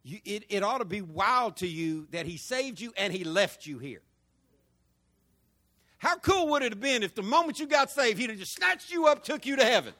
you 0.03 0.19
it, 0.25 0.45
it 0.49 0.63
ought 0.63 0.79
to 0.79 0.85
be 0.85 1.01
wild 1.01 1.57
to 1.57 1.67
you 1.67 2.07
that 2.11 2.25
He 2.25 2.37
saved 2.37 2.79
you 2.79 2.93
and 2.97 3.11
He 3.13 3.23
left 3.23 3.65
you 3.65 3.77
here. 3.77 4.01
How 5.99 6.17
cool 6.17 6.49
would 6.49 6.63
it 6.63 6.71
have 6.71 6.79
been 6.79 7.03
if 7.03 7.15
the 7.15 7.23
moment 7.23 7.59
you 7.59 7.67
got 7.67 7.89
saved, 7.89 8.19
he'd 8.19 8.29
have 8.29 8.39
just 8.39 8.53
snatched 8.53 8.91
you 8.91 9.07
up, 9.07 9.23
took 9.23 9.45
you 9.45 9.55
to 9.55 9.65
heaven? 9.65 9.93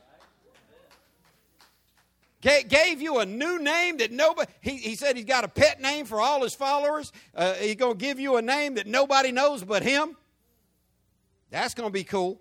gave 2.41 3.01
you 3.01 3.19
a 3.19 3.25
new 3.25 3.59
name 3.59 3.97
that 3.97 4.11
nobody 4.11 4.49
he, 4.61 4.77
he 4.77 4.95
said 4.95 5.15
he's 5.15 5.25
got 5.25 5.43
a 5.43 5.47
pet 5.47 5.81
name 5.81 6.05
for 6.05 6.21
all 6.21 6.41
his 6.43 6.53
followers 6.53 7.11
uh, 7.35 7.53
he's 7.55 7.75
going 7.75 7.97
to 7.97 7.97
give 7.97 8.19
you 8.19 8.37
a 8.37 8.41
name 8.41 8.75
that 8.75 8.87
nobody 8.87 9.31
knows 9.31 9.63
but 9.63 9.83
him 9.83 10.15
that's 11.49 11.73
going 11.73 11.89
to 11.89 11.93
be 11.93 12.03
cool 12.03 12.39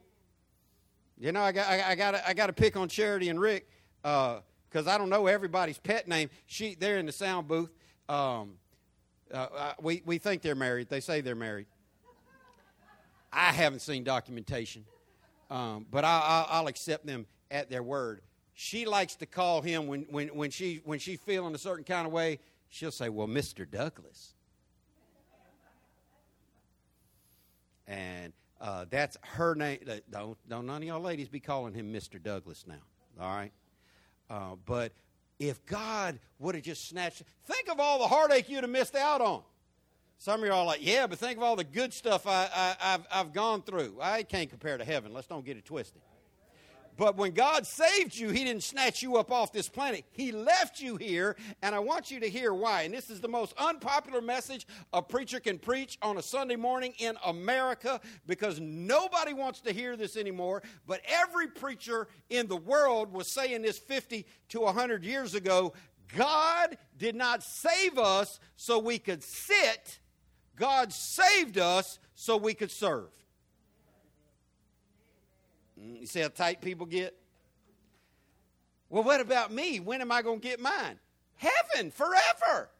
you 1.18 1.33
know 1.33 1.42
i 1.42 1.52
got 1.52 1.68
i, 1.68 1.90
I 1.90 1.94
got 1.94 2.14
i 2.26 2.35
got 2.35 2.46
to 2.46 2.52
pick 2.52 2.76
on 2.76 2.88
charity 2.88 3.29
and 3.29 3.40
rick 3.40 3.68
because 4.02 4.87
uh, 4.87 4.90
i 4.90 4.98
don't 4.98 5.09
know 5.09 5.26
everybody's 5.26 5.79
pet 5.79 6.09
name 6.09 6.31
she 6.46 6.74
they're 6.74 6.98
in 6.98 7.07
the 7.07 7.12
sound 7.12 7.48
booth 7.48 7.70
um, 8.09 8.55
uh, 9.33 9.37
uh 9.37 9.72
we, 9.81 10.02
we 10.07 10.18
think 10.18 10.42
they're 10.42 10.55
married 10.55 10.88
they 10.88 11.00
say 11.00 11.20
they're 11.20 11.35
married 11.35 11.66
I 13.37 13.52
haven't 13.52 13.81
seen 13.81 14.02
documentation, 14.02 14.87
um, 15.50 15.85
but 15.90 16.05
I, 16.05 16.59
will 16.59 16.68
accept 16.68 17.05
them 17.05 17.26
at 17.50 17.68
their 17.68 17.83
word. 17.83 18.22
She 18.55 18.87
likes 18.87 19.14
to 19.16 19.26
call 19.26 19.61
him 19.61 19.87
when, 19.87 20.07
when, 20.09 20.29
when, 20.29 20.50
she, 20.50 20.81
when 20.85 20.98
she's 20.98 21.20
feeling 21.20 21.55
a 21.55 21.59
certain 21.59 21.85
kind 21.85 22.07
of 22.07 22.12
way, 22.14 22.38
she'll 22.70 22.90
say, 22.90 23.11
Well, 23.11 23.26
Mr. 23.26 23.70
Douglas. 23.70 24.33
And 27.87 28.33
uh, 28.61 28.87
that's 28.88 29.16
her 29.23 29.55
name. 29.55 29.79
Don't, 30.11 30.37
don't 30.49 30.66
none 30.66 30.83
of 30.83 30.88
y'all 30.88 31.01
ladies 31.01 31.29
be 31.29 31.40
calling 31.40 31.75
him 31.75 31.92
Mr. 31.92 32.23
Douglas 32.23 32.64
now, 32.66 32.75
all 33.21 33.35
right? 33.35 33.53
Uh, 34.29 34.57
but 34.64 34.92
if 35.38 35.64
God 35.66 36.19
would 36.38 36.55
have 36.55 36.64
just 36.64 36.88
snatched, 36.88 37.23
think 37.45 37.69
of 37.69 37.79
all 37.79 37.99
the 37.99 38.09
heartache 38.09 38.49
you'd 38.49 38.62
have 38.62 38.71
missed 38.71 38.97
out 38.97 39.21
on. 39.21 39.42
Some 40.19 40.42
of 40.42 40.51
are 40.51 40.64
like, 40.64 40.81
yeah, 40.81 41.07
but 41.07 41.19
think 41.19 41.37
of 41.37 41.42
all 41.42 41.57
the 41.57 41.64
good 41.64 41.92
stuff 41.92 42.27
I, 42.27 42.49
I, 42.55 42.90
have 42.90 43.07
I've 43.12 43.33
gone 43.35 43.62
through. 43.62 43.99
I 44.01 44.23
can't 44.23 44.49
compare 44.49 44.79
to 44.79 44.85
heaven. 44.85 45.12
Let's 45.12 45.27
don't 45.27 45.45
get 45.45 45.59
it 45.59 45.66
twisted. 45.66 46.01
But 46.96 47.16
when 47.16 47.32
God 47.32 47.66
saved 47.66 48.16
you, 48.16 48.30
He 48.30 48.44
didn't 48.44 48.62
snatch 48.62 49.02
you 49.02 49.16
up 49.16 49.30
off 49.30 49.52
this 49.52 49.68
planet. 49.68 50.04
He 50.12 50.32
left 50.32 50.80
you 50.80 50.96
here, 50.96 51.37
and 51.62 51.74
I 51.74 51.78
want 51.78 52.11
you 52.11 52.20
to 52.20 52.28
hear 52.28 52.54
why. 52.54 52.82
And 52.82 52.94
this 52.94 53.11
is 53.11 53.20
the 53.20 53.28
most 53.28 53.54
unpopular 53.59 54.20
message 54.20 54.66
a 54.92 55.02
preacher 55.02 55.40
can 55.40 55.59
preach 55.59 55.98
on 56.02 56.18
a 56.18 56.22
Sunday 56.22 56.56
morning 56.56 56.94
in 56.98 57.16
America 57.24 58.00
because 58.26 58.61
nobody 58.61 59.32
wants 59.32 59.61
to 59.61 59.72
hear 59.72 59.96
this 59.96 60.16
anymore. 60.16 60.62
But 60.87 61.00
every 61.06 61.48
preacher 61.48 62.09
in 62.30 62.46
the 62.46 62.56
world 62.56 63.12
was 63.12 63.28
saying 63.28 63.62
this 63.62 63.78
50 63.78 64.26
to 64.50 64.61
100 64.61 65.04
years 65.04 65.35
ago 65.35 65.74
God 66.16 66.78
did 66.96 67.16
not 67.16 67.42
save 67.42 67.98
us 67.98 68.38
so 68.54 68.78
we 68.78 68.96
could 68.98 69.24
sit 69.24 69.98
God 70.56 70.92
saved 70.92 71.59
us 71.59 71.98
so 72.14 72.37
we 72.37 72.54
could 72.54 72.70
serve. 72.70 73.11
Mm, 75.87 76.01
you 76.01 76.07
see 76.07 76.20
how 76.20 76.29
tight 76.29 76.61
people 76.61 76.87
get? 76.87 77.16
Well, 78.88 79.03
what 79.03 79.20
about 79.20 79.53
me? 79.53 79.80
When 79.80 80.01
am 80.01 80.12
I 80.12 80.22
going 80.22 80.41
to 80.41 80.47
get 80.47 80.61
mine? 80.61 80.99
Heaven, 81.37 81.91
forever. 81.91 82.70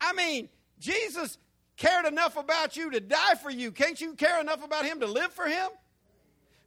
I 0.00 0.12
mean, 0.12 0.48
Jesus 0.80 1.38
cared 1.76 2.06
enough 2.06 2.36
about 2.36 2.76
you 2.76 2.90
to 2.90 3.00
die 3.00 3.34
for 3.42 3.50
you. 3.50 3.70
Can't 3.70 4.00
you 4.00 4.14
care 4.14 4.40
enough 4.40 4.64
about 4.64 4.84
him 4.84 5.00
to 5.00 5.06
live 5.06 5.32
for 5.32 5.46
him? 5.46 5.68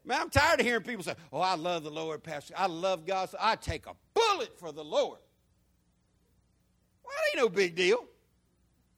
Man, 0.05 0.21
I'm 0.21 0.29
tired 0.29 0.59
of 0.59 0.65
hearing 0.65 0.83
people 0.83 1.03
say, 1.03 1.15
Oh, 1.31 1.41
I 1.41 1.55
love 1.55 1.83
the 1.83 1.91
Lord, 1.91 2.23
Pastor. 2.23 2.53
I 2.57 2.67
love 2.67 3.05
God. 3.05 3.29
So 3.29 3.37
I 3.39 3.55
take 3.55 3.85
a 3.85 3.95
bullet 4.13 4.57
for 4.57 4.71
the 4.71 4.83
Lord. 4.83 5.19
Well, 7.03 7.13
that 7.13 7.37
ain't 7.37 7.43
no 7.43 7.49
big 7.49 7.75
deal. 7.75 8.05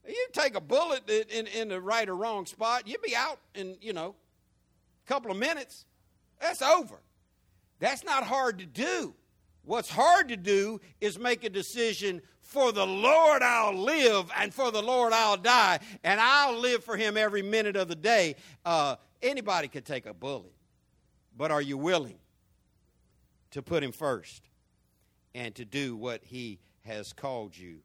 You 0.08 0.28
take 0.34 0.56
a 0.56 0.62
bullet 0.62 1.10
in, 1.10 1.48
in 1.48 1.70
the 1.70 1.80
right 1.80 2.08
or 2.08 2.16
wrong 2.16 2.46
spot, 2.46 2.88
you'll 2.88 3.02
be 3.02 3.16
out 3.16 3.40
in, 3.54 3.78
you 3.82 3.94
know, 3.94 4.16
a 5.06 5.08
couple 5.08 5.32
of 5.32 5.38
minutes. 5.38 5.86
That's 6.40 6.62
over. 6.62 7.02
That's 7.80 8.04
not 8.04 8.24
hard 8.24 8.60
to 8.60 8.66
do. 8.66 9.14
What's 9.64 9.90
hard 9.90 10.30
to 10.30 10.38
do 10.38 10.82
is 11.00 11.20
make 11.20 11.44
a 11.44 11.50
decision 11.50 12.22
for 12.42 12.72
the 12.72 12.86
Lord 12.86 13.44
I'll 13.44 13.78
live 13.78 14.30
and 14.38 14.54
for 14.54 14.72
the 14.72 14.82
Lord 14.82 15.14
I'll 15.14 15.38
die, 15.38 15.80
and 16.04 16.20
I'll 16.20 16.58
live 16.58 16.84
for 16.84 16.98
Him 16.98 17.16
every 17.16 17.42
minute 17.42 17.76
of 17.76 17.88
the 17.88 17.96
day. 17.96 18.36
Uh, 18.66 18.96
anybody 19.22 19.68
could 19.68 19.86
take 19.86 20.06
a 20.06 20.14
bullet, 20.14 20.54
but 21.38 21.52
are 21.52 21.62
you 21.62 21.78
willing 21.78 22.18
to 23.52 23.62
put 23.62 23.84
Him 23.84 23.92
first? 23.92 24.50
and 25.34 25.56
to 25.56 25.66
do 25.66 25.96
what 25.96 26.22
He 26.24 26.60
has 26.82 27.14
called 27.14 27.58
you 27.58 27.80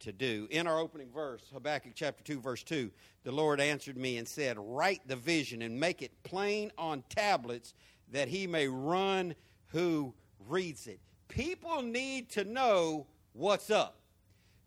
to 0.00 0.12
do. 0.12 0.46
In 0.50 0.66
our 0.66 0.78
opening 0.78 1.10
verse, 1.10 1.42
Habakkuk 1.52 1.92
chapter 1.94 2.22
2, 2.22 2.40
verse 2.40 2.62
2, 2.62 2.90
the 3.28 3.34
Lord 3.34 3.60
answered 3.60 3.98
me 3.98 4.16
and 4.16 4.26
said, 4.26 4.56
Write 4.58 5.06
the 5.06 5.14
vision 5.14 5.60
and 5.60 5.78
make 5.78 6.00
it 6.00 6.10
plain 6.22 6.72
on 6.78 7.04
tablets 7.10 7.74
that 8.10 8.26
he 8.26 8.46
may 8.46 8.68
run 8.68 9.34
who 9.66 10.14
reads 10.48 10.86
it. 10.86 10.98
People 11.28 11.82
need 11.82 12.30
to 12.30 12.44
know 12.44 13.06
what's 13.34 13.68
up. 13.68 13.98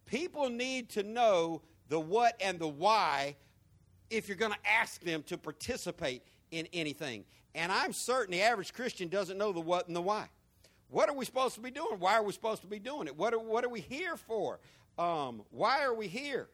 People 0.05 0.47
need 0.47 0.89
to 0.89 1.01
know 1.01 1.63
the 1.89 1.99
what 1.99 2.39
and 2.39 2.59
the 2.59 2.67
why 2.67 3.35
if 4.11 4.27
you're 4.27 4.37
going 4.37 4.53
to 4.53 4.69
ask 4.69 5.01
them 5.01 5.23
to 5.23 5.39
participate 5.39 6.21
in 6.51 6.67
anything. 6.71 7.25
And 7.55 7.71
I'm 7.71 7.93
certain 7.93 8.31
the 8.31 8.43
average 8.43 8.75
Christian 8.75 9.07
doesn't 9.07 9.39
know 9.39 9.51
the 9.51 9.59
what 9.59 9.87
and 9.87 9.95
the 9.95 10.03
why. 10.03 10.27
What 10.91 11.09
are 11.09 11.15
we 11.15 11.25
supposed 11.25 11.55
to 11.55 11.61
be 11.61 11.71
doing? 11.71 11.95
Why 11.97 12.13
are 12.13 12.23
we 12.23 12.31
supposed 12.31 12.61
to 12.61 12.67
be 12.67 12.77
doing 12.77 13.07
it? 13.07 13.17
What 13.17 13.33
are, 13.33 13.39
what 13.39 13.65
are 13.65 13.69
we 13.69 13.81
here 13.81 14.17
for? 14.17 14.59
Um, 14.99 15.41
why 15.49 15.83
are 15.83 15.95
we 15.95 16.07
here? 16.07 16.47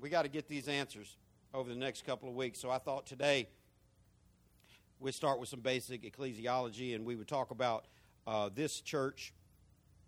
We 0.00 0.10
got 0.10 0.22
to 0.22 0.28
get 0.28 0.48
these 0.48 0.68
answers 0.68 1.16
over 1.52 1.68
the 1.68 1.76
next 1.76 2.06
couple 2.06 2.28
of 2.28 2.34
weeks. 2.34 2.60
So 2.60 2.70
I 2.70 2.78
thought 2.78 3.06
today 3.06 3.48
we'd 5.00 5.14
start 5.14 5.40
with 5.40 5.48
some 5.48 5.60
basic 5.60 6.02
ecclesiology 6.02 6.94
and 6.94 7.04
we 7.04 7.16
would 7.16 7.26
talk 7.26 7.50
about 7.50 7.86
uh, 8.26 8.50
this 8.54 8.80
church 8.80 9.32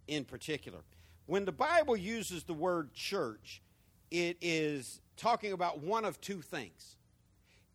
in 0.07 0.24
particular. 0.24 0.78
When 1.26 1.45
the 1.45 1.53
Bible 1.53 1.97
uses 1.97 2.45
the 2.45 2.55
word 2.55 2.93
church, 2.95 3.62
it 4.11 4.36
is 4.41 5.01
talking 5.16 5.53
about 5.53 5.80
one 5.80 6.05
of 6.05 6.20
two 6.20 6.41
things. 6.41 6.97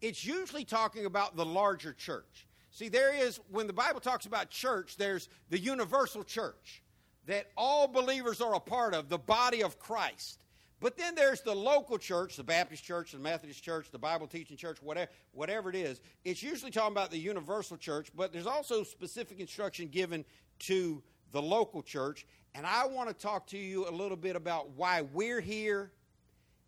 It's 0.02 0.26
usually 0.26 0.66
talking 0.66 1.06
about 1.06 1.36
the 1.36 1.46
larger 1.46 1.94
church. 1.94 2.48
See, 2.72 2.90
there 2.90 3.14
is, 3.14 3.40
when 3.50 3.68
the 3.68 3.74
Bible 3.74 4.00
talks 4.00 4.26
about 4.26 4.50
church, 4.50 4.98
there's 4.98 5.30
the 5.50 5.60
universal 5.60 6.24
church 6.24 6.84
that 7.26 7.48
all 7.58 7.88
believers 7.88 8.42
are 8.42 8.54
a 8.54 8.60
part 8.60 8.94
of, 8.94 9.10
the 9.10 9.18
body 9.18 9.64
of 9.64 9.80
Christ. 9.80 10.45
But 10.86 10.98
then 10.98 11.16
there's 11.16 11.42
the 11.42 11.56
local 11.56 11.98
church, 11.98 12.36
the 12.36 12.44
Baptist 12.44 12.84
church, 12.84 13.12
the 13.12 13.18
Methodist 13.18 13.64
church, 13.64 13.90
the 13.90 13.98
Bible 13.98 14.28
teaching 14.28 14.56
church, 14.56 14.78
whatever, 14.84 15.10
whatever 15.32 15.72
it 15.72 15.76
is. 15.76 16.00
It's 16.24 16.44
usually 16.44 16.70
talking 16.70 16.92
about 16.92 17.10
the 17.10 17.18
universal 17.18 17.76
church, 17.76 18.12
but 18.16 18.32
there's 18.32 18.46
also 18.46 18.84
specific 18.84 19.40
instruction 19.40 19.88
given 19.88 20.24
to 20.68 21.02
the 21.32 21.42
local 21.42 21.82
church. 21.82 22.28
And 22.54 22.68
I 22.68 22.86
want 22.86 23.10
to 23.10 23.16
talk 23.16 23.48
to 23.48 23.58
you 23.58 23.90
a 23.90 23.90
little 23.90 24.16
bit 24.16 24.36
about 24.36 24.74
why 24.76 25.02
we're 25.02 25.42
here 25.42 25.92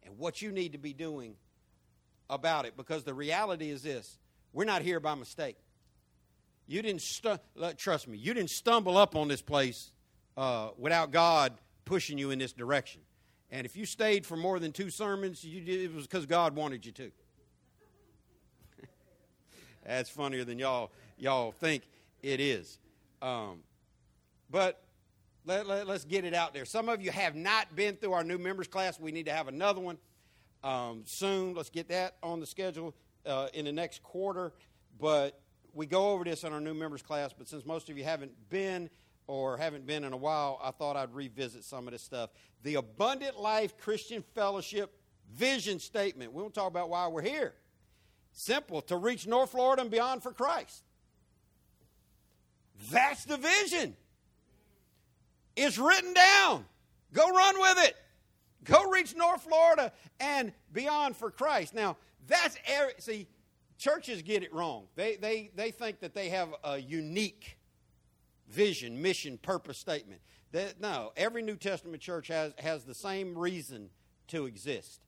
and 0.02 0.18
what 0.18 0.42
you 0.42 0.52
need 0.52 0.72
to 0.72 0.80
be 0.80 0.94
doing 0.94 1.36
about 2.28 2.66
it. 2.66 2.76
Because 2.76 3.04
the 3.04 3.14
reality 3.14 3.70
is 3.70 3.84
this 3.84 4.18
we're 4.52 4.66
not 4.66 4.82
here 4.82 5.00
by 5.00 5.14
mistake. 5.14 5.58
You 6.66 6.82
didn't, 6.82 7.04
stu- 7.04 7.38
trust 7.78 8.08
me, 8.08 8.18
you 8.18 8.34
didn't 8.34 8.50
stumble 8.50 8.98
up 8.98 9.16
on 9.16 9.28
this 9.28 9.44
place 9.44 9.92
uh, 10.36 10.70
without 10.76 11.12
God 11.12 11.54
pushing 11.86 12.18
you 12.18 12.32
in 12.32 12.40
this 12.40 12.52
direction. 12.52 13.02
And 13.52 13.66
if 13.66 13.76
you 13.78 13.86
stayed 13.86 14.26
for 14.26 14.36
more 14.36 14.60
than 14.60 14.72
two 14.72 14.90
sermons, 14.90 15.44
you 15.44 15.62
did, 15.62 15.82
it 15.82 15.94
was 15.94 16.06
because 16.06 16.26
God 16.26 16.56
wanted 16.56 16.86
you 16.86 16.92
to. 16.94 17.12
That's 19.86 20.10
funnier 20.10 20.44
than 20.44 20.60
y'all 20.60 20.92
y'all 21.18 21.52
think 21.52 21.84
it 22.22 22.40
is. 22.40 22.78
Um, 23.22 23.60
but 24.50 24.82
let, 25.46 25.66
let, 25.66 25.88
us 25.88 26.04
get 26.04 26.26
it 26.26 26.34
out 26.34 26.54
there. 26.54 26.66
Some 26.66 26.90
of 26.90 27.02
you 27.02 27.12
have 27.12 27.36
not 27.36 27.76
been 27.76 27.96
through 27.96 28.14
our 28.14 28.24
new 28.24 28.38
members 28.38 28.68
class. 28.68 29.00
We 29.00 29.12
need 29.12 29.26
to 29.28 29.34
have 29.34 29.48
another 29.48 29.80
one 29.80 29.98
um, 30.64 31.04
soon. 31.06 31.54
Let's 31.54 31.70
get 31.70 31.88
that 31.90 32.18
on 32.22 32.40
the 32.40 32.46
schedule 32.46 32.94
uh, 33.26 33.48
in 33.54 33.66
the 33.66 33.72
next 33.72 34.04
quarter. 34.04 34.54
But 35.00 35.40
we 35.74 35.86
go 35.86 36.12
over 36.12 36.24
this 36.24 36.44
in 36.44 36.52
our 36.52 36.60
new 36.60 36.74
members 36.74 37.02
class. 37.02 37.32
But 37.38 37.48
since 37.48 37.66
most 37.66 37.90
of 37.90 37.98
you 37.98 38.04
haven't 38.04 38.34
been, 38.50 38.90
or 39.28 39.58
haven't 39.58 39.86
been 39.86 40.04
in 40.04 40.14
a 40.14 40.18
while, 40.18 40.60
I 40.64 40.72
thought 40.72 40.96
I'd 40.96 41.14
revisit 41.14 41.64
some 41.64 41.88
of 41.88 41.92
this 41.92 42.02
stuff. 42.02 42.30
The 42.64 42.76
Abundant 42.76 43.40
Life 43.40 43.78
Christian 43.78 44.24
Fellowship 44.34 44.94
vision 45.34 45.80
statement. 45.80 46.34
We 46.34 46.42
won't 46.42 46.54
talk 46.54 46.70
about 46.70 46.90
why 46.90 47.08
we're 47.08 47.22
here. 47.22 47.54
Simple 48.32 48.82
to 48.84 48.98
reach 48.98 49.28
North 49.28 49.52
Florida 49.52 49.82
and 49.82 49.92
beyond 49.92 50.24
for 50.24 50.32
Christ. 50.32 50.84
That's 52.92 53.26
the 53.26 53.38
vision. 53.38 53.96
It's 55.56 55.78
written 55.78 56.14
down. 56.14 56.66
Go 57.14 57.30
run 57.30 57.60
with 57.60 57.86
it. 57.86 57.98
Go 58.64 58.90
reach 58.92 59.16
North 59.16 59.42
Florida 59.44 59.92
and 60.20 60.52
beyond 60.72 61.16
for 61.16 61.32
Christ. 61.32 61.74
Now, 61.74 61.98
that's 62.28 62.58
er, 62.70 62.92
see, 63.00 63.28
churches 63.78 64.22
get 64.22 64.44
it 64.44 64.54
wrong. 64.54 64.86
They 64.96 65.16
they 65.16 65.52
they 65.56 65.72
think 65.72 66.00
that 66.02 66.14
they 66.14 66.30
have 66.30 66.50
a 66.64 66.78
unique 66.78 67.57
vision, 68.48 69.02
mission, 69.02 69.38
purpose 69.38 69.78
statement. 69.78 70.22
That, 70.52 70.80
no, 70.80 71.12
every 71.18 71.42
New 71.42 71.56
Testament 71.56 72.02
church 72.02 72.28
has, 72.30 72.54
has 72.58 72.84
the 72.84 72.96
same 72.96 73.38
reason 73.38 73.90
to 74.30 74.46
exist. 74.46 75.02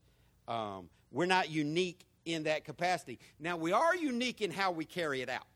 Um, 0.47 0.89
we're 1.11 1.25
not 1.25 1.49
unique 1.49 2.05
in 2.25 2.43
that 2.43 2.65
capacity. 2.65 3.19
Now, 3.39 3.57
we 3.57 3.71
are 3.71 3.95
unique 3.95 4.41
in 4.41 4.51
how 4.51 4.71
we 4.71 4.85
carry 4.85 5.21
it 5.21 5.29
out. 5.29 5.47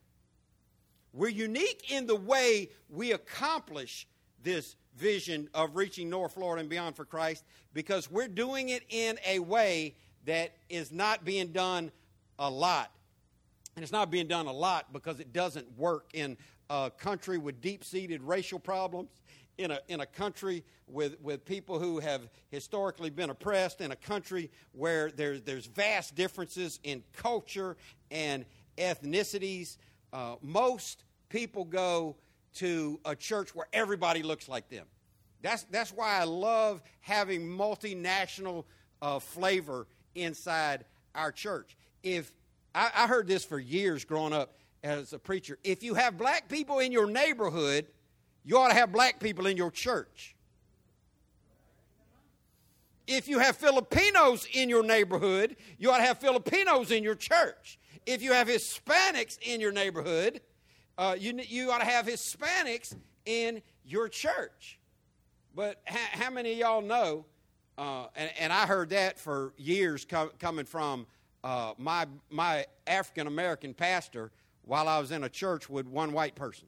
We're 1.14 1.30
unique 1.30 1.92
in 1.92 2.08
the 2.08 2.16
way 2.16 2.70
we 2.90 3.12
accomplish 3.12 4.08
this 4.42 4.76
vision 4.98 5.50
of 5.54 5.76
reaching 5.76 6.10
North 6.10 6.34
Florida 6.34 6.62
and 6.62 6.70
beyond 6.70 6.96
for 6.96 7.06
Christ 7.06 7.44
because 7.74 8.10
we're 8.10 8.28
doing 8.28 8.70
it 8.70 8.84
in 8.90 9.20
a 9.26 9.40
way 9.40 9.96
that 10.26 10.56
is 10.70 10.92
not 10.92 11.24
being 11.26 11.48
done 11.48 11.92
a 12.40 12.50
lot. 12.50 12.92
And 13.76 13.84
it's 13.84 13.92
not 13.92 14.12
being 14.12 14.28
done 14.28 14.46
a 14.46 14.52
lot 14.52 14.94
because 14.94 15.20
it 15.20 15.34
doesn't 15.34 15.78
work 15.78 16.10
in 16.14 16.38
a 16.70 16.92
country 16.98 17.38
with 17.38 17.62
deep 17.62 17.84
seated 17.84 18.22
racial 18.24 18.60
problems, 18.60 19.10
in 19.58 19.72
a, 19.72 19.80
in 19.88 20.00
a 20.00 20.06
country 20.06 20.64
with, 20.88 21.20
with 21.22 21.46
people 21.46 21.80
who 21.80 22.00
have 22.00 22.22
historically 22.50 23.10
been 23.10 23.30
oppressed, 23.30 23.82
in 23.82 23.92
a 23.92 23.96
country 23.96 24.50
where 24.72 25.12
there's, 25.12 25.42
there's 25.42 25.68
vast 25.68 26.16
differences 26.16 26.80
in 26.84 27.04
culture 27.14 27.78
and 28.10 28.46
ethnicities. 28.78 29.78
Uh, 30.12 30.36
most 30.42 31.04
people 31.30 31.66
go 31.66 32.16
to 32.56 33.00
a 33.06 33.16
church 33.16 33.54
where 33.56 33.68
everybody 33.74 34.24
looks 34.24 34.48
like 34.48 34.70
them. 34.70 34.86
That's, 35.42 35.64
that's 35.66 35.92
why 35.92 36.20
I 36.20 36.24
love 36.24 36.82
having 37.02 37.48
multinational 37.48 38.66
uh, 39.02 39.20
flavor 39.20 39.88
inside 40.16 40.86
our 41.14 41.32
church. 41.32 41.76
If 42.02 42.32
I, 42.74 42.92
I 42.96 43.08
heard 43.08 43.28
this 43.28 43.44
for 43.44 43.60
years 43.60 44.06
growing 44.06 44.34
up 44.34 44.58
as 44.84 45.14
a 45.14 45.20
preacher. 45.20 45.58
If 45.64 45.82
you 45.82 45.94
have 45.94 46.18
black 46.18 46.50
people 46.50 46.80
in 46.80 46.92
your 46.92 47.08
neighborhood, 47.08 47.88
you 48.44 48.58
ought 48.58 48.70
to 48.70 48.74
have 48.74 48.92
black 48.92 49.20
people 49.20 49.48
in 49.48 49.56
your 49.56 49.72
church. 49.72 50.36
If 53.08 53.28
you 53.28 53.40
have 53.40 53.58
Filipinos 53.58 54.48
in 54.54 54.70
your 54.70 54.84
neighborhood, 54.84 55.56
you 55.78 55.92
ought 55.92 55.98
to 55.98 56.04
have 56.04 56.20
Filipinos 56.20 56.92
in 56.92 57.04
your 57.04 57.16
church. 57.16 57.78
If 58.06 58.22
you 58.22 58.34
have 58.34 58.48
Hispanics 58.48 59.38
in 59.42 59.62
your 59.62 59.72
neighborhood, 59.72 60.42
uh, 60.98 61.16
you, 61.18 61.40
you 61.48 61.72
ought 61.72 61.80
to 61.80 61.86
have 61.86 62.06
Hispanics 62.06 62.96
in 63.26 63.62
your 63.86 64.08
church. 64.08 64.80
But 65.56 65.82
how, 65.86 66.24
how 66.26 66.30
many 66.30 66.54
of 66.54 66.58
y'all 66.58 66.82
know, 66.82 67.26
uh, 67.78 68.08
and, 68.16 68.30
and, 68.40 68.54
I 68.54 68.66
heard 68.66 68.90
that 68.90 69.20
for 69.20 69.54
years 69.58 70.06
co- 70.06 70.32
coming 70.40 70.66
from 70.66 71.06
uh, 71.44 71.74
my, 71.78 72.06
my 72.30 72.66
African 72.88 73.28
American 73.28 73.74
pastor 73.74 74.32
while 74.66 74.88
I 74.88 75.00
was 75.00 75.12
in 75.12 75.24
a 75.24 75.30
church 75.30 75.70
with 75.70 75.88
one 75.88 76.14
white 76.14 76.36
person. 76.36 76.68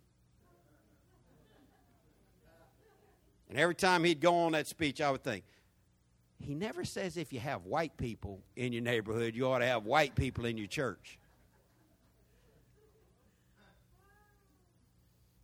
And 3.49 3.59
every 3.59 3.75
time 3.75 4.03
he'd 4.03 4.19
go 4.19 4.35
on 4.35 4.53
that 4.53 4.67
speech, 4.67 5.01
I 5.01 5.11
would 5.11 5.23
think, 5.23 5.43
he 6.39 6.53
never 6.53 6.83
says 6.83 7.15
if 7.15 7.31
you 7.31 7.39
have 7.39 7.65
white 7.65 7.95
people 7.97 8.41
in 8.55 8.73
your 8.73 8.81
neighborhood, 8.81 9.35
you 9.35 9.47
ought 9.47 9.59
to 9.59 9.65
have 9.65 9.85
white 9.85 10.15
people 10.15 10.45
in 10.45 10.57
your 10.57 10.67
church. 10.67 11.17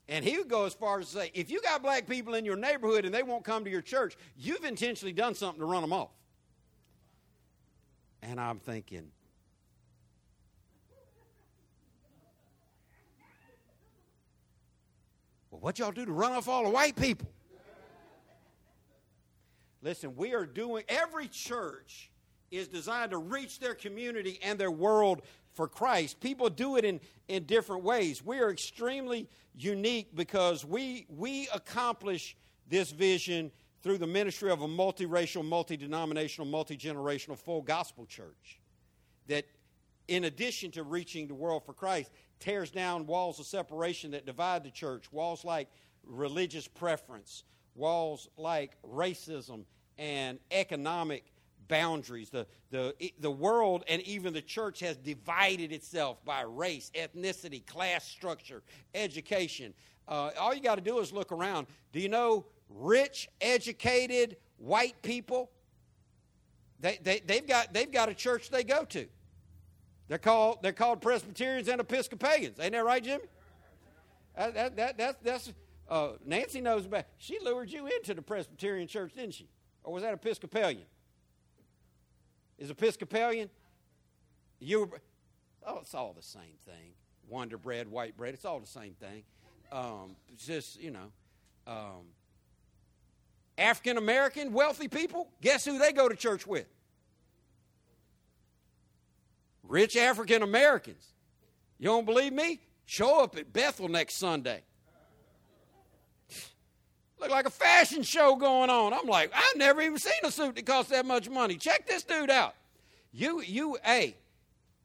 And 0.10 0.26
he 0.26 0.38
would 0.38 0.49
go 0.49 0.66
as 0.66 0.74
far 0.74 0.99
as 0.99 1.06
to 1.08 1.20
say, 1.20 1.32
if 1.34 1.49
you 1.49 1.62
got 1.62 1.82
black 1.82 2.06
people 2.06 2.34
in 2.34 2.43
your 2.43 2.58
neighborhood 2.58 3.06
and 3.06 3.16
they 3.16 3.24
won't 3.24 3.45
come 3.45 3.64
to 3.64 3.70
your 3.70 3.82
church, 3.82 4.18
you've 4.36 4.66
intentionally 4.66 5.14
done 5.14 5.36
something 5.36 5.62
to 5.62 5.66
run 5.66 5.82
them 5.82 5.93
off. 5.93 6.10
And 8.22 8.38
I'm 8.38 8.60
thinking, 8.60 9.08
what 15.62 15.78
y'all 15.78 15.91
do 15.91 16.05
to 16.05 16.12
run 16.12 16.32
off 16.32 16.49
all 16.49 16.64
the 16.64 16.70
white 16.70 16.95
people? 16.95 17.30
Listen, 19.84 20.16
we 20.16 20.34
are 20.34 20.45
doing, 20.45 20.84
every 20.89 21.28
church 21.28 22.09
is 22.49 22.68
designed 22.68 23.12
to 23.12 23.18
reach 23.18 23.59
their 23.59 23.76
community 23.76 24.39
and 24.43 24.59
their 24.59 24.72
world 24.72 25.22
for 25.53 25.68
Christ. 25.68 26.20
People 26.20 26.49
do 26.49 26.78
it 26.78 26.86
in, 26.86 26.99
in 27.28 27.43
different 27.43 27.84
ways. 27.84 28.26
We 28.26 28.39
are 28.39 28.49
extremely 28.49 29.30
unique 29.55 30.16
because 30.16 30.66
we, 30.66 31.05
we 31.09 31.47
accomplish 31.53 32.36
this 32.68 32.91
vision 32.91 33.51
through 33.84 33.99
the 33.99 34.07
ministry 34.07 34.49
of 34.49 34.62
a 34.62 34.68
multiracial, 34.68 35.45
multi 35.45 35.78
denominational, 35.78 36.47
multi 36.47 36.76
generational, 36.76 37.38
full 37.38 37.62
gospel 37.62 38.05
church. 38.07 38.59
That, 39.28 39.45
in 40.07 40.24
addition 40.24 40.72
to 40.72 40.84
reaching 40.84 41.28
the 41.28 41.36
world 41.36 41.66
for 41.66 41.74
Christ, 41.74 42.12
tears 42.42 42.72
down 42.72 43.06
walls 43.06 43.39
of 43.39 43.46
separation 43.46 44.12
that 44.12 44.26
divide 44.26 44.64
the 44.64 44.72
church, 44.72 45.12
walls 45.14 45.46
like 45.46 45.70
religious 46.04 46.68
preference, 46.68 47.44
walls 47.76 48.28
like 48.36 48.72
racism 48.84 49.64
and 49.98 50.39
economic 50.52 51.24
boundaries. 51.68 52.30
The, 52.30 52.48
the, 52.72 52.94
the 53.20 53.32
world 53.32 53.84
and 53.88 54.02
even 54.02 54.34
the 54.34 54.42
church 54.42 54.82
has 54.82 54.98
divided 54.98 55.72
itself 55.72 56.24
by 56.26 56.42
race, 56.42 56.92
ethnicity, 56.96 57.66
class 57.66 58.06
structure, 58.06 58.64
education. 58.94 59.74
Uh, 60.08 60.32
all 60.39 60.54
you 60.54 60.62
got 60.62 60.76
to 60.76 60.82
do 60.82 61.00
is 61.00 61.14
look 61.14 61.32
around. 61.32 61.68
Do 61.94 62.00
you 62.00 62.10
know 62.10 62.46
rich, 62.70 63.30
educated, 63.39 64.36
white 64.58 65.02
people? 65.02 65.52
They, 66.80 67.00
they, 67.04 67.22
they've, 67.26 67.48
got, 67.48 67.74
they've 67.74 67.92
got 67.92 68.10
a 68.10 68.14
church 68.14 68.50
they 68.50 68.64
go 68.64 68.84
to. 68.86 69.08
They're 70.12 70.18
called, 70.18 70.57
they're 70.62 70.74
called 70.74 70.99
Presbyterians 70.99 71.70
and 71.70 71.80
Episcopalians. 71.80 72.59
Ain't 72.59 72.74
that 72.74 72.84
right, 72.84 73.01
Jimmy? 73.01 73.24
That, 74.36 74.53
that, 74.55 74.76
that, 74.76 74.97
that's, 74.97 75.18
that's, 75.24 75.53
uh, 75.88 76.09
Nancy 76.26 76.59
knows 76.59 76.86
about 76.86 77.05
She 77.18 77.39
lured 77.41 77.72
you 77.72 77.88
into 77.88 78.14
the 78.14 78.22
Presbyterian 78.22 78.89
church, 78.89 79.14
didn't 79.14 79.36
she? 79.36 79.47
Or 79.86 79.93
was 79.93 80.03
that 80.03 80.14
Episcopalian? 80.14 80.84
Is 82.57 82.70
Episcopalian? 82.70 83.49
You 84.59 84.82
were, 84.82 85.01
oh, 85.66 85.80
it's 85.80 85.95
all 85.95 86.12
the 86.12 86.22
same 86.22 86.59
thing. 86.66 86.91
Wonder 87.30 87.57
bread, 87.57 87.88
white 87.88 88.18
bread, 88.18 88.34
it's 88.34 88.43
all 88.43 88.59
the 88.59 88.68
same 88.68 88.95
thing. 88.95 89.24
Um, 89.72 90.18
it's 90.28 90.45
just, 90.45 90.78
you 90.78 90.91
know. 90.91 91.14
Um, 91.66 92.07
African 93.57 93.95
American 93.95 94.51
wealthy 94.51 94.89
people, 94.89 95.30
guess 95.41 95.64
who 95.64 95.80
they 95.80 95.93
go 95.93 96.09
to 96.09 96.18
church 96.18 96.45
with? 96.45 96.68
Rich 99.72 99.95
African 99.95 100.43
Americans. 100.43 101.13
You 101.80 101.86
don't 101.86 102.05
believe 102.05 102.34
me? 102.34 102.59
Show 102.86 103.24
up 103.24 103.38
at 103.38 103.53
Bethel 103.53 103.88
next 103.88 104.17
Sunday. 104.17 104.63
Look 107.22 107.30
like 107.30 107.45
a 107.45 107.51
fashion 107.51 108.03
show 108.03 108.36
going 108.36 108.69
on. 108.69 108.93
I'm 108.93 109.07
like, 109.07 109.32
I've 109.34 109.55
never 109.55 109.82
even 109.82 109.97
seen 109.97 110.11
a 110.26 110.32
suit 110.32 110.55
that 110.55 110.65
costs 110.65 110.91
that 110.91 111.05
much 111.05 111.30
money. 111.30 111.55
Check 111.55 111.88
this 111.88 112.03
dude 112.03 112.30
out. 112.30 112.53
You, 113.13 113.39
you, 113.39 113.78
hey, 113.86 114.17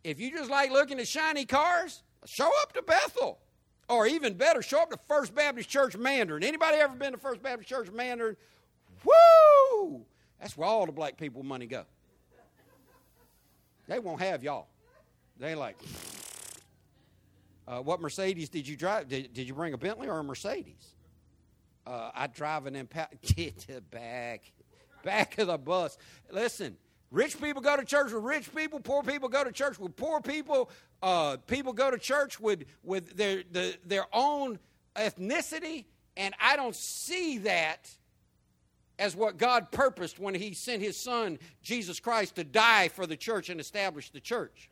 if 0.04 0.20
you 0.20 0.30
just 0.30 0.50
like 0.50 0.70
looking 0.70 1.00
at 1.00 1.08
shiny 1.08 1.46
cars, 1.46 2.04
show 2.24 2.50
up 2.62 2.72
to 2.74 2.82
Bethel. 2.82 3.40
Or 3.88 4.06
even 4.06 4.34
better, 4.34 4.62
show 4.62 4.82
up 4.82 4.90
to 4.90 4.98
First 5.08 5.34
Baptist 5.34 5.68
Church 5.68 5.96
Mandarin. 5.96 6.44
Anybody 6.44 6.76
ever 6.76 6.94
been 6.94 7.10
to 7.10 7.18
First 7.18 7.42
Baptist 7.42 7.68
Church 7.68 7.90
Mandarin? 7.90 8.36
Woo! 9.04 10.02
That's 10.40 10.56
where 10.56 10.68
all 10.68 10.86
the 10.86 10.92
black 10.92 11.16
people 11.16 11.42
money 11.42 11.66
go. 11.66 11.84
They 13.88 13.98
won't 13.98 14.20
have 14.20 14.44
y'all. 14.44 14.68
They 15.38 15.54
like, 15.54 15.76
uh, 17.68 17.80
what 17.80 18.00
Mercedes 18.00 18.48
did 18.48 18.66
you 18.66 18.76
drive? 18.76 19.08
Did, 19.08 19.34
did 19.34 19.46
you 19.46 19.54
bring 19.54 19.74
a 19.74 19.78
Bentley 19.78 20.08
or 20.08 20.18
a 20.18 20.24
Mercedes? 20.24 20.94
Uh, 21.86 22.10
I 22.14 22.26
drive 22.26 22.66
an 22.66 22.74
Impala. 22.74 23.08
Get 23.22 23.58
to 23.60 23.74
the 23.74 23.80
back, 23.80 24.42
back 25.04 25.38
of 25.38 25.48
the 25.48 25.58
bus. 25.58 25.98
Listen, 26.30 26.76
rich 27.10 27.40
people 27.40 27.60
go 27.60 27.76
to 27.76 27.84
church 27.84 28.12
with 28.12 28.24
rich 28.24 28.54
people. 28.54 28.80
Poor 28.80 29.02
people 29.02 29.28
go 29.28 29.44
to 29.44 29.52
church 29.52 29.78
with 29.78 29.94
poor 29.94 30.20
people. 30.20 30.70
Uh, 31.02 31.36
people 31.46 31.72
go 31.72 31.90
to 31.90 31.98
church 31.98 32.40
with 32.40 32.64
with 32.82 33.16
their 33.16 33.42
the, 33.52 33.76
their 33.84 34.06
own 34.12 34.58
ethnicity, 34.96 35.84
and 36.16 36.34
I 36.40 36.56
don't 36.56 36.74
see 36.74 37.38
that 37.38 37.90
as 38.98 39.14
what 39.14 39.36
God 39.36 39.70
purposed 39.70 40.18
when 40.18 40.34
He 40.34 40.54
sent 40.54 40.82
His 40.82 40.96
Son 40.96 41.38
Jesus 41.62 42.00
Christ 42.00 42.36
to 42.36 42.44
die 42.44 42.88
for 42.88 43.06
the 43.06 43.16
church 43.16 43.50
and 43.50 43.60
establish 43.60 44.10
the 44.10 44.20
church 44.20 44.70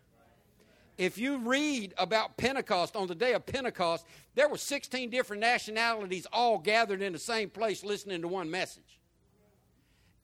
if 0.97 1.19
you 1.19 1.39
read 1.39 1.93
about 1.99 2.37
Pentecost, 2.37 2.95
on 2.95 3.09
the 3.09 3.15
day 3.15 3.33
of 3.33 3.45
Pentecost, 3.47 4.07
there 4.35 4.49
were 4.49 4.57
16 4.57 5.11
different 5.11 5.41
nationalities 5.41 6.27
all 6.33 6.59
gathered 6.59 7.03
in 7.03 7.13
the 7.13 7.19
same 7.19 7.51
place 7.51 7.83
listening 7.83 8.23
to 8.23 8.29
one 8.29 8.51
message. 8.51 9.01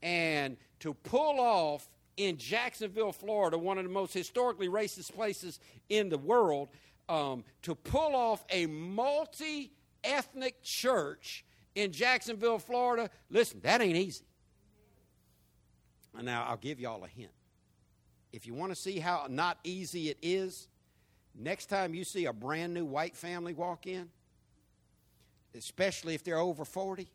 And 0.02 0.56
to 0.80 0.94
pull 0.94 1.40
off 1.40 1.88
in 2.16 2.36
Jacksonville, 2.36 3.12
Florida, 3.12 3.58
one 3.58 3.78
of 3.78 3.84
the 3.84 3.90
most 3.90 4.14
historically 4.14 4.68
racist 4.68 5.12
places 5.14 5.58
in 5.88 6.08
the 6.08 6.18
world, 6.18 6.68
um, 7.08 7.44
to 7.62 7.74
pull 7.74 8.14
off 8.14 8.44
a 8.50 8.66
multi 8.66 9.72
ethnic 10.04 10.62
church 10.62 11.44
in 11.74 11.92
Jacksonville, 11.92 12.58
Florida, 12.58 13.10
listen, 13.28 13.60
that 13.62 13.80
ain't 13.80 13.96
easy. 13.96 14.24
And 16.16 16.26
now 16.26 16.44
I'll 16.48 16.56
give 16.56 16.78
y'all 16.78 17.04
a 17.04 17.08
hint 17.08 17.30
if 18.32 18.46
you 18.46 18.54
want 18.54 18.72
to 18.72 18.76
see 18.76 18.98
how 18.98 19.26
not 19.28 19.58
easy 19.64 20.08
it 20.08 20.18
is, 20.22 20.68
next 21.34 21.66
time 21.66 21.94
you 21.94 22.04
see 22.04 22.26
a 22.26 22.32
brand 22.32 22.72
new 22.74 22.84
white 22.84 23.16
family 23.16 23.52
walk 23.52 23.86
in, 23.86 24.08
especially 25.54 26.14
if 26.14 26.22
they're 26.22 26.38
over 26.38 26.64
40, 26.64 27.08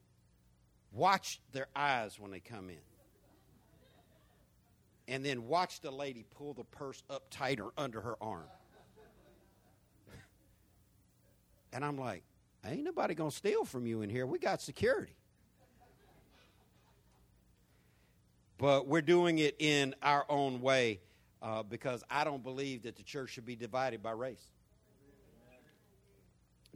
watch 0.91 1.39
their 1.53 1.67
eyes 1.75 2.19
when 2.19 2.31
they 2.31 2.39
come 2.39 2.69
in. 2.69 2.77
And 5.07 5.23
then 5.23 5.47
watch 5.47 5.81
the 5.81 5.91
lady 5.91 6.25
pull 6.35 6.53
the 6.53 6.63
purse 6.63 7.03
up 7.09 7.23
tighter 7.29 7.67
under 7.77 8.01
her 8.01 8.15
arm. 8.19 8.47
And 11.71 11.85
I'm 11.85 11.97
like, 11.97 12.23
ain't 12.65 12.83
nobody 12.83 13.13
going 13.13 13.29
to 13.29 13.35
steal 13.35 13.65
from 13.65 13.85
you 13.85 14.01
in 14.01 14.09
here. 14.09 14.25
We 14.25 14.39
got 14.39 14.61
security. 14.61 15.15
but 18.57 18.87
we're 18.87 19.01
doing 19.01 19.39
it 19.39 19.55
in 19.59 19.93
our 20.01 20.25
own 20.29 20.61
way 20.61 20.99
uh, 21.45 21.61
because 21.61 22.03
I 22.09 22.23
don't 22.23 22.41
believe 22.41 22.83
that 22.83 22.95
the 22.95 23.03
church 23.03 23.29
should 23.29 23.45
be 23.45 23.55
divided 23.55 24.01
by 24.01 24.11
race. 24.11 24.47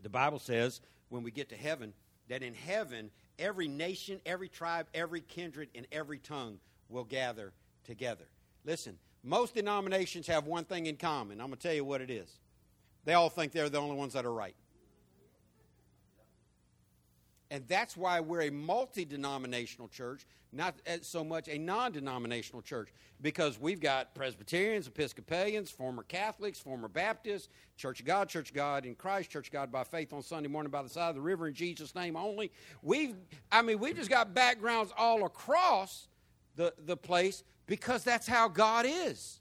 The 0.01 0.09
Bible 0.09 0.37
says 0.37 0.79
when 1.09 1.23
we 1.23 1.31
get 1.31 1.49
to 1.49 1.55
heaven 1.55 1.91
that 2.29 2.43
in 2.43 2.53
heaven, 2.53 3.09
every 3.39 3.67
nation, 3.67 4.21
every 4.27 4.47
tribe, 4.47 4.85
every 4.93 5.21
kindred, 5.21 5.69
and 5.73 5.87
every 5.91 6.19
tongue 6.19 6.59
will 6.87 7.03
gather 7.03 7.51
together. 7.83 8.25
Listen, 8.63 8.95
most 9.23 9.55
denominations 9.55 10.27
have 10.27 10.45
one 10.45 10.63
thing 10.65 10.85
in 10.85 10.95
common. 10.95 11.41
I'm 11.41 11.47
going 11.47 11.57
to 11.57 11.67
tell 11.67 11.73
you 11.73 11.83
what 11.83 11.99
it 11.99 12.11
is. 12.11 12.29
They 13.05 13.15
all 13.15 13.29
think 13.29 13.51
they're 13.51 13.69
the 13.69 13.79
only 13.79 13.95
ones 13.95 14.13
that 14.13 14.25
are 14.25 14.31
right. 14.31 14.55
And 17.51 17.67
that's 17.67 17.97
why 17.97 18.19
we're 18.19 18.43
a 18.43 18.51
multi 18.51 19.05
denominational 19.05 19.87
church, 19.87 20.25
not 20.51 20.75
so 21.01 21.23
much 21.23 21.47
a 21.47 21.57
non 21.57 21.91
denominational 21.91 22.61
church, 22.61 22.89
because 23.21 23.59
we've 23.59 23.79
got 23.79 24.13
Presbyterians, 24.13 24.87
Episcopalians, 24.87 25.71
former 25.71 26.03
Catholics, 26.03 26.59
former 26.59 26.87
Baptists, 26.87 27.49
Church 27.75 28.01
of 28.01 28.05
God, 28.05 28.29
Church 28.29 28.49
of 28.49 28.55
God 28.55 28.85
in 28.85 28.93
Christ, 28.93 29.31
Church 29.31 29.47
of 29.47 29.53
God 29.53 29.71
by 29.71 29.83
faith 29.83 30.13
on 30.13 30.21
Sunday 30.21 30.47
morning 30.49 30.69
by 30.69 30.83
the 30.83 30.89
side 30.89 31.09
of 31.09 31.15
the 31.15 31.21
river 31.21 31.47
in 31.47 31.55
Jesus' 31.55 31.95
name 31.95 32.15
only. 32.15 32.51
We've, 32.83 33.15
I 33.51 33.63
mean, 33.63 33.79
we've 33.79 33.95
just 33.95 34.11
got 34.11 34.35
backgrounds 34.35 34.93
all 34.95 35.25
across 35.25 36.07
the, 36.55 36.73
the 36.85 36.97
place 36.97 37.43
because 37.65 38.03
that's 38.03 38.27
how 38.27 38.47
God 38.47 38.85
is. 38.87 39.39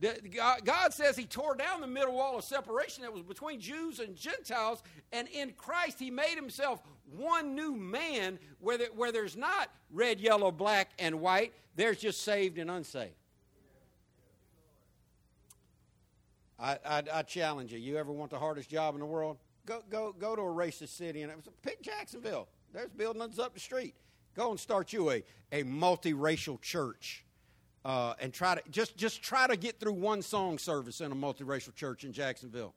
God 0.00 0.92
says 0.92 1.16
He 1.16 1.24
tore 1.24 1.54
down 1.54 1.80
the 1.80 1.86
middle 1.86 2.14
wall 2.14 2.36
of 2.36 2.44
separation 2.44 3.02
that 3.02 3.12
was 3.12 3.22
between 3.22 3.60
Jews 3.60 3.98
and 3.98 4.14
Gentiles, 4.14 4.82
and 5.12 5.28
in 5.28 5.52
Christ 5.52 5.98
He 5.98 6.10
made 6.10 6.34
Himself 6.34 6.82
one 7.10 7.54
new 7.54 7.74
man 7.74 8.38
where, 8.60 8.78
where 8.94 9.12
there's 9.12 9.36
not 9.36 9.70
red, 9.90 10.20
yellow, 10.20 10.50
black, 10.50 10.90
and 10.98 11.20
white, 11.20 11.52
there's 11.76 11.98
just 11.98 12.22
saved 12.22 12.58
and 12.58 12.70
unsaved. 12.70 13.14
I, 16.58 16.78
I, 16.86 17.02
I 17.12 17.22
challenge 17.22 17.72
you. 17.72 17.78
You 17.78 17.98
ever 17.98 18.12
want 18.12 18.30
the 18.30 18.38
hardest 18.38 18.70
job 18.70 18.94
in 18.94 19.00
the 19.00 19.06
world? 19.06 19.36
Go, 19.66 19.82
go, 19.90 20.14
go 20.18 20.34
to 20.34 20.42
a 20.42 20.44
racist 20.44 20.96
city 20.96 21.22
and 21.22 21.32
pick 21.62 21.82
Jacksonville. 21.82 22.48
There's 22.72 22.90
buildings 22.90 23.38
up 23.38 23.54
the 23.54 23.60
street. 23.60 23.94
Go 24.34 24.50
and 24.50 24.60
start 24.60 24.92
you 24.92 25.10
a, 25.10 25.24
a 25.52 25.64
multiracial 25.64 26.60
church 26.60 27.25
uh, 27.86 28.14
and 28.18 28.34
try 28.34 28.56
to 28.56 28.62
just 28.68 28.96
just 28.96 29.22
try 29.22 29.46
to 29.46 29.56
get 29.56 29.78
through 29.78 29.92
one 29.92 30.20
song 30.20 30.58
service 30.58 31.00
in 31.00 31.12
a 31.12 31.14
multiracial 31.14 31.72
church 31.72 32.02
in 32.02 32.12
Jacksonville. 32.12 32.74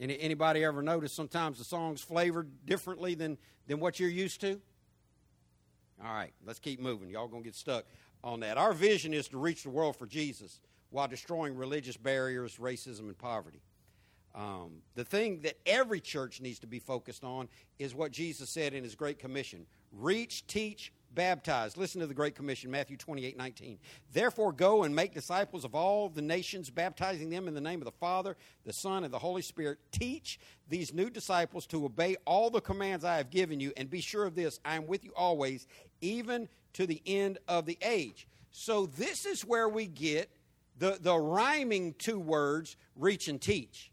Any, 0.00 0.18
anybody 0.18 0.64
ever 0.64 0.82
notice 0.82 1.12
sometimes 1.12 1.58
the 1.58 1.64
song's 1.64 2.00
flavored 2.00 2.48
differently 2.66 3.14
than, 3.14 3.38
than 3.68 3.78
what 3.78 4.00
you're 4.00 4.08
used 4.08 4.40
to? 4.40 4.60
All 6.02 6.12
right, 6.12 6.32
let's 6.44 6.58
keep 6.58 6.80
moving. 6.80 7.10
Y'all 7.10 7.28
gonna 7.28 7.44
get 7.44 7.54
stuck 7.54 7.84
on 8.24 8.40
that. 8.40 8.56
Our 8.56 8.72
vision 8.72 9.12
is 9.12 9.28
to 9.28 9.38
reach 9.38 9.62
the 9.62 9.70
world 9.70 9.96
for 9.96 10.06
Jesus 10.06 10.58
while 10.88 11.06
destroying 11.06 11.54
religious 11.54 11.98
barriers, 11.98 12.56
racism, 12.56 13.00
and 13.00 13.18
poverty. 13.18 13.60
Um, 14.34 14.82
the 14.96 15.04
thing 15.04 15.40
that 15.42 15.58
every 15.64 16.00
church 16.00 16.40
needs 16.40 16.58
to 16.60 16.66
be 16.66 16.80
focused 16.80 17.22
on 17.22 17.48
is 17.78 17.94
what 17.94 18.10
Jesus 18.10 18.50
said 18.50 18.74
in 18.74 18.82
his 18.82 18.94
Great 18.96 19.18
Commission 19.18 19.66
reach, 19.92 20.44
teach, 20.48 20.92
baptize. 21.14 21.76
Listen 21.76 22.00
to 22.00 22.06
the 22.08 22.14
Great 22.14 22.34
Commission, 22.34 22.70
Matthew 22.70 22.96
28 22.96 23.36
19. 23.36 23.78
Therefore, 24.12 24.52
go 24.52 24.82
and 24.82 24.94
make 24.94 25.14
disciples 25.14 25.64
of 25.64 25.74
all 25.74 26.08
the 26.08 26.22
nations, 26.22 26.68
baptizing 26.68 27.30
them 27.30 27.46
in 27.46 27.54
the 27.54 27.60
name 27.60 27.80
of 27.80 27.84
the 27.84 27.92
Father, 27.92 28.36
the 28.64 28.72
Son, 28.72 29.04
and 29.04 29.12
the 29.12 29.18
Holy 29.18 29.42
Spirit. 29.42 29.78
Teach 29.92 30.40
these 30.68 30.92
new 30.92 31.10
disciples 31.10 31.66
to 31.68 31.84
obey 31.84 32.16
all 32.24 32.50
the 32.50 32.60
commands 32.60 33.04
I 33.04 33.16
have 33.18 33.30
given 33.30 33.60
you, 33.60 33.72
and 33.76 33.88
be 33.88 34.00
sure 34.00 34.24
of 34.24 34.34
this 34.34 34.58
I 34.64 34.74
am 34.74 34.86
with 34.86 35.04
you 35.04 35.12
always, 35.16 35.66
even 36.00 36.48
to 36.74 36.86
the 36.86 37.00
end 37.06 37.38
of 37.46 37.66
the 37.66 37.78
age. 37.82 38.26
So, 38.50 38.86
this 38.86 39.26
is 39.26 39.44
where 39.44 39.68
we 39.68 39.86
get 39.86 40.30
the, 40.78 40.98
the 41.00 41.16
rhyming 41.16 41.94
two 41.98 42.18
words, 42.18 42.76
reach 42.96 43.28
and 43.28 43.40
teach. 43.40 43.92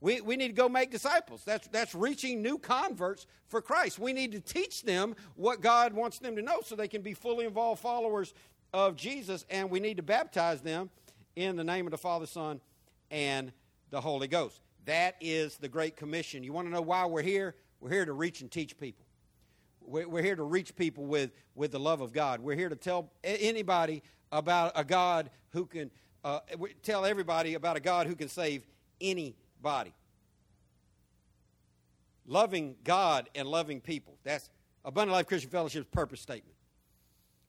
We, 0.00 0.20
we 0.20 0.36
need 0.36 0.48
to 0.48 0.54
go 0.54 0.68
make 0.68 0.90
disciples. 0.90 1.42
That's, 1.44 1.66
that's 1.68 1.94
reaching 1.94 2.40
new 2.40 2.58
converts 2.58 3.26
for 3.48 3.60
Christ. 3.60 3.98
We 3.98 4.12
need 4.12 4.32
to 4.32 4.40
teach 4.40 4.82
them 4.82 5.16
what 5.34 5.60
God 5.60 5.92
wants 5.92 6.18
them 6.18 6.36
to 6.36 6.42
know 6.42 6.60
so 6.64 6.76
they 6.76 6.88
can 6.88 7.02
be 7.02 7.14
fully 7.14 7.46
involved 7.46 7.80
followers 7.80 8.32
of 8.72 8.96
Jesus, 8.96 9.44
and 9.50 9.70
we 9.70 9.80
need 9.80 9.96
to 9.96 10.02
baptize 10.02 10.60
them 10.60 10.90
in 11.34 11.56
the 11.56 11.64
name 11.64 11.86
of 11.86 11.90
the 11.90 11.98
Father, 11.98 12.26
Son, 12.26 12.60
and 13.10 13.50
the 13.90 14.00
Holy 14.00 14.28
Ghost. 14.28 14.60
That 14.84 15.16
is 15.20 15.56
the 15.56 15.68
Great 15.68 15.96
Commission. 15.96 16.44
You 16.44 16.52
want 16.52 16.66
to 16.66 16.72
know 16.72 16.82
why 16.82 17.06
we're 17.06 17.22
here? 17.22 17.54
We're 17.80 17.90
here 17.90 18.04
to 18.04 18.12
reach 18.12 18.40
and 18.40 18.50
teach 18.50 18.78
people. 18.78 19.04
We're 19.80 20.22
here 20.22 20.36
to 20.36 20.42
reach 20.42 20.76
people 20.76 21.06
with, 21.06 21.30
with 21.54 21.72
the 21.72 21.80
love 21.80 22.02
of 22.02 22.12
God. 22.12 22.40
We're 22.40 22.56
here 22.56 22.68
to 22.68 22.76
tell 22.76 23.10
anybody 23.24 24.02
about 24.30 24.72
a 24.76 24.84
God 24.84 25.30
who 25.50 25.64
can, 25.64 25.90
uh, 26.24 26.40
tell 26.82 27.06
everybody 27.06 27.54
about 27.54 27.78
a 27.78 27.80
God 27.80 28.06
who 28.06 28.14
can 28.14 28.28
save 28.28 28.66
anybody. 29.00 29.34
Loving 32.26 32.76
God 32.84 33.28
and 33.34 33.48
loving 33.48 33.80
people. 33.80 34.18
That's 34.24 34.50
Abundant 34.84 35.12
Life 35.12 35.26
Christian 35.26 35.50
Fellowship's 35.50 35.88
purpose 35.90 36.20
statement. 36.20 36.54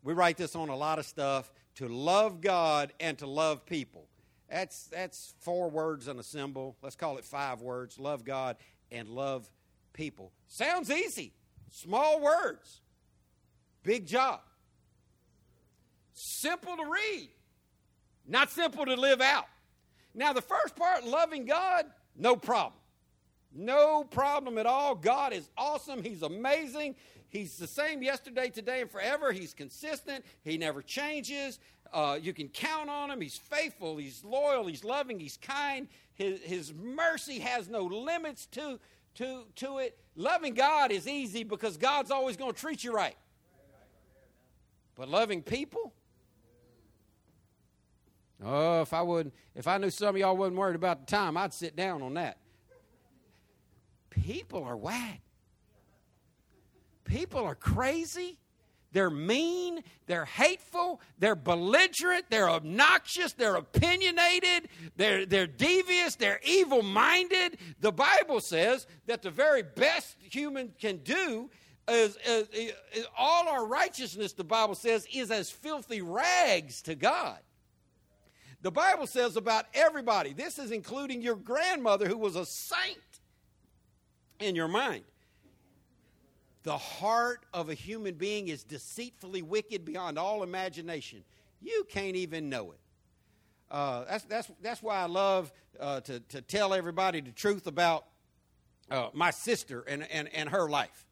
We 0.03 0.13
write 0.13 0.37
this 0.37 0.55
on 0.55 0.69
a 0.69 0.75
lot 0.75 0.99
of 0.99 1.05
stuff 1.05 1.51
to 1.75 1.87
love 1.87 2.41
God 2.41 2.93
and 2.99 3.17
to 3.19 3.27
love 3.27 3.65
people. 3.65 4.07
That's, 4.49 4.87
that's 4.87 5.33
four 5.39 5.69
words 5.69 6.07
and 6.07 6.19
a 6.19 6.23
symbol. 6.23 6.75
Let's 6.81 6.95
call 6.95 7.17
it 7.17 7.25
five 7.25 7.61
words 7.61 7.99
love 7.99 8.25
God 8.25 8.57
and 8.91 9.09
love 9.09 9.49
people. 9.93 10.31
Sounds 10.47 10.89
easy. 10.89 11.33
Small 11.71 12.19
words, 12.19 12.81
big 13.83 14.07
job. 14.07 14.39
Simple 16.13 16.75
to 16.75 16.83
read, 16.83 17.29
not 18.27 18.49
simple 18.49 18.85
to 18.85 18.95
live 18.95 19.21
out. 19.21 19.45
Now, 20.13 20.33
the 20.33 20.41
first 20.41 20.75
part, 20.75 21.05
loving 21.05 21.45
God, 21.45 21.85
no 22.19 22.35
problem. 22.35 22.73
No 23.51 24.03
problem 24.03 24.57
at 24.57 24.65
all. 24.65 24.93
God 24.93 25.33
is 25.33 25.49
awesome. 25.57 26.03
He's 26.03 26.21
amazing. 26.21 26.95
He's 27.29 27.57
the 27.57 27.67
same 27.67 28.03
yesterday, 28.03 28.49
today, 28.49 28.81
and 28.81 28.91
forever. 28.91 29.31
He's 29.31 29.53
consistent. 29.53 30.25
He 30.43 30.57
never 30.57 30.81
changes. 30.81 31.59
Uh, 31.91 32.19
you 32.21 32.33
can 32.33 32.47
count 32.49 32.89
on 32.89 33.09
him. 33.09 33.21
He's 33.21 33.37
faithful. 33.37 33.97
He's 33.97 34.23
loyal. 34.23 34.67
He's 34.67 34.83
loving. 34.83 35.19
He's 35.19 35.37
kind. 35.37 35.87
His, 36.13 36.41
his 36.41 36.73
mercy 36.73 37.39
has 37.39 37.69
no 37.69 37.85
limits 37.85 38.45
to, 38.47 38.79
to, 39.15 39.45
to 39.55 39.77
it. 39.79 39.97
Loving 40.15 40.53
God 40.53 40.91
is 40.91 41.07
easy 41.07 41.43
because 41.43 41.77
God's 41.77 42.11
always 42.11 42.37
going 42.37 42.53
to 42.53 42.59
treat 42.59 42.83
you 42.83 42.93
right. 42.93 43.15
But 44.95 45.07
loving 45.07 45.41
people? 45.41 45.93
Oh, 48.43 48.81
if 48.81 48.93
I 48.93 49.01
would 49.01 49.31
if 49.55 49.67
I 49.67 49.77
knew 49.77 49.89
some 49.89 50.15
of 50.15 50.17
y'all 50.17 50.37
wasn't 50.37 50.57
worried 50.57 50.75
about 50.75 51.05
the 51.05 51.05
time, 51.05 51.35
I'd 51.35 51.53
sit 51.53 51.75
down 51.75 52.01
on 52.01 52.13
that. 52.13 52.37
People 54.09 54.63
are 54.63 54.77
whack. 54.77 55.21
People 57.03 57.43
are 57.43 57.55
crazy. 57.55 58.37
They're 58.91 59.11
mean, 59.11 59.83
they're 60.07 60.25
hateful, 60.25 60.99
they're 61.19 61.35
belligerent, 61.35 62.25
they're 62.29 62.49
obnoxious, 62.49 63.33
they're 63.33 63.55
opinionated, 63.55 64.67
they're, 64.95 65.27
they're 65.27 65.45
devious, 65.45 66.15
they're 66.15 66.39
evil 66.43 66.81
minded. 66.81 67.59
The 67.81 67.91
Bible 67.91 68.39
says 68.39 68.87
that 69.05 69.21
the 69.21 69.29
very 69.29 69.61
best 69.61 70.17
human 70.19 70.73
can 70.79 70.97
do 70.97 71.51
is, 71.87 72.17
is, 72.27 72.47
is, 72.49 73.05
all 73.15 73.47
our 73.47 73.67
righteousness, 73.67 74.33
the 74.33 74.43
Bible 74.43 74.75
says, 74.75 75.07
is 75.13 75.29
as 75.29 75.51
filthy 75.51 76.01
rags 76.01 76.81
to 76.83 76.95
God. 76.95 77.39
The 78.61 78.71
Bible 78.71 79.07
says 79.07 79.37
about 79.37 79.65
everybody, 79.73 80.33
this 80.33 80.59
is 80.59 80.71
including 80.71 81.21
your 81.21 81.35
grandmother 81.35 82.07
who 82.07 82.17
was 82.17 82.35
a 82.35 82.45
saint 82.45 82.97
in 84.39 84.55
your 84.55 84.67
mind. 84.67 85.03
The 86.63 86.77
heart 86.77 87.45
of 87.53 87.69
a 87.69 87.73
human 87.73 88.15
being 88.15 88.49
is 88.49 88.63
deceitfully 88.63 89.41
wicked 89.41 89.85
beyond 89.85 90.19
all 90.19 90.43
imagination. 90.43 91.23
You 91.61 91.85
can't 91.89 92.17
even 92.17 92.49
know 92.49 92.71
it. 92.71 92.79
Uh, 93.71 94.03
that's, 94.05 94.23
that's, 94.25 94.51
that's 94.61 94.83
why 94.83 94.97
I 94.97 95.05
love 95.05 95.51
uh, 95.79 96.01
to, 96.01 96.19
to 96.19 96.41
tell 96.41 96.73
everybody 96.73 97.21
the 97.21 97.31
truth 97.31 97.65
about 97.65 98.05
uh, 98.91 99.09
my 99.13 99.31
sister 99.31 99.85
and, 99.87 100.05
and, 100.11 100.27
and 100.33 100.49
her 100.49 100.67
life. 100.69 101.05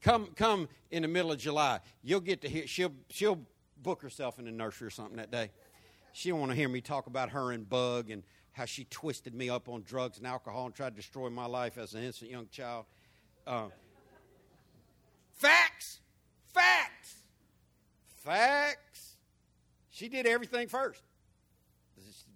Come, 0.00 0.28
come 0.34 0.68
in 0.90 1.02
the 1.02 1.08
middle 1.08 1.30
of 1.30 1.38
July. 1.38 1.80
You'll 2.02 2.20
get 2.20 2.40
to 2.42 2.48
hear, 2.48 2.66
she'll, 2.66 2.94
she'll 3.10 3.38
book 3.82 4.02
herself 4.02 4.38
in 4.38 4.46
the 4.46 4.50
nursery 4.50 4.88
or 4.88 4.90
something 4.90 5.16
that 5.16 5.30
day. 5.30 5.50
She 6.12 6.28
don't 6.28 6.40
want 6.40 6.52
to 6.52 6.56
hear 6.56 6.68
me 6.68 6.80
talk 6.80 7.06
about 7.06 7.30
her 7.30 7.52
and 7.52 7.68
Bug 7.68 8.10
and 8.10 8.22
how 8.52 8.64
she 8.64 8.84
twisted 8.84 9.34
me 9.34 9.48
up 9.48 9.68
on 9.68 9.82
drugs 9.82 10.18
and 10.18 10.26
alcohol 10.26 10.66
and 10.66 10.74
tried 10.74 10.90
to 10.90 10.96
destroy 10.96 11.30
my 11.30 11.46
life 11.46 11.78
as 11.78 11.94
an 11.94 12.02
innocent 12.02 12.30
young 12.30 12.48
child. 12.48 12.84
Uh, 13.46 13.66
Facts. 15.32 16.00
Facts. 16.52 17.14
Facts. 18.22 19.16
She 19.88 20.08
did 20.08 20.26
everything 20.26 20.68
first. 20.68 21.02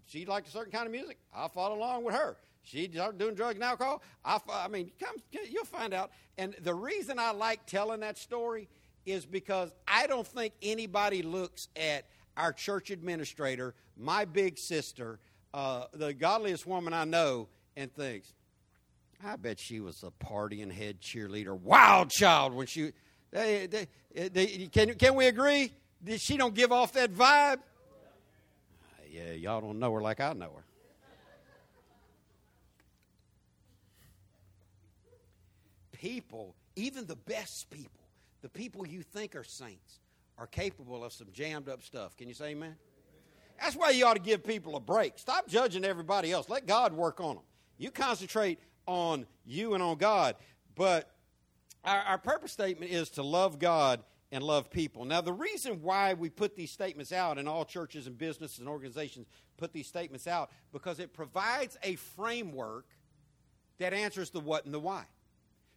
She 0.07 0.25
liked 0.25 0.49
a 0.49 0.51
certain 0.51 0.73
kind 0.73 0.87
of 0.87 0.93
music. 0.93 1.19
I 1.35 1.49
followed 1.49 1.77
along 1.77 2.05
with 2.05 2.15
her. 2.15 2.37
She 2.63 2.89
started 2.91 3.19
doing 3.19 3.35
drugs 3.35 3.57
and 3.57 3.65
alcohol. 3.65 4.03
I, 4.25 4.39
I 4.51 4.69
mean, 4.69 4.91
come, 4.99 5.17
you'll 5.51 5.65
find 5.65 5.93
out. 5.93 6.13
And 6.39 6.55
the 6.63 6.73
reason 6.73 7.19
I 7.19 7.33
like 7.33 7.67
telling 7.67 8.01
that 8.01 8.17
story 8.17 8.69
is 9.05 9.27
because 9.27 9.71
I 9.87 10.07
don't 10.07 10.27
think 10.27 10.55
anybody 10.63 11.23
looks 11.23 11.69
at 11.77 12.07
our 12.37 12.53
church 12.53 12.91
administrator, 12.91 13.75
my 13.97 14.25
big 14.25 14.59
sister, 14.59 15.19
uh, 15.53 15.85
the 15.93 16.13
godliest 16.13 16.67
woman 16.67 16.93
I 16.93 17.05
know, 17.05 17.49
and 17.77 17.93
thinks, 17.93 18.33
I 19.25 19.37
bet 19.37 19.59
she 19.61 19.81
was 19.81 20.03
a 20.03 20.11
partying 20.25 20.71
head 20.71 21.01
cheerleader, 21.01 21.59
wild 21.59 22.11
child 22.11 22.55
when 22.55 22.67
she. 22.67 22.93
They, 23.31 23.67
they, 23.67 24.29
they, 24.29 24.69
can, 24.73 24.95
can 24.95 25.15
we 25.17 25.27
agree? 25.27 25.73
that 26.05 26.21
She 26.21 26.37
don't 26.37 26.55
give 26.55 26.71
off 26.71 26.93
that 26.93 27.13
vibe. 27.13 27.59
Yeah, 29.11 29.33
y'all 29.33 29.61
don't 29.61 29.79
know 29.79 29.93
her 29.93 30.01
like 30.01 30.21
I 30.21 30.33
know 30.33 30.51
her. 30.57 30.65
People, 35.93 36.55
even 36.77 37.07
the 37.07 37.17
best 37.17 37.71
people, 37.71 38.03
the 38.43 38.49
people 38.49 38.87
you 38.87 39.03
think 39.03 39.35
are 39.37 39.45
saints, 39.45 40.01
are 40.39 40.47
capable 40.47 41.05
of 41.05 41.13
some 41.13 41.29
jammed 41.33 41.69
up 41.69 41.83
stuff. 41.83 42.17
Can 42.17 42.29
you 42.29 42.35
say 42.35 42.51
amen? 42.51 42.77
That's 43.61 43.77
why 43.77 43.91
you 43.91 44.05
ought 44.05 44.15
to 44.15 44.23
give 44.23 44.45
people 44.45 44.77
a 44.77 44.81
break. 44.81 45.19
Stop 45.19 45.49
judging 45.49 45.85
everybody 45.85 46.33
else. 46.33 46.49
Let 46.49 46.67
God 46.67 46.93
work 46.93 47.21
on 47.21 47.37
them. 47.37 47.45
You 47.79 47.91
concentrate 47.91 48.59
on 48.87 49.27
you 49.45 49.75
and 49.75 49.83
on 49.83 49.97
God. 49.97 50.37
But 50.75 51.11
our, 51.85 52.01
our 52.01 52.19
purpose 52.19 52.53
statement 52.53 52.91
is 52.91 53.11
to 53.11 53.23
love 53.23 53.59
God 53.59 54.03
and 54.33 54.43
love 54.43 54.71
people. 54.71 55.05
Now, 55.05 55.21
the 55.21 55.33
reason 55.33 55.83
why 55.83 56.15
we 56.15 56.29
put 56.29 56.57
these 56.57 56.73
statements 56.73 57.13
out, 57.13 57.39
and 57.39 57.49
all 57.49 57.65
churches 57.65 58.09
and 58.09 58.19
businesses 58.19 58.59
and 58.59 58.69
organizations 58.69 59.29
put 59.57 59.73
these 59.73 59.87
statements 59.87 60.27
out, 60.27 60.51
because 60.73 60.99
it 60.99 61.13
provides 61.13 61.79
a 61.85 61.95
framework 61.95 62.87
that 63.79 63.93
answers 63.93 64.31
the 64.31 64.41
what 64.41 64.65
and 64.65 64.75
the 64.75 64.81
why. 64.81 65.05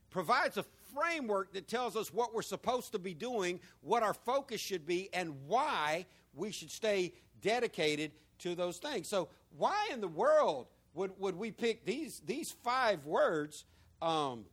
Provides 0.10 0.58
a 0.58 0.66
framework 0.98 1.54
that 1.54 1.68
tells 1.68 1.96
us 1.96 2.14
what 2.14 2.34
we're 2.34 2.42
supposed 2.42 2.92
to 2.94 3.00
be 3.00 3.14
doing, 3.14 3.60
what 3.82 4.04
our 4.04 4.14
focus 4.14 4.62
should 4.62 4.86
be, 4.86 5.10
and 5.14 5.34
why 5.48 6.06
we 6.34 6.52
should 6.52 6.72
stay 6.72 7.14
dedicated 7.42 8.12
to 8.40 8.56
those 8.56 8.78
things. 8.78 9.08
So, 9.08 9.30
why 9.58 9.90
in 9.92 10.02
the 10.02 10.08
world 10.08 10.68
would, 10.94 11.12
would 11.20 11.36
we 11.36 11.52
pick 11.52 11.86
these, 11.86 12.22
these 12.26 12.52
five 12.64 13.06
words? 13.06 13.66
Um, 14.02 14.46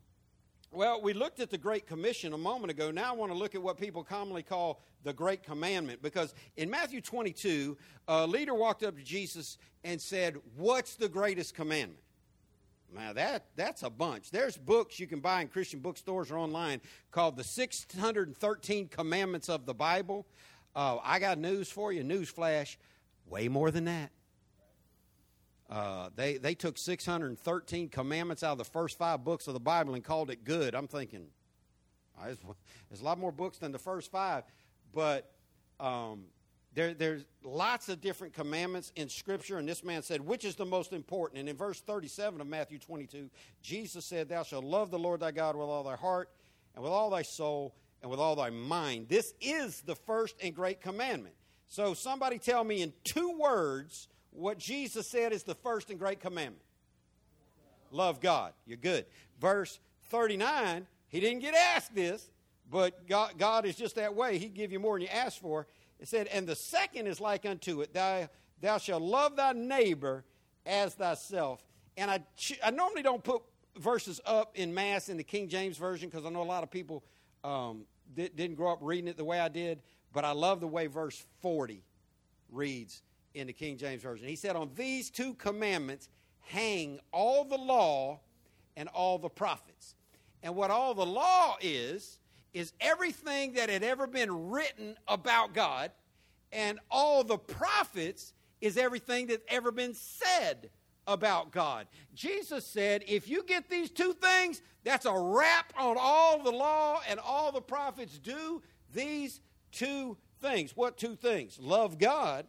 well, 0.70 1.00
we 1.00 1.12
looked 1.12 1.40
at 1.40 1.50
the 1.50 1.58
Great 1.58 1.86
Commission 1.86 2.32
a 2.32 2.38
moment 2.38 2.70
ago. 2.70 2.90
Now 2.90 3.12
I 3.12 3.16
want 3.16 3.30
to 3.30 3.38
look 3.38 3.54
at 3.54 3.62
what 3.62 3.78
people 3.78 4.02
commonly 4.02 4.42
call 4.42 4.82
the 5.04 5.12
Great 5.12 5.42
Commandment. 5.42 6.02
Because 6.02 6.34
in 6.56 6.68
Matthew 6.68 7.00
22, 7.00 7.76
a 8.08 8.26
leader 8.26 8.54
walked 8.54 8.82
up 8.82 8.96
to 8.96 9.02
Jesus 9.02 9.58
and 9.84 10.00
said, 10.00 10.36
What's 10.56 10.96
the 10.96 11.08
greatest 11.08 11.54
commandment? 11.54 12.03
Now, 12.94 13.12
that, 13.12 13.46
that's 13.56 13.82
a 13.82 13.90
bunch. 13.90 14.30
There's 14.30 14.56
books 14.56 15.00
you 15.00 15.06
can 15.06 15.18
buy 15.18 15.42
in 15.42 15.48
Christian 15.48 15.80
bookstores 15.80 16.30
or 16.30 16.38
online 16.38 16.80
called 17.10 17.36
The 17.36 17.42
613 17.42 18.88
Commandments 18.88 19.48
of 19.48 19.66
the 19.66 19.74
Bible. 19.74 20.26
Uh, 20.76 20.98
I 21.02 21.18
got 21.18 21.38
news 21.38 21.68
for 21.68 21.92
you, 21.92 22.04
news 22.04 22.28
flash, 22.28 22.78
way 23.26 23.48
more 23.48 23.70
than 23.72 23.86
that. 23.86 24.10
Uh, 25.68 26.10
they, 26.14 26.36
they 26.36 26.54
took 26.54 26.78
613 26.78 27.88
commandments 27.88 28.42
out 28.44 28.52
of 28.52 28.58
the 28.58 28.64
first 28.64 28.96
five 28.96 29.24
books 29.24 29.48
of 29.48 29.54
the 29.54 29.60
Bible 29.60 29.94
and 29.94 30.04
called 30.04 30.30
it 30.30 30.44
good. 30.44 30.74
I'm 30.74 30.86
thinking, 30.86 31.26
there's, 32.22 32.38
a 33.00 33.04
lot 33.04 33.18
more 33.18 33.32
books 33.32 33.58
than 33.58 33.72
the 33.72 33.78
first 33.78 34.12
five, 34.12 34.44
but 34.92 35.32
um, 35.80 36.26
there, 36.74 36.92
there's 36.92 37.24
lots 37.44 37.88
of 37.88 38.00
different 38.00 38.34
commandments 38.34 38.92
in 38.96 39.08
Scripture. 39.08 39.58
And 39.58 39.68
this 39.68 39.84
man 39.84 40.02
said, 40.02 40.20
Which 40.20 40.44
is 40.44 40.56
the 40.56 40.64
most 40.64 40.92
important? 40.92 41.40
And 41.40 41.48
in 41.48 41.56
verse 41.56 41.80
37 41.80 42.40
of 42.40 42.46
Matthew 42.46 42.78
22, 42.78 43.30
Jesus 43.62 44.04
said, 44.04 44.28
Thou 44.28 44.42
shalt 44.42 44.64
love 44.64 44.90
the 44.90 44.98
Lord 44.98 45.20
thy 45.20 45.30
God 45.30 45.56
with 45.56 45.68
all 45.68 45.84
thy 45.84 45.96
heart, 45.96 46.30
and 46.74 46.82
with 46.82 46.92
all 46.92 47.10
thy 47.10 47.22
soul, 47.22 47.74
and 48.02 48.10
with 48.10 48.20
all 48.20 48.36
thy 48.36 48.50
mind. 48.50 49.08
This 49.08 49.34
is 49.40 49.82
the 49.82 49.94
first 49.94 50.36
and 50.42 50.54
great 50.54 50.80
commandment. 50.80 51.34
So, 51.68 51.94
somebody 51.94 52.38
tell 52.38 52.64
me 52.64 52.82
in 52.82 52.92
two 53.04 53.38
words 53.38 54.08
what 54.30 54.58
Jesus 54.58 55.06
said 55.06 55.32
is 55.32 55.44
the 55.44 55.54
first 55.54 55.90
and 55.90 55.98
great 55.98 56.20
commandment 56.20 56.62
love 57.94 58.20
God. 58.20 58.52
You're 58.66 58.76
good. 58.76 59.06
Verse 59.40 59.78
39, 60.10 60.86
he 61.08 61.20
didn't 61.20 61.40
get 61.40 61.54
asked 61.54 61.94
this, 61.94 62.28
but 62.70 63.06
God, 63.06 63.34
God 63.38 63.64
is 63.64 63.76
just 63.76 63.94
that 63.94 64.14
way. 64.14 64.38
He'd 64.38 64.54
give 64.54 64.72
you 64.72 64.80
more 64.80 64.96
than 64.96 65.02
you 65.02 65.08
ask 65.08 65.40
for. 65.40 65.66
It 65.98 66.08
said, 66.08 66.26
And 66.28 66.46
the 66.46 66.56
second 66.56 67.06
is 67.06 67.20
like 67.20 67.46
unto 67.46 67.80
it, 67.80 67.94
thou, 67.94 68.28
thou 68.60 68.78
shalt 68.78 69.02
love 69.02 69.36
thy 69.36 69.52
neighbor 69.52 70.24
as 70.66 70.94
thyself. 70.94 71.64
And 71.96 72.10
I, 72.10 72.20
I 72.62 72.70
normally 72.70 73.02
don't 73.02 73.22
put 73.22 73.42
verses 73.78 74.20
up 74.24 74.56
in 74.56 74.72
mass 74.74 75.08
in 75.08 75.16
the 75.16 75.24
King 75.24 75.48
James 75.48 75.76
Version 75.76 76.08
because 76.08 76.24
I 76.24 76.30
know 76.30 76.42
a 76.42 76.44
lot 76.44 76.62
of 76.62 76.70
people 76.70 77.04
um, 77.42 77.84
didn't 78.14 78.54
grow 78.54 78.72
up 78.72 78.78
reading 78.80 79.08
it 79.08 79.16
the 79.16 79.24
way 79.24 79.40
I 79.40 79.48
did, 79.48 79.82
but 80.12 80.24
I 80.24 80.32
love 80.32 80.60
the 80.60 80.66
way 80.66 80.86
verse 80.86 81.24
40 81.40 81.82
reads 82.50 83.02
in 83.34 83.46
the 83.46 83.52
King 83.52 83.76
James 83.76 84.02
Version. 84.02 84.28
He 84.28 84.36
said, 84.36 84.56
On 84.56 84.70
these 84.76 85.10
two 85.10 85.34
commandments 85.34 86.08
hang 86.46 87.00
all 87.12 87.44
the 87.44 87.58
law 87.58 88.20
and 88.76 88.88
all 88.88 89.18
the 89.18 89.28
prophets. 89.28 89.94
And 90.42 90.54
what 90.54 90.70
all 90.70 90.94
the 90.94 91.06
law 91.06 91.56
is, 91.60 92.18
is 92.54 92.72
everything 92.80 93.54
that 93.54 93.68
had 93.68 93.82
ever 93.82 94.06
been 94.06 94.50
written 94.50 94.96
about 95.06 95.52
God, 95.52 95.90
and 96.52 96.78
all 96.90 97.24
the 97.24 97.36
prophets 97.36 98.32
is 98.60 98.78
everything 98.78 99.26
that's 99.26 99.44
ever 99.48 99.70
been 99.70 99.92
said 99.92 100.70
about 101.06 101.50
God. 101.50 101.86
Jesus 102.14 102.64
said, 102.64 103.04
if 103.06 103.28
you 103.28 103.42
get 103.42 103.68
these 103.68 103.90
two 103.90 104.14
things, 104.14 104.62
that's 104.84 105.04
a 105.04 105.12
wrap 105.12 105.72
on 105.76 105.96
all 105.98 106.42
the 106.42 106.50
law 106.50 107.00
and 107.08 107.20
all 107.20 107.52
the 107.52 107.60
prophets 107.60 108.18
do 108.18 108.62
these 108.92 109.40
two 109.72 110.16
things. 110.40 110.76
What 110.76 110.96
two 110.96 111.16
things? 111.16 111.58
Love 111.60 111.98
God 111.98 112.46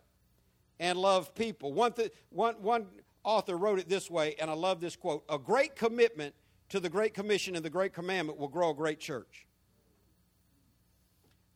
and 0.80 0.98
love 0.98 1.34
people. 1.36 1.74
One, 1.74 1.94
th- 1.94 2.14
one, 2.30 2.56
one 2.62 2.88
author 3.24 3.58
wrote 3.58 3.80
it 3.80 3.90
this 3.90 4.10
way, 4.10 4.36
and 4.40 4.50
I 4.50 4.54
love 4.54 4.80
this 4.80 4.96
quote 4.96 5.24
A 5.30 5.38
great 5.38 5.76
commitment 5.76 6.36
to 6.70 6.80
the 6.80 6.90
Great 6.90 7.14
Commission 7.14 7.56
and 7.56 7.66
the 7.66 7.70
Great 7.70 7.94
Commandment 7.94 8.40
will 8.40 8.48
grow 8.48 8.70
a 8.72 8.74
great 8.74 9.00
church. 9.00 9.45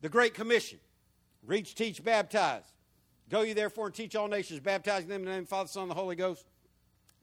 The 0.00 0.08
Great 0.08 0.34
Commission 0.34 0.78
reach, 1.46 1.74
teach, 1.74 2.02
baptize. 2.02 2.64
Go 3.28 3.42
ye 3.42 3.52
therefore 3.52 3.86
and 3.86 3.94
teach 3.94 4.16
all 4.16 4.28
nations, 4.28 4.60
baptizing 4.60 5.08
them 5.08 5.22
in 5.22 5.26
the 5.26 5.30
name 5.30 5.40
of 5.40 5.44
the 5.46 5.50
Father, 5.50 5.68
Son, 5.68 5.82
and 5.82 5.90
the 5.90 5.94
Holy 5.94 6.16
Ghost 6.16 6.44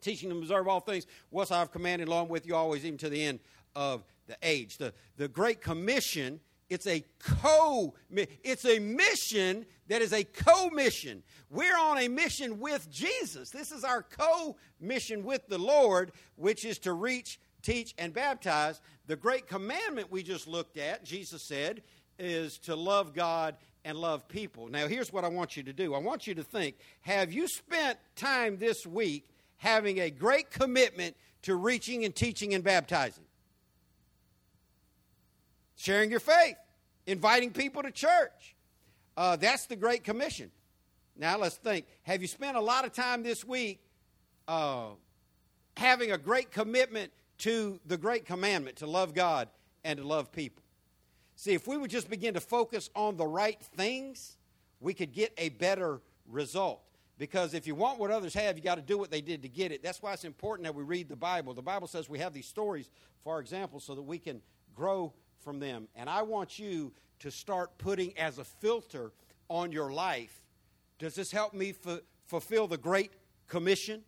teaching 0.01 0.30
them 0.30 0.39
to 0.39 0.43
observe 0.43 0.67
all 0.67 0.80
things 0.80 1.05
what 1.30 1.51
I 1.51 1.59
have 1.59 1.71
commanded 1.71 2.07
along 2.07 2.30
with 2.30 2.45
you 2.45 2.55
always, 2.55 2.86
even 2.86 2.97
to 2.99 3.09
the 3.09 3.23
end 3.23 3.39
of 3.75 4.03
the 4.28 4.38
age. 4.41 4.78
The, 4.78 4.93
the 5.17 5.28
Great 5.28 5.61
Commission, 5.61 6.39
it's 6.69 6.88
a 6.88 7.03
co 7.19 7.93
it's 8.43 8.65
a 8.65 8.80
mission 8.80 9.65
that 9.88 10.01
is 10.01 10.13
a 10.13 10.23
co-mission. 10.23 11.23
We're 11.49 11.78
on 11.78 11.97
a 11.97 12.07
mission 12.07 12.59
with 12.59 12.89
Jesus. 12.91 13.49
This 13.49 13.71
is 13.71 13.84
our 13.84 14.03
co-mission 14.03 15.23
with 15.23 15.47
the 15.47 15.57
Lord, 15.57 16.11
which 16.36 16.65
is 16.65 16.78
to 16.80 16.93
reach, 16.93 17.39
teach, 17.61 17.93
and 17.97 18.13
baptize. 18.13 18.82
The 19.05 19.15
great 19.15 19.47
commandment 19.47 20.11
we 20.11 20.23
just 20.23 20.45
looked 20.45 20.78
at, 20.78 21.05
Jesus 21.05 21.41
said, 21.41 21.84
is 22.20 22.57
to 22.59 22.76
love 22.76 23.13
God 23.13 23.55
and 23.86 23.97
love 23.97 24.28
people. 24.28 24.68
Now, 24.68 24.88
here's 24.88 25.13
what 25.13 25.24
I 25.24 25.30
want 25.30 25.55
you 25.55 25.63
to 25.63 25.74
do. 25.74 25.93
I 25.93 25.99
want 25.99 26.28
you 26.28 26.36
to 26.36 26.43
think 26.43 26.76
have 27.01 27.32
you 27.32 27.47
spent 27.47 27.97
time 28.15 28.57
this 28.57 28.86
week 28.86 29.28
having 29.57 29.99
a 29.99 30.09
great 30.09 30.51
commitment 30.51 31.15
to 31.43 31.55
reaching 31.55 32.05
and 32.05 32.15
teaching 32.15 32.53
and 32.53 32.63
baptizing. 32.63 33.24
Sharing 35.76 36.09
your 36.09 36.20
faith, 36.20 36.57
inviting 37.05 37.51
people 37.51 37.84
to 37.84 37.91
church. 37.91 38.55
Uh, 39.15 39.36
that's 39.36 39.65
the 39.68 39.76
Great 39.76 40.03
Commission. 40.03 40.51
Now 41.15 41.38
let's 41.38 41.55
think. 41.55 41.86
Have 42.03 42.22
you 42.22 42.28
spent 42.28 42.57
a 42.57 42.61
lot 42.61 42.86
of 42.86 42.93
time 42.93 43.24
this 43.24 43.45
week 43.45 43.80
uh, 44.47 44.89
having 45.76 46.11
a 46.11 46.18
great 46.18 46.51
commitment 46.51 47.11
to 47.39 47.80
the 47.86 47.97
Great 47.97 48.26
Commandment 48.26 48.78
to 48.78 48.88
love 48.88 49.13
God 49.13 49.49
and 49.84 49.97
to 49.97 50.05
love 50.05 50.32
people? 50.32 50.63
See, 51.38 51.53
if 51.53 51.67
we 51.67 51.77
would 51.77 51.89
just 51.89 52.09
begin 52.09 52.33
to 52.33 52.41
focus 52.41 52.89
on 52.95 53.15
the 53.15 53.25
right 53.25 53.61
things, 53.61 54.35
we 54.81 54.93
could 54.93 55.13
get 55.13 55.33
a 55.38 55.47
better 55.49 56.01
result. 56.27 56.81
Because 57.17 57.53
if 57.53 57.65
you 57.65 57.73
want 57.73 57.97
what 57.97 58.11
others 58.11 58.33
have, 58.33 58.57
you 58.57 58.63
got 58.63 58.75
to 58.75 58.81
do 58.81 58.97
what 58.97 59.09
they 59.09 59.21
did 59.21 59.41
to 59.43 59.47
get 59.47 59.71
it. 59.71 59.81
That's 59.81 60.01
why 60.01 60.11
it's 60.11 60.25
important 60.25 60.65
that 60.65 60.75
we 60.75 60.83
read 60.83 61.07
the 61.07 61.15
Bible. 61.15 61.53
The 61.53 61.61
Bible 61.61 61.88
says 61.88 62.09
we 62.09 62.19
have 62.19 62.33
these 62.33 62.45
stories, 62.45 62.89
for 63.23 63.39
example, 63.39 63.79
so 63.79 63.95
that 63.95 64.01
we 64.01 64.19
can 64.19 64.41
grow 64.75 65.13
from 65.39 65.59
them. 65.59 65.88
And 65.95 66.09
I 66.09 66.23
want 66.23 66.59
you 66.59 66.91
to 67.19 67.31
start 67.31 67.77
putting 67.77 68.17
as 68.17 68.38
a 68.38 68.43
filter 68.43 69.13
on 69.49 69.71
your 69.71 69.93
life 69.93 70.43
does 70.99 71.13
this 71.13 71.31
help 71.31 71.53
me 71.53 71.75
f- 71.85 71.99
fulfill 72.25 72.67
the 72.67 72.77
Great 72.77 73.11
Commission 73.47 74.01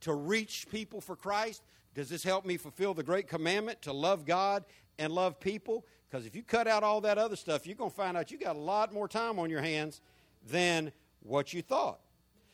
to 0.00 0.12
reach 0.12 0.66
people 0.70 1.00
for 1.00 1.16
Christ? 1.16 1.62
Does 1.94 2.08
this 2.08 2.22
help 2.22 2.44
me 2.44 2.56
fulfill 2.58 2.92
the 2.92 3.02
Great 3.02 3.28
Commandment 3.28 3.80
to 3.82 3.92
love 3.92 4.26
God 4.26 4.64
and 4.98 5.12
love 5.12 5.40
people? 5.40 5.86
Because 6.08 6.26
if 6.26 6.36
you 6.36 6.42
cut 6.42 6.68
out 6.68 6.82
all 6.82 7.00
that 7.02 7.18
other 7.18 7.36
stuff, 7.36 7.66
you're 7.66 7.76
going 7.76 7.90
to 7.90 7.96
find 7.96 8.16
out 8.16 8.30
you 8.30 8.38
got 8.38 8.56
a 8.56 8.60
lot 8.60 8.92
more 8.92 9.08
time 9.08 9.38
on 9.38 9.50
your 9.50 9.60
hands 9.60 10.00
than 10.48 10.92
what 11.20 11.52
you 11.52 11.62
thought. 11.62 12.00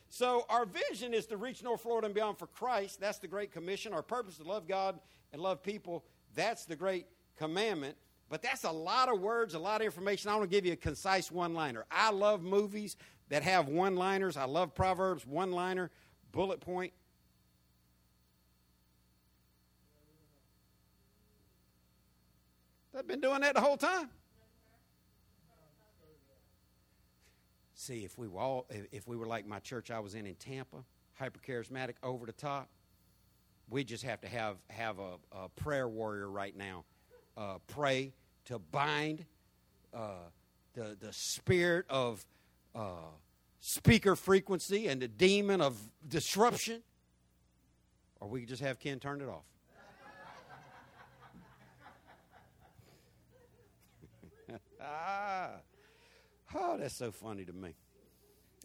So, 0.09 0.45
our 0.47 0.65
vision 0.65 1.13
is 1.13 1.25
to 1.27 1.37
reach 1.37 1.63
North 1.63 1.81
Florida 1.81 2.05
and 2.05 2.13
beyond 2.13 2.37
for 2.37 2.45
Christ. 2.45 2.99
That's 2.99 3.17
the 3.17 3.27
Great 3.27 3.51
Commission. 3.51 3.93
Our 3.93 4.03
purpose 4.03 4.33
is 4.33 4.41
to 4.41 4.47
love 4.47 4.67
God 4.67 4.99
and 5.31 5.41
love 5.41 5.63
people. 5.63 6.03
That's 6.35 6.65
the 6.65 6.75
Great 6.75 7.07
Commandment. 7.37 7.97
But 8.29 8.41
that's 8.41 8.63
a 8.63 8.71
lot 8.71 9.09
of 9.09 9.19
words, 9.19 9.53
a 9.53 9.59
lot 9.59 9.81
of 9.81 9.85
information. 9.85 10.29
I 10.29 10.35
want 10.35 10.49
to 10.49 10.55
give 10.55 10.65
you 10.65 10.73
a 10.73 10.75
concise 10.75 11.31
one 11.31 11.53
liner. 11.53 11.85
I 11.91 12.11
love 12.11 12.43
movies 12.43 12.95
that 13.29 13.43
have 13.43 13.67
one 13.67 13.95
liners. 13.95 14.37
I 14.37 14.45
love 14.45 14.75
Proverbs, 14.75 15.25
one 15.25 15.51
liner, 15.51 15.89
bullet 16.31 16.59
point. 16.59 16.93
I've 23.03 23.09
been 23.09 23.19
doing 23.19 23.41
that 23.41 23.55
the 23.55 23.59
whole 23.59 23.75
time. 23.75 24.07
See, 27.73 28.05
if 28.05 28.17
we 28.17 28.29
were 28.29 28.39
all, 28.39 28.65
if 28.93 29.05
we 29.09 29.17
were 29.17 29.25
like 29.25 29.45
my 29.45 29.59
church 29.59 29.91
I 29.91 29.99
was 29.99 30.15
in 30.15 30.25
in 30.25 30.35
Tampa, 30.35 30.85
hyper 31.15 31.41
charismatic, 31.45 31.95
over 32.01 32.25
the 32.25 32.31
top, 32.31 32.69
we 33.69 33.83
just 33.83 34.05
have 34.05 34.21
to 34.21 34.29
have 34.29 34.55
have 34.69 34.99
a, 34.99 35.15
a 35.33 35.49
prayer 35.49 35.89
warrior 35.89 36.29
right 36.29 36.55
now, 36.55 36.85
uh, 37.35 37.57
pray 37.67 38.13
to 38.45 38.57
bind 38.57 39.25
uh, 39.93 40.29
the 40.73 40.95
the 40.97 41.11
spirit 41.11 41.85
of 41.89 42.25
uh, 42.73 43.11
speaker 43.59 44.15
frequency 44.15 44.87
and 44.87 45.01
the 45.01 45.09
demon 45.09 45.59
of 45.59 45.77
disruption, 46.07 46.81
or 48.21 48.29
we 48.29 48.45
just 48.45 48.61
have 48.61 48.79
Ken 48.79 48.97
turn 48.97 49.19
it 49.19 49.27
off. 49.27 49.43
Ah. 54.83 55.49
Oh, 56.55 56.77
that's 56.77 56.95
so 56.95 57.11
funny 57.11 57.45
to 57.45 57.53
me. 57.53 57.73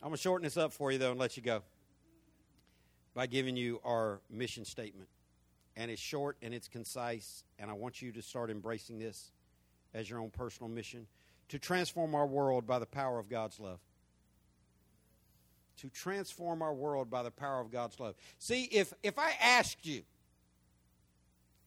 I'm 0.02 0.08
going 0.08 0.16
to 0.16 0.22
shorten 0.22 0.44
this 0.44 0.56
up 0.56 0.72
for 0.72 0.92
you, 0.92 0.98
though, 0.98 1.10
and 1.10 1.18
let 1.18 1.36
you 1.36 1.42
go 1.42 1.62
by 3.14 3.26
giving 3.26 3.56
you 3.56 3.80
our 3.84 4.20
mission 4.30 4.64
statement. 4.64 5.08
And 5.76 5.90
it's 5.90 6.02
short 6.02 6.36
and 6.42 6.52
it's 6.52 6.68
concise, 6.68 7.44
and 7.58 7.70
I 7.70 7.74
want 7.74 8.02
you 8.02 8.12
to 8.12 8.22
start 8.22 8.50
embracing 8.50 8.98
this 8.98 9.32
as 9.94 10.08
your 10.08 10.20
own 10.20 10.30
personal 10.30 10.70
mission 10.70 11.06
to 11.48 11.58
transform 11.58 12.14
our 12.14 12.26
world 12.26 12.66
by 12.66 12.78
the 12.78 12.86
power 12.86 13.18
of 13.18 13.28
God's 13.28 13.58
love. 13.58 13.80
To 15.78 15.88
transform 15.88 16.62
our 16.62 16.74
world 16.74 17.10
by 17.10 17.22
the 17.22 17.30
power 17.30 17.60
of 17.60 17.70
God's 17.70 17.98
love. 17.98 18.16
See, 18.38 18.64
if, 18.64 18.92
if 19.02 19.18
I 19.18 19.32
asked 19.40 19.86
you 19.86 20.02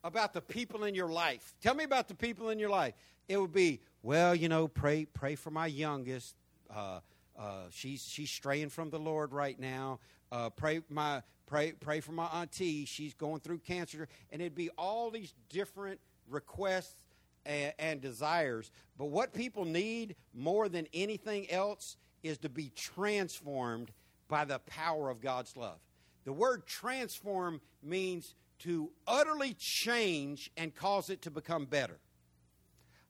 about 0.04 0.34
the 0.34 0.42
people 0.42 0.84
in 0.84 0.96
your 0.96 1.10
life, 1.10 1.54
tell 1.62 1.74
me 1.74 1.84
about 1.84 2.08
the 2.08 2.16
people 2.16 2.50
in 2.50 2.60
your 2.60 2.70
life, 2.70 2.94
it 3.32 3.40
would 3.40 3.54
be, 3.54 3.80
well, 4.04 4.36
you 4.36 4.50
know, 4.50 4.68
pray 4.68 5.06
pray 5.06 5.36
for 5.36 5.52
my 5.52 5.68
youngest. 5.68 6.36
Uh, 6.70 7.00
uh, 7.40 7.64
she's 7.70 8.04
she's 8.04 8.30
straying 8.30 8.70
from 8.70 8.90
the 8.90 9.00
Lord 9.00 9.32
right 9.32 9.58
now. 9.58 10.00
Uh, 10.32 10.50
pray 10.50 10.82
my 10.90 11.24
pray 11.48 11.72
pray 11.72 12.02
for 12.02 12.12
my 12.12 12.26
auntie. 12.26 12.84
She's 12.84 13.14
going 13.14 13.40
through 13.40 13.60
cancer, 13.60 14.10
and 14.32 14.42
it'd 14.42 14.54
be 14.56 14.70
all 14.78 15.12
these 15.12 15.34
different 15.50 16.02
requests 16.30 17.06
and, 17.46 17.74
and 17.80 18.02
desires. 18.02 18.70
But 18.98 19.06
what 19.06 19.34
people 19.34 19.64
need 19.64 20.18
more 20.34 20.68
than 20.68 20.88
anything 20.94 21.50
else 21.50 21.96
is 22.24 22.38
to 22.40 22.50
be 22.50 22.70
transformed 22.76 23.92
by 24.28 24.44
the 24.44 24.60
power 24.60 25.10
of 25.10 25.22
God's 25.22 25.56
love. 25.56 25.80
The 26.26 26.34
word 26.34 26.68
transform 26.68 27.62
means 27.82 28.36
to 28.60 28.92
utterly 29.08 29.54
change 29.54 30.52
and 30.58 30.76
cause 30.76 31.10
it 31.10 31.22
to 31.24 31.32
become 31.32 31.66
better. 31.66 31.98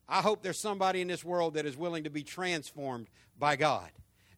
I 0.08 0.20
hope 0.20 0.42
there's 0.42 0.58
somebody 0.58 1.00
in 1.00 1.08
this 1.08 1.24
world 1.24 1.54
that 1.54 1.66
is 1.66 1.76
willing 1.76 2.04
to 2.04 2.10
be 2.10 2.22
transformed 2.22 3.08
by 3.38 3.56
God. 3.56 3.90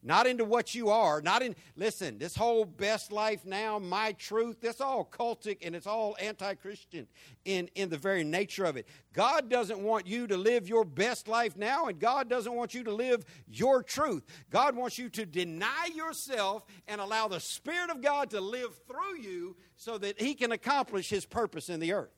not 0.07 0.27
into 0.27 0.45
what 0.45 0.75
you 0.75 0.89
are, 0.89 1.19
not 1.19 1.41
in, 1.41 1.55
listen, 1.75 2.19
this 2.19 2.35
whole 2.35 2.63
best 2.63 3.11
life 3.11 3.43
now, 3.43 3.79
my 3.79 4.11
truth, 4.11 4.61
that's 4.61 4.79
all 4.79 5.03
cultic 5.03 5.57
and 5.63 5.75
it's 5.75 5.87
all 5.87 6.15
anti 6.19 6.53
Christian 6.53 7.07
in, 7.43 7.67
in 7.73 7.89
the 7.89 7.97
very 7.97 8.23
nature 8.23 8.65
of 8.65 8.77
it. 8.77 8.87
God 9.13 9.49
doesn't 9.49 9.79
want 9.79 10.05
you 10.05 10.27
to 10.27 10.37
live 10.37 10.69
your 10.69 10.85
best 10.85 11.27
life 11.27 11.57
now, 11.57 11.87
and 11.87 11.99
God 11.99 12.29
doesn't 12.29 12.53
want 12.53 12.75
you 12.75 12.83
to 12.83 12.93
live 12.93 13.25
your 13.47 13.81
truth. 13.81 14.23
God 14.51 14.75
wants 14.75 14.99
you 14.99 15.09
to 15.09 15.25
deny 15.25 15.89
yourself 15.95 16.63
and 16.87 17.01
allow 17.01 17.27
the 17.27 17.39
Spirit 17.39 17.89
of 17.89 18.03
God 18.03 18.29
to 18.29 18.39
live 18.39 18.79
through 18.87 19.19
you 19.19 19.57
so 19.75 19.97
that 19.97 20.21
He 20.21 20.35
can 20.35 20.51
accomplish 20.51 21.09
His 21.09 21.25
purpose 21.25 21.67
in 21.67 21.79
the 21.79 21.93
earth. 21.93 22.13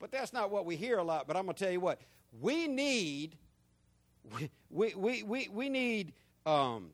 But 0.00 0.10
that's 0.10 0.32
not 0.32 0.50
what 0.50 0.66
we 0.66 0.76
hear 0.76 0.98
a 0.98 1.04
lot. 1.04 1.26
But 1.26 1.36
I'm 1.36 1.44
going 1.44 1.54
to 1.54 1.64
tell 1.64 1.72
you 1.72 1.80
what, 1.80 2.00
we 2.40 2.66
need. 2.66 3.36
We, 4.70 4.94
we, 4.94 5.22
we, 5.22 5.48
we 5.52 5.68
need 5.68 6.12
um, 6.46 6.90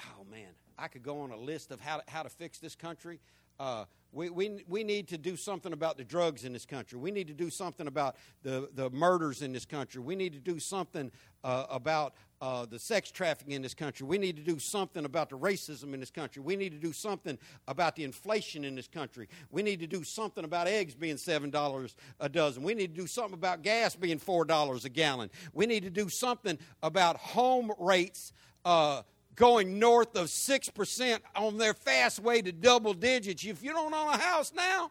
oh 0.00 0.24
man, 0.30 0.48
I 0.78 0.88
could 0.88 1.02
go 1.02 1.20
on 1.20 1.30
a 1.30 1.36
list 1.36 1.70
of 1.70 1.80
how 1.80 1.98
to, 1.98 2.02
how 2.08 2.22
to 2.22 2.28
fix 2.28 2.58
this 2.58 2.74
country. 2.74 3.20
Uh, 3.58 3.84
we, 4.14 4.30
we, 4.30 4.64
we 4.68 4.84
need 4.84 5.08
to 5.08 5.18
do 5.18 5.36
something 5.36 5.72
about 5.72 5.96
the 5.96 6.04
drugs 6.04 6.44
in 6.44 6.52
this 6.52 6.64
country. 6.64 6.98
We 6.98 7.10
need 7.10 7.26
to 7.26 7.34
do 7.34 7.50
something 7.50 7.88
about 7.88 8.16
the, 8.42 8.68
the 8.72 8.88
murders 8.90 9.42
in 9.42 9.52
this 9.52 9.66
country. 9.66 10.00
We 10.00 10.14
need 10.14 10.32
to 10.34 10.38
do 10.38 10.60
something 10.60 11.10
uh, 11.42 11.66
about 11.68 12.14
uh, 12.40 12.64
the 12.66 12.78
sex 12.78 13.10
trafficking 13.10 13.54
in 13.54 13.62
this 13.62 13.74
country. 13.74 14.06
We 14.06 14.18
need 14.18 14.36
to 14.36 14.42
do 14.42 14.60
something 14.60 15.04
about 15.04 15.30
the 15.30 15.38
racism 15.38 15.94
in 15.94 16.00
this 16.00 16.12
country. 16.12 16.42
We 16.42 16.54
need 16.54 16.70
to 16.70 16.78
do 16.78 16.92
something 16.92 17.38
about 17.66 17.96
the 17.96 18.04
inflation 18.04 18.64
in 18.64 18.76
this 18.76 18.86
country. 18.86 19.28
We 19.50 19.62
need 19.62 19.80
to 19.80 19.86
do 19.86 20.04
something 20.04 20.44
about 20.44 20.68
eggs 20.68 20.94
being 20.94 21.16
$7 21.16 21.94
a 22.20 22.28
dozen. 22.28 22.62
We 22.62 22.74
need 22.74 22.94
to 22.94 23.00
do 23.00 23.08
something 23.08 23.34
about 23.34 23.62
gas 23.62 23.96
being 23.96 24.20
$4 24.20 24.84
a 24.84 24.88
gallon. 24.90 25.30
We 25.52 25.66
need 25.66 25.82
to 25.82 25.90
do 25.90 26.08
something 26.08 26.58
about 26.82 27.16
home 27.16 27.72
rates. 27.80 28.32
Uh, 28.64 29.02
going 29.36 29.78
north 29.78 30.16
of 30.16 30.26
6% 30.26 31.18
on 31.34 31.58
their 31.58 31.74
fast 31.74 32.20
way 32.20 32.42
to 32.42 32.52
double 32.52 32.94
digits. 32.94 33.44
If 33.44 33.62
you 33.62 33.72
don't 33.72 33.92
own 33.92 34.14
a 34.14 34.18
house 34.18 34.52
now, 34.54 34.90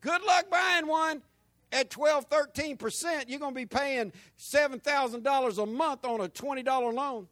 good 0.00 0.22
luck 0.22 0.50
buying 0.50 0.86
one. 0.86 1.22
At 1.72 1.90
12, 1.90 2.28
13%, 2.30 3.24
you're 3.26 3.40
going 3.40 3.52
to 3.52 3.60
be 3.60 3.66
paying 3.66 4.12
$7,000 4.38 5.62
a 5.62 5.66
month 5.66 6.04
on 6.04 6.20
a 6.20 6.28
$20 6.28 6.94
loan. 6.94 7.26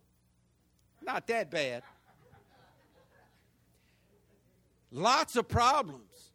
Not 1.03 1.27
that 1.29 1.51
bad. 1.51 1.83
Lots 4.91 5.37
of 5.37 5.49
problems. 5.49 6.31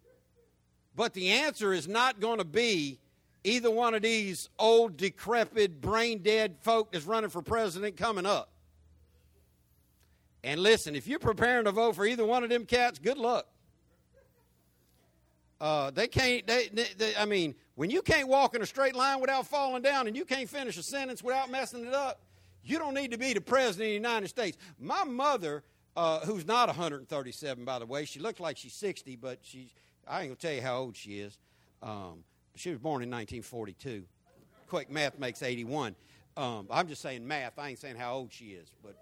But 0.96 1.14
the 1.14 1.30
answer 1.30 1.74
is 1.74 1.88
not 1.88 2.20
going 2.20 2.40
to 2.40 2.46
be 2.46 3.00
either 3.44 3.72
one 3.72 3.94
of 3.94 4.02
these 4.02 4.50
old, 4.60 4.98
decrepit, 4.98 5.82
brain 5.82 6.20
dead 6.20 6.56
folk 6.62 6.92
that's 6.92 7.06
running 7.06 7.30
for 7.30 7.42
president 7.42 7.96
coming 7.96 8.26
up. 8.26 8.50
And 10.44 10.62
listen, 10.62 10.96
if 10.96 11.08
you're 11.08 11.20
preparing 11.20 11.66
to 11.66 11.72
vote 11.72 11.96
for 11.96 12.06
either 12.06 12.26
one 12.26 12.44
of 12.44 12.50
them 12.50 12.66
cats, 12.66 13.00
good 13.00 13.18
luck. 13.18 13.48
Uh, 15.60 15.92
they 15.92 16.08
can't. 16.08 16.48
They, 16.48 16.70
they, 16.72 16.88
they, 16.98 17.16
I 17.18 17.26
mean, 17.26 17.54
when 17.76 17.90
you 17.90 18.02
can't 18.02 18.30
walk 18.30 18.56
in 18.56 18.62
a 18.62 18.66
straight 18.66 18.96
line 18.96 19.20
without 19.20 19.46
falling 19.46 19.82
down, 19.82 20.08
and 20.08 20.16
you 20.16 20.24
can't 20.24 20.50
finish 20.50 20.78
a 20.78 20.84
sentence 20.84 21.22
without 21.22 21.52
messing 21.52 21.86
it 21.86 21.94
up, 21.94 22.22
you 22.64 22.80
don't 22.80 22.94
need 22.94 23.12
to 23.12 23.18
be 23.18 23.34
the 23.34 23.42
president 23.42 23.88
of 23.88 23.90
the 23.90 23.94
United 23.94 24.30
States. 24.30 24.58
My 24.80 25.04
mother, 25.04 25.64
uh, 25.98 26.22
who's 26.22 26.48
not 26.48 26.68
137, 26.70 27.66
by 27.66 27.80
the 27.80 27.86
way, 27.86 28.06
she 28.06 28.20
looks 28.20 28.40
like 28.40 28.56
she's 28.56 28.74
60, 28.74 29.18
but 29.18 29.40
she's. 29.42 29.74
I 30.08 30.22
ain't 30.22 30.30
gonna 30.30 30.36
tell 30.38 30.54
you 30.54 30.62
how 30.62 30.78
old 30.78 30.96
she 30.96 31.20
is. 31.20 31.38
Um, 31.84 32.24
she 32.56 32.70
was 32.70 32.80
born 32.80 33.04
in 33.04 33.10
1942. 33.10 34.04
Quick 34.70 34.90
math 34.90 35.20
makes 35.20 35.44
81. 35.44 35.96
Um, 36.38 36.68
I'm 36.72 36.88
just 36.88 37.02
saying 37.02 37.28
math. 37.28 37.60
I 37.60 37.70
ain't 37.70 37.80
saying 37.80 37.98
how 37.98 38.14
old 38.14 38.32
she 38.32 38.52
is, 38.52 38.70
but 38.82 38.96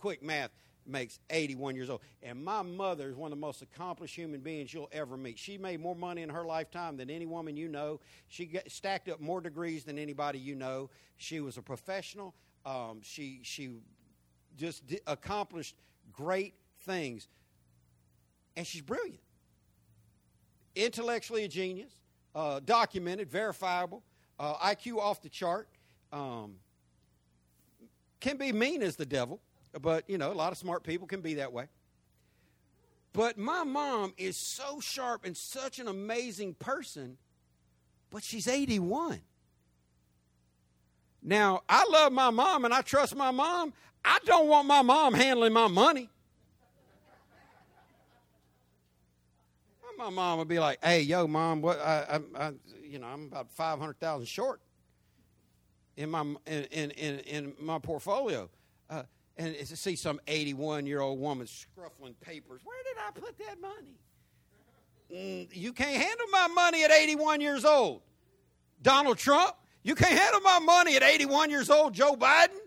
quick 0.00 0.22
math 0.22 0.50
makes 0.88 1.18
81 1.30 1.76
years 1.76 1.90
old. 1.90 2.00
And 2.22 2.42
my 2.42 2.62
mother 2.62 3.08
is 3.10 3.16
one 3.16 3.32
of 3.32 3.38
the 3.38 3.40
most 3.40 3.62
accomplished 3.62 4.14
human 4.14 4.40
beings 4.40 4.72
you'll 4.72 4.88
ever 4.92 5.16
meet. 5.16 5.38
She 5.38 5.58
made 5.58 5.80
more 5.80 5.94
money 5.94 6.22
in 6.22 6.28
her 6.28 6.44
lifetime 6.44 6.96
than 6.96 7.10
any 7.10 7.26
woman 7.26 7.56
you 7.56 7.68
know. 7.68 8.00
She 8.28 8.58
stacked 8.68 9.08
up 9.08 9.20
more 9.20 9.40
degrees 9.40 9.84
than 9.84 9.98
anybody 9.98 10.38
you 10.38 10.54
know. 10.54 10.90
She 11.16 11.40
was 11.40 11.56
a 11.58 11.62
professional. 11.62 12.34
Um, 12.64 13.00
she 13.02 13.40
she 13.42 13.70
just 14.56 14.82
accomplished 15.06 15.76
great 16.12 16.54
things, 16.80 17.28
and 18.56 18.66
she's 18.66 18.82
brilliant, 18.82 19.20
intellectually 20.74 21.44
a 21.44 21.48
genius, 21.48 21.92
uh, 22.34 22.60
documented, 22.64 23.30
verifiable, 23.30 24.02
uh, 24.38 24.54
IQ 24.56 24.98
off 24.98 25.22
the 25.22 25.28
chart. 25.28 25.68
Um, 26.12 26.56
can 28.20 28.36
be 28.36 28.52
mean 28.52 28.82
as 28.82 28.96
the 28.96 29.06
devil 29.06 29.40
but, 29.78 30.08
you 30.08 30.18
know, 30.18 30.32
a 30.32 30.34
lot 30.34 30.52
of 30.52 30.58
smart 30.58 30.82
people 30.82 31.06
can 31.06 31.20
be 31.20 31.34
that 31.34 31.52
way. 31.52 31.66
But 33.12 33.38
my 33.38 33.64
mom 33.64 34.12
is 34.16 34.36
so 34.36 34.80
sharp 34.80 35.24
and 35.24 35.36
such 35.36 35.78
an 35.78 35.88
amazing 35.88 36.54
person, 36.54 37.16
but 38.10 38.22
she's 38.22 38.46
81. 38.46 39.20
Now, 41.22 41.62
I 41.68 41.86
love 41.90 42.12
my 42.12 42.30
mom 42.30 42.64
and 42.64 42.72
I 42.72 42.82
trust 42.82 43.16
my 43.16 43.30
mom. 43.30 43.72
I 44.04 44.18
don't 44.24 44.48
want 44.48 44.66
my 44.68 44.82
mom 44.82 45.14
handling 45.14 45.52
my 45.52 45.66
money. 45.66 46.08
My 49.98 50.10
mom 50.10 50.38
would 50.38 50.46
be 50.46 50.60
like, 50.60 50.78
"Hey, 50.82 51.00
yo, 51.00 51.26
mom, 51.26 51.60
what? 51.60 51.80
I, 51.80 52.20
I, 52.36 52.46
I 52.46 52.52
you 52.84 53.00
know, 53.00 53.08
I'm 53.08 53.24
about 53.24 53.50
five 53.50 53.80
hundred 53.80 53.98
thousand 53.98 54.26
short 54.26 54.60
in 55.96 56.08
my 56.10 56.20
in 56.46 56.64
in 56.92 57.18
in, 57.20 57.54
my 57.58 57.80
portfolio. 57.80 58.48
Uh, 58.88 59.02
and 59.38 59.56
see 59.66 59.96
some 59.96 60.20
81 60.26 60.86
year 60.86 61.00
old 61.00 61.20
woman 61.20 61.46
scruffling 61.46 62.14
papers. 62.20 62.60
Where 62.64 62.82
did 62.84 62.96
I 63.06 63.10
put 63.18 63.38
that 63.38 63.60
money? 63.60 63.94
Mm, 65.14 65.48
you 65.56 65.72
can't 65.72 65.96
handle 65.96 66.26
my 66.30 66.48
money 66.48 66.84
at 66.84 66.90
81 66.90 67.40
years 67.40 67.64
old. 67.64 68.02
Donald 68.82 69.16
Trump, 69.16 69.54
you 69.82 69.94
can't 69.94 70.18
handle 70.18 70.40
my 70.40 70.58
money 70.58 70.96
at 70.96 71.02
81 71.02 71.50
years 71.50 71.70
old. 71.70 71.94
Joe 71.94 72.14
Biden. 72.14 72.58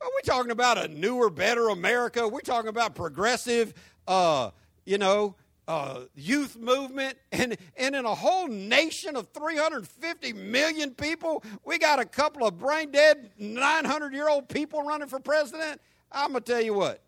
Are 0.00 0.10
we 0.16 0.22
talking 0.24 0.50
about 0.50 0.78
a 0.78 0.88
newer, 0.88 1.30
better 1.30 1.68
America? 1.68 2.28
We're 2.28 2.40
talking 2.40 2.68
about 2.68 2.94
progressive, 2.94 3.72
uh, 4.06 4.50
you 4.84 4.98
know, 4.98 5.34
uh, 5.66 6.00
youth 6.14 6.56
movement, 6.56 7.16
and, 7.32 7.56
and 7.76 7.94
in 7.94 8.04
a 8.04 8.14
whole 8.14 8.48
nation 8.48 9.16
of 9.16 9.28
350 9.28 10.32
million 10.32 10.94
people, 10.94 11.42
we 11.64 11.78
got 11.78 11.98
a 11.98 12.04
couple 12.04 12.46
of 12.46 12.58
brain 12.58 12.90
dead 12.90 13.30
900 13.38 14.12
year 14.12 14.28
old 14.28 14.48
people 14.48 14.82
running 14.82 15.08
for 15.08 15.20
president. 15.20 15.80
I'm 16.12 16.32
going 16.32 16.42
to 16.42 16.52
tell 16.52 16.62
you 16.62 16.74
what, 16.74 17.02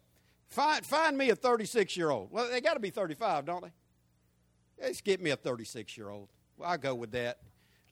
find, 0.49 0.85
find 0.85 1.17
me 1.17 1.31
a 1.31 1.37
36 1.37 1.97
year 1.97 2.11
old. 2.11 2.31
Well, 2.31 2.51
they 2.51 2.61
got 2.61 2.75
to 2.75 2.81
be 2.81 2.91
35, 2.91 3.45
don't 3.45 3.63
they? 3.63 4.89
Just 4.89 5.05
get 5.05 5.21
me 5.21 5.31
a 5.31 5.37
36 5.37 5.97
year 5.97 6.09
old. 6.09 6.29
Well, 6.57 6.71
I'll 6.71 6.79
go 6.79 6.95
with 6.95 7.13
that. 7.13 7.39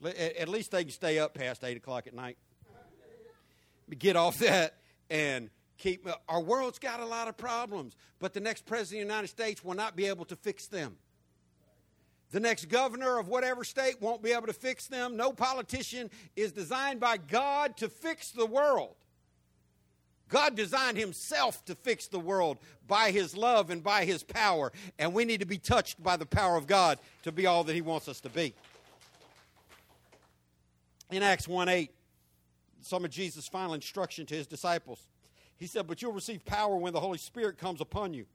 At 0.03 0.49
least 0.49 0.71
they 0.71 0.83
can 0.83 0.91
stay 0.91 1.19
up 1.19 1.33
past 1.33 1.63
8 1.63 1.77
o'clock 1.77 2.07
at 2.07 2.13
night. 2.13 2.37
Get 3.97 4.15
off 4.15 4.39
that 4.39 4.75
and 5.09 5.49
keep 5.77 6.07
our 6.29 6.41
world's 6.41 6.79
got 6.79 6.99
a 6.99 7.05
lot 7.05 7.27
of 7.27 7.37
problems 7.37 7.95
but 8.19 8.33
the 8.33 8.39
next 8.39 8.65
president 8.65 9.03
of 9.03 9.07
the 9.07 9.13
united 9.13 9.27
states 9.27 9.63
will 9.63 9.73
not 9.75 9.95
be 9.95 10.05
able 10.05 10.25
to 10.25 10.35
fix 10.35 10.67
them. 10.67 10.95
The 12.31 12.39
next 12.39 12.69
governor 12.69 13.17
of 13.17 13.27
whatever 13.27 13.63
state 13.63 14.01
won't 14.01 14.21
be 14.21 14.31
able 14.31 14.47
to 14.47 14.53
fix 14.53 14.87
them. 14.87 15.15
No 15.15 15.31
politician 15.31 16.09
is 16.35 16.51
designed 16.51 16.99
by 16.99 17.17
god 17.17 17.77
to 17.77 17.87
fix 17.87 18.31
the 18.31 18.45
world. 18.45 18.95
God 20.27 20.55
designed 20.55 20.97
himself 20.97 21.63
to 21.65 21.75
fix 21.75 22.07
the 22.07 22.19
world 22.19 22.57
by 22.87 23.11
his 23.11 23.37
love 23.37 23.69
and 23.69 23.83
by 23.83 24.05
his 24.05 24.23
power 24.23 24.71
and 24.97 25.13
we 25.13 25.23
need 25.23 25.39
to 25.39 25.45
be 25.45 25.59
touched 25.59 26.01
by 26.01 26.17
the 26.17 26.25
power 26.25 26.57
of 26.57 26.65
god 26.65 26.97
to 27.23 27.31
be 27.31 27.45
all 27.45 27.63
that 27.63 27.73
he 27.73 27.81
wants 27.81 28.07
us 28.07 28.19
to 28.21 28.29
be. 28.29 28.53
In 31.11 31.21
acts 31.21 31.47
1 31.47 31.69
8 31.69 31.91
some 32.81 33.05
of 33.05 33.11
jesus 33.11 33.47
final 33.47 33.75
instruction 33.75 34.25
to 34.25 34.35
his 34.35 34.47
disciples 34.47 35.07
he 35.57 35.67
said, 35.67 35.87
But 35.87 36.01
you'll 36.01 36.11
receive 36.11 36.45
power 36.45 36.75
when 36.77 36.93
the 36.93 36.99
Holy 36.99 37.17
Spirit 37.17 37.57
comes 37.57 37.81
upon 37.81 38.13
you. 38.13 38.25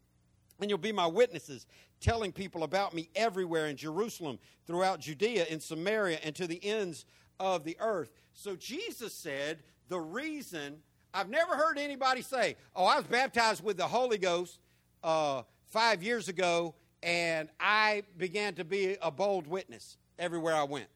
And 0.60 0.68
you'll 0.68 0.78
be 0.78 0.92
my 0.92 1.06
witnesses, 1.06 1.66
telling 2.00 2.32
people 2.32 2.64
about 2.64 2.94
me 2.94 3.08
everywhere 3.14 3.66
in 3.66 3.76
Jerusalem, 3.76 4.38
throughout 4.66 5.00
Judea, 5.00 5.46
in 5.46 5.60
Samaria, 5.60 6.18
and 6.22 6.34
to 6.36 6.46
the 6.46 6.62
ends 6.64 7.06
of 7.38 7.64
the 7.64 7.76
earth. 7.80 8.12
So 8.34 8.56
Jesus 8.56 9.14
said, 9.14 9.58
The 9.88 10.00
reason 10.00 10.76
I've 11.12 11.30
never 11.30 11.56
heard 11.56 11.78
anybody 11.78 12.22
say, 12.22 12.56
Oh, 12.74 12.84
I 12.84 12.96
was 12.96 13.06
baptized 13.06 13.64
with 13.64 13.76
the 13.76 13.88
Holy 13.88 14.18
Ghost 14.18 14.58
uh, 15.02 15.42
five 15.66 16.02
years 16.02 16.28
ago, 16.28 16.74
and 17.02 17.48
I 17.58 18.02
began 18.16 18.54
to 18.54 18.64
be 18.64 18.96
a 19.00 19.10
bold 19.10 19.46
witness 19.46 19.96
everywhere 20.18 20.54
I 20.54 20.64
went. 20.64 20.88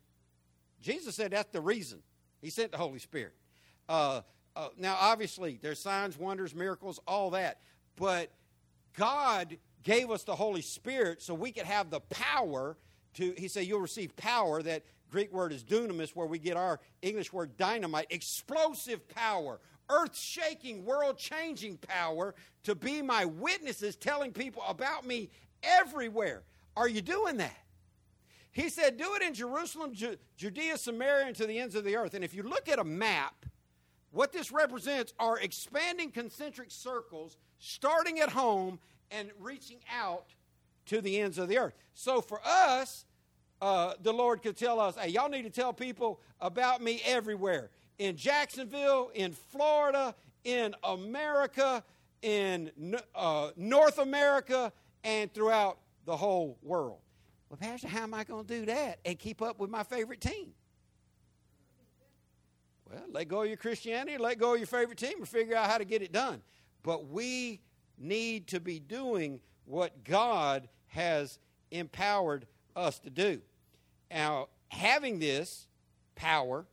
Jesus 0.80 1.14
said 1.14 1.30
that's 1.30 1.50
the 1.50 1.60
reason. 1.60 2.00
He 2.42 2.50
sent 2.50 2.72
the 2.72 2.78
Holy 2.78 2.98
Spirit. 2.98 3.34
Uh, 3.88 4.20
uh, 4.56 4.68
now, 4.78 4.96
obviously, 4.98 5.58
there's 5.60 5.80
signs, 5.80 6.18
wonders, 6.18 6.54
miracles, 6.54 7.00
all 7.06 7.30
that. 7.30 7.60
But 7.96 8.30
God 8.96 9.56
gave 9.82 10.10
us 10.10 10.24
the 10.24 10.36
Holy 10.36 10.62
Spirit 10.62 11.22
so 11.22 11.34
we 11.34 11.52
could 11.52 11.66
have 11.66 11.90
the 11.90 12.00
power 12.00 12.76
to, 13.14 13.34
he 13.36 13.48
said, 13.48 13.66
you'll 13.66 13.80
receive 13.80 14.16
power. 14.16 14.62
That 14.62 14.82
Greek 15.10 15.32
word 15.32 15.52
is 15.52 15.64
dunamis, 15.64 16.10
where 16.10 16.26
we 16.26 16.38
get 16.38 16.56
our 16.56 16.80
English 17.02 17.32
word 17.32 17.56
dynamite, 17.56 18.06
explosive 18.10 19.08
power 19.08 19.60
earth 19.90 20.16
shaking, 20.16 20.84
world 20.84 21.18
changing 21.18 21.76
power 21.78 22.34
to 22.64 22.74
be 22.74 23.02
my 23.02 23.24
witnesses, 23.24 23.96
telling 23.96 24.32
people 24.32 24.62
about 24.66 25.06
me 25.06 25.30
everywhere. 25.62 26.42
Are 26.76 26.88
you 26.88 27.02
doing 27.02 27.36
that? 27.38 27.56
He 28.52 28.68
said, 28.68 28.96
Do 28.96 29.14
it 29.14 29.22
in 29.22 29.34
Jerusalem, 29.34 29.94
Judea, 30.36 30.78
Samaria, 30.78 31.26
and 31.26 31.36
to 31.36 31.46
the 31.46 31.58
ends 31.58 31.74
of 31.74 31.84
the 31.84 31.96
earth. 31.96 32.14
And 32.14 32.24
if 32.24 32.34
you 32.34 32.42
look 32.44 32.68
at 32.68 32.78
a 32.78 32.84
map, 32.84 33.46
what 34.14 34.32
this 34.32 34.52
represents 34.52 35.12
are 35.18 35.38
expanding 35.38 36.10
concentric 36.10 36.70
circles 36.70 37.36
starting 37.58 38.20
at 38.20 38.30
home 38.30 38.78
and 39.10 39.30
reaching 39.40 39.78
out 39.92 40.26
to 40.86 41.00
the 41.00 41.20
ends 41.20 41.36
of 41.38 41.48
the 41.48 41.58
earth. 41.58 41.74
So 41.94 42.20
for 42.20 42.40
us, 42.44 43.04
uh, 43.60 43.94
the 44.02 44.12
Lord 44.12 44.42
could 44.42 44.56
tell 44.56 44.78
us, 44.78 44.96
hey, 44.96 45.08
y'all 45.08 45.28
need 45.28 45.42
to 45.42 45.50
tell 45.50 45.72
people 45.72 46.20
about 46.40 46.80
me 46.80 47.02
everywhere 47.04 47.70
in 47.98 48.16
Jacksonville, 48.16 49.10
in 49.14 49.32
Florida, 49.32 50.14
in 50.44 50.74
America, 50.84 51.82
in 52.22 52.70
uh, 53.14 53.50
North 53.56 53.98
America, 53.98 54.72
and 55.02 55.32
throughout 55.32 55.78
the 56.04 56.16
whole 56.16 56.58
world. 56.62 56.98
Well, 57.48 57.58
Pastor, 57.58 57.88
how 57.88 58.02
am 58.02 58.14
I 58.14 58.24
going 58.24 58.44
to 58.44 58.60
do 58.60 58.66
that 58.66 58.98
and 59.04 59.18
keep 59.18 59.42
up 59.42 59.58
with 59.58 59.70
my 59.70 59.82
favorite 59.82 60.20
team? 60.20 60.52
Well, 62.90 63.02
let 63.10 63.28
go 63.28 63.42
of 63.42 63.48
your 63.48 63.56
Christianity, 63.56 64.18
let 64.18 64.38
go 64.38 64.54
of 64.54 64.58
your 64.58 64.66
favorite 64.66 64.98
team, 64.98 65.18
and 65.18 65.28
figure 65.28 65.56
out 65.56 65.70
how 65.70 65.78
to 65.78 65.84
get 65.84 66.02
it 66.02 66.12
done. 66.12 66.42
But 66.82 67.08
we 67.08 67.60
need 67.98 68.48
to 68.48 68.60
be 68.60 68.78
doing 68.78 69.40
what 69.64 70.04
God 70.04 70.68
has 70.88 71.38
empowered 71.70 72.46
us 72.76 72.98
to 73.00 73.10
do. 73.10 73.40
Now, 74.10 74.48
having 74.68 75.18
this 75.18 75.66
power 76.14 76.66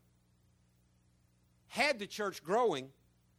had 1.68 2.00
the 2.00 2.08
church 2.08 2.44
growing 2.44 2.90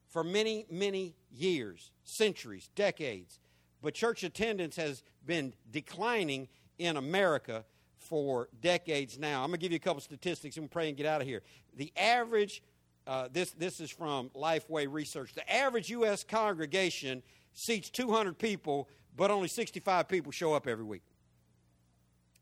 for 0.09 0.25
many, 0.25 0.67
many 0.71 1.15
years, 1.31 1.91
centuries, 2.05 2.71
decades. 2.75 3.39
But 3.83 3.95
church 3.95 4.23
attendance 4.23 4.77
has 4.77 5.03
been 5.25 5.55
declining 5.71 6.49
in 6.79 6.97
America 6.97 7.65
for 8.09 8.49
decades 8.61 9.19
now. 9.19 9.43
I'm 9.43 9.49
going 9.49 9.59
to 9.59 9.63
give 9.63 9.73
you 9.73 9.77
a 9.77 9.81
couple 9.81 10.01
statistics 10.01 10.57
and 10.57 10.71
pray 10.71 10.89
and 10.89 10.97
get 10.97 11.07
out 11.07 11.21
of 11.21 11.27
here. 11.27 11.43
The 11.77 11.93
average, 11.97 12.63
uh, 13.07 13.29
this, 13.33 13.51
this 13.53 13.81
is 13.81 13.91
from 13.91 14.31
Lifeway 14.31 14.87
Research, 14.91 15.33
the 15.35 15.51
average 15.53 15.91
U.S. 15.91 16.25
congregation 16.25 17.23
seats 17.55 17.91
200 17.91 18.39
people, 18.39 18.89
but 19.17 19.31
only 19.31 19.49
65 19.49 20.09
people 20.09 20.33
show 20.33 20.55
up 20.55 20.67
every 20.67 20.85
week. 20.85 21.03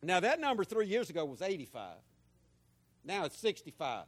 Now, 0.03 0.21
that 0.21 0.41
number 0.41 0.65
three 0.65 0.87
years 0.87 1.11
ago 1.11 1.25
was 1.25 1.43
85. 1.43 1.97
Now 3.05 3.25
it's 3.25 3.39
65. 3.39 4.05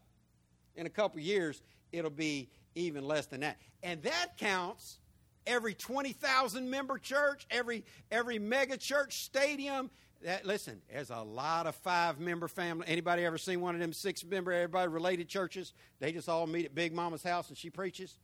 In 0.77 0.87
a 0.87 0.91
couple 0.91 1.21
years, 1.21 1.63
it'll 1.93 2.11
be 2.11 2.49
even 2.75 3.05
less 3.05 3.27
than 3.27 3.41
that. 3.41 3.59
And 3.83 4.03
that 4.03 4.39
counts 4.39 4.99
every 5.47 5.75
20,000 5.75 6.69
member 6.69 6.99
church, 6.99 7.47
every, 7.51 7.85
every 8.11 8.39
mega 8.39 8.77
church 8.77 9.25
stadium. 9.25 9.91
That, 10.25 10.47
listen, 10.47 10.81
there's 10.93 11.11
a 11.11 11.21
lot 11.21 11.67
of 11.67 11.75
five 11.75 12.21
member 12.21 12.47
family. 12.47 12.87
Anybody 12.87 13.25
ever 13.25 13.39
seen 13.39 13.61
one 13.61 13.75
of 13.75 13.81
them 13.81 13.93
six 13.93 14.25
member, 14.25 14.53
everybody 14.53 14.89
related 14.89 15.29
churches? 15.29 15.73
They 15.99 16.13
just 16.13 16.29
all 16.29 16.47
meet 16.47 16.67
at 16.67 16.75
Big 16.77 16.95
Mama's 16.95 17.25
house 17.25 17.49
and 17.49 17.59
she 17.59 17.71
preaches. 17.71 18.19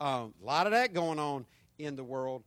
Um, 0.00 0.32
a 0.42 0.46
lot 0.46 0.66
of 0.66 0.72
that 0.72 0.94
going 0.94 1.18
on 1.18 1.44
in 1.78 1.94
the 1.94 2.04
world. 2.04 2.42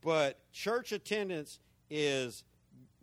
But 0.00 0.38
church 0.52 0.92
attendance 0.92 1.58
is 1.90 2.44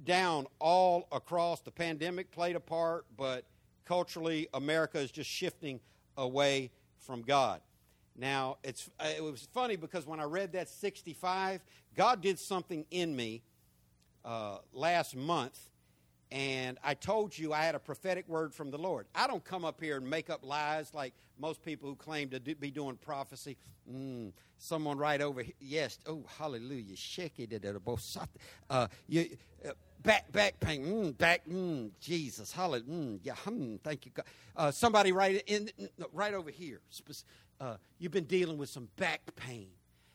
down 0.04 0.48
all 0.60 1.08
across. 1.12 1.62
The 1.62 1.72
pandemic 1.72 2.32
played 2.32 2.56
a 2.56 2.60
part, 2.60 3.06
but 3.16 3.46
culturally, 3.86 4.48
America 4.56 4.98
is 4.98 5.12
just 5.12 5.30
shifting 5.30 5.80
away 6.18 6.72
from 6.98 7.22
God. 7.22 7.62
Now, 8.16 8.58
it's, 8.64 8.90
uh, 9.00 9.10
it 9.16 9.22
was 9.22 9.48
funny 9.54 9.76
because 9.76 10.08
when 10.08 10.20
I 10.20 10.24
read 10.24 10.54
that 10.54 10.68
65, 10.68 11.62
God 11.96 12.22
did 12.22 12.40
something 12.40 12.86
in 12.90 13.16
me 13.16 13.44
uh, 14.28 14.58
last 14.74 15.16
month, 15.16 15.58
and 16.32 16.78
I 16.84 16.94
told 16.94 17.38
you 17.38 17.54
I 17.54 17.62
had 17.62 17.76
a 17.76 17.80
prophetic 17.80 18.28
word 18.28 18.54
from 18.54 18.70
the 18.70 18.78
Lord. 18.78 19.08
I 19.16 19.26
don't 19.26 19.44
come 19.44 19.64
up 19.64 19.80
here 19.82 19.98
and 19.98 20.08
make 20.08 20.30
up 20.30 20.46
lies 20.46 20.94
like 20.94 21.14
most 21.40 21.64
people 21.64 21.88
who 21.88 21.96
claim 21.96 22.30
to 22.30 22.40
do, 22.40 22.54
be 22.54 22.70
doing 22.70 22.98
prophecy. 22.98 23.56
Mm, 23.90 24.34
someone 24.58 24.98
right 24.98 25.22
over 25.22 25.42
here. 25.42 25.54
Yes. 25.62 25.98
Oh, 26.06 26.26
hallelujah. 26.38 26.98
Shake 26.98 27.40
it. 27.40 27.66
Uh, 28.70 28.70
uh, 28.70 28.88
back 30.04 30.32
back 30.32 30.60
pain, 30.60 30.86
mm, 30.86 31.18
back, 31.18 31.48
mm, 31.48 31.90
Jesus, 32.00 32.52
hallelujah, 32.52 32.84
mm, 32.84 33.20
yeah, 33.24 33.36
hmm, 33.36 33.76
thank 33.84 34.06
you, 34.06 34.12
God. 34.14 34.26
Uh, 34.56 34.72
somebody 34.72 35.12
right 35.12 35.42
in, 35.48 35.70
right 36.14 36.34
over 36.34 36.52
here. 36.52 36.82
Uh, 37.60 37.78
you've 37.98 38.12
been 38.12 38.26
dealing 38.26 38.58
with 38.58 38.70
some 38.70 38.90
back 38.98 39.22
pain, 39.36 39.70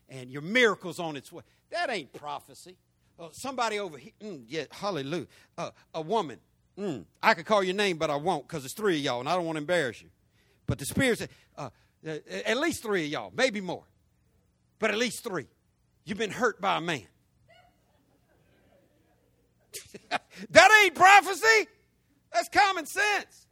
and 0.09 0.31
your 0.31 0.43
miracle's 0.43 0.99
on 0.99 1.17
its 1.17 1.33
way. 1.33 1.43
That 1.71 1.91
ain't 1.91 2.13
prophecy. 2.13 2.77
Uh, 3.23 3.29
somebody 3.31 3.79
over 3.79 3.97
here, 3.99 4.11
mm, 4.21 4.43
yeah, 4.49 4.65
hallelujah. 4.73 5.29
Uh, 5.57 5.71
a 5.95 6.01
woman, 6.01 6.41
mm, 6.77 7.05
I 7.23 7.35
could 7.35 7.47
call 7.47 7.63
your 7.63 7.77
name, 7.77 7.97
but 7.97 8.11
I 8.11 8.17
won't 8.17 8.49
because 8.49 8.65
it's 8.65 8.75
three 8.75 8.97
of 8.97 9.03
y'all, 9.03 9.21
and 9.21 9.29
I 9.29 9.37
don't 9.37 9.47
want 9.47 9.55
to 9.55 9.61
embarrass 9.61 10.03
you. 10.03 10.09
But 10.67 10.81
the 10.81 10.87
Spirit 10.87 11.19
said, 11.19 11.29
uh, 11.57 11.71
uh, 12.05 12.17
at 12.45 12.57
least 12.57 12.83
three 12.83 13.05
of 13.05 13.11
y'all, 13.13 13.33
maybe 13.33 13.61
more, 13.61 13.85
but 14.81 14.91
at 14.91 14.97
least 14.97 15.23
three. 15.23 15.47
You've 16.05 16.19
been 16.19 16.33
hurt 16.33 16.61
by 16.61 16.79
a 16.79 16.81
man. 16.81 17.07
that 20.51 20.83
ain't 20.83 20.97
prophecy. 20.97 21.69
That's 22.33 22.49
common 22.49 22.87
sense. 22.87 23.47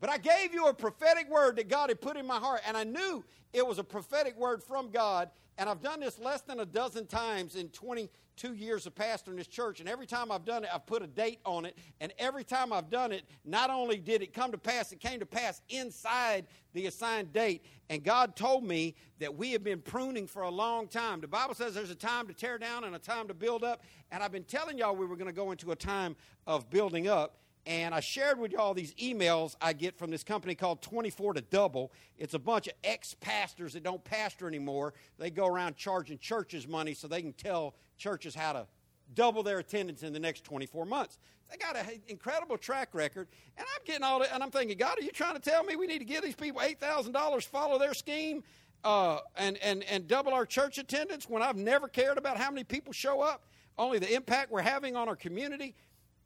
But 0.00 0.10
I 0.10 0.18
gave 0.18 0.54
you 0.54 0.68
a 0.68 0.74
prophetic 0.74 1.28
word 1.28 1.56
that 1.56 1.68
God 1.68 1.90
had 1.90 2.00
put 2.00 2.16
in 2.16 2.24
my 2.24 2.38
heart, 2.38 2.60
and 2.68 2.76
I 2.76 2.84
knew 2.84 3.24
it 3.52 3.66
was 3.66 3.80
a 3.80 3.84
prophetic 3.84 4.38
word 4.38 4.62
from 4.62 4.92
God. 4.92 5.28
And 5.58 5.68
I've 5.68 5.82
done 5.82 5.98
this 5.98 6.20
less 6.20 6.40
than 6.42 6.60
a 6.60 6.64
dozen 6.64 7.06
times 7.06 7.56
in 7.56 7.68
22 7.70 8.54
years 8.54 8.86
of 8.86 8.94
pastoring 8.94 9.36
this 9.36 9.48
church. 9.48 9.80
And 9.80 9.88
every 9.88 10.06
time 10.06 10.30
I've 10.30 10.44
done 10.44 10.62
it, 10.62 10.70
I've 10.72 10.86
put 10.86 11.02
a 11.02 11.08
date 11.08 11.40
on 11.44 11.64
it. 11.64 11.76
And 12.00 12.12
every 12.16 12.44
time 12.44 12.72
I've 12.72 12.88
done 12.88 13.10
it, 13.10 13.24
not 13.44 13.68
only 13.68 13.98
did 13.98 14.22
it 14.22 14.32
come 14.32 14.52
to 14.52 14.58
pass, 14.58 14.92
it 14.92 15.00
came 15.00 15.18
to 15.18 15.26
pass 15.26 15.60
inside 15.68 16.46
the 16.74 16.86
assigned 16.86 17.32
date. 17.32 17.64
And 17.90 18.04
God 18.04 18.36
told 18.36 18.62
me 18.62 18.94
that 19.18 19.36
we 19.36 19.50
have 19.50 19.64
been 19.64 19.80
pruning 19.80 20.28
for 20.28 20.42
a 20.42 20.50
long 20.50 20.86
time. 20.86 21.20
The 21.20 21.26
Bible 21.26 21.56
says 21.56 21.74
there's 21.74 21.90
a 21.90 21.96
time 21.96 22.28
to 22.28 22.32
tear 22.32 22.56
down 22.56 22.84
and 22.84 22.94
a 22.94 23.00
time 23.00 23.26
to 23.26 23.34
build 23.34 23.64
up. 23.64 23.82
And 24.12 24.22
I've 24.22 24.32
been 24.32 24.44
telling 24.44 24.78
y'all 24.78 24.94
we 24.94 25.06
were 25.06 25.16
going 25.16 25.26
to 25.26 25.32
go 25.32 25.50
into 25.50 25.72
a 25.72 25.76
time 25.76 26.14
of 26.46 26.70
building 26.70 27.08
up 27.08 27.36
and 27.68 27.94
I 27.94 28.00
shared 28.00 28.38
with 28.38 28.52
y'all 28.52 28.72
these 28.72 28.94
emails 28.94 29.54
I 29.60 29.74
get 29.74 29.98
from 29.98 30.10
this 30.10 30.24
company 30.24 30.54
called 30.54 30.80
24 30.80 31.34
to 31.34 31.42
Double. 31.42 31.92
It's 32.16 32.32
a 32.32 32.38
bunch 32.38 32.66
of 32.66 32.72
ex 32.82 33.14
pastors 33.20 33.74
that 33.74 33.82
don't 33.82 34.02
pastor 34.02 34.48
anymore. 34.48 34.94
They 35.18 35.28
go 35.28 35.46
around 35.46 35.76
charging 35.76 36.16
churches 36.16 36.66
money 36.66 36.94
so 36.94 37.06
they 37.08 37.20
can 37.20 37.34
tell 37.34 37.74
churches 37.98 38.34
how 38.34 38.54
to 38.54 38.66
double 39.14 39.42
their 39.42 39.58
attendance 39.58 40.02
in 40.02 40.14
the 40.14 40.18
next 40.18 40.44
24 40.44 40.86
months. 40.86 41.18
They 41.50 41.58
got 41.58 41.76
an 41.76 42.00
incredible 42.08 42.56
track 42.56 42.88
record, 42.94 43.28
and 43.58 43.66
I'm 43.74 43.84
getting 43.84 44.02
all 44.02 44.20
that, 44.20 44.32
and 44.32 44.42
I'm 44.42 44.50
thinking, 44.50 44.78
God, 44.78 44.98
are 44.98 45.02
you 45.02 45.10
trying 45.10 45.34
to 45.34 45.40
tell 45.40 45.62
me 45.62 45.76
we 45.76 45.86
need 45.86 45.98
to 45.98 46.04
give 46.06 46.22
these 46.22 46.34
people 46.34 46.62
$8,000, 46.62 47.46
follow 47.46 47.78
their 47.78 47.94
scheme, 47.94 48.44
uh, 48.82 49.18
and, 49.36 49.58
and, 49.58 49.82
and 49.84 50.08
double 50.08 50.32
our 50.32 50.46
church 50.46 50.78
attendance 50.78 51.28
when 51.28 51.42
I've 51.42 51.56
never 51.56 51.86
cared 51.86 52.16
about 52.16 52.38
how 52.38 52.50
many 52.50 52.64
people 52.64 52.94
show 52.94 53.20
up, 53.20 53.44
only 53.78 53.98
the 53.98 54.14
impact 54.14 54.50
we're 54.50 54.62
having 54.62 54.96
on 54.96 55.08
our 55.08 55.16
community? 55.16 55.74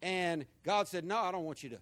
And 0.03 0.45
God 0.63 0.89
said, 0.89 1.05
No, 1.05 1.17
I 1.17 1.31
don't 1.31 1.45
want 1.45 1.63
you 1.63 1.69
to 1.69 1.79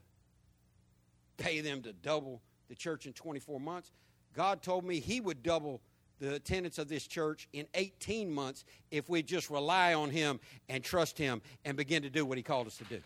pay 1.37 1.59
them 1.59 1.81
to 1.81 1.91
double 1.91 2.41
the 2.69 2.75
church 2.75 3.07
in 3.07 3.13
24 3.13 3.59
months. 3.59 3.91
God 4.33 4.61
told 4.61 4.85
me 4.85 4.99
He 4.99 5.19
would 5.19 5.43
double 5.43 5.81
the 6.19 6.35
attendance 6.35 6.77
of 6.77 6.87
this 6.87 7.07
church 7.07 7.49
in 7.51 7.65
18 7.73 8.31
months 8.31 8.63
if 8.91 9.09
we 9.09 9.23
just 9.23 9.49
rely 9.49 9.95
on 9.95 10.11
Him 10.11 10.39
and 10.69 10.83
trust 10.83 11.17
Him 11.17 11.41
and 11.65 11.75
begin 11.75 12.03
to 12.03 12.11
do 12.11 12.23
what 12.23 12.37
He 12.37 12.43
called 12.43 12.67
us 12.67 12.77
to 12.77 12.83
do. 12.83 13.01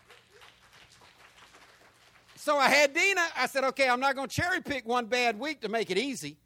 So 2.36 2.58
I 2.58 2.68
had 2.68 2.92
Dina. 2.92 3.22
I 3.36 3.46
said, 3.46 3.64
okay, 3.64 3.88
I'm 3.88 4.00
not 4.00 4.14
going 4.14 4.28
to 4.28 4.34
cherry 4.34 4.60
pick 4.60 4.86
one 4.86 5.06
bad 5.06 5.40
week 5.40 5.62
to 5.62 5.70
make 5.70 5.90
it 5.90 5.96
easy. 5.96 6.36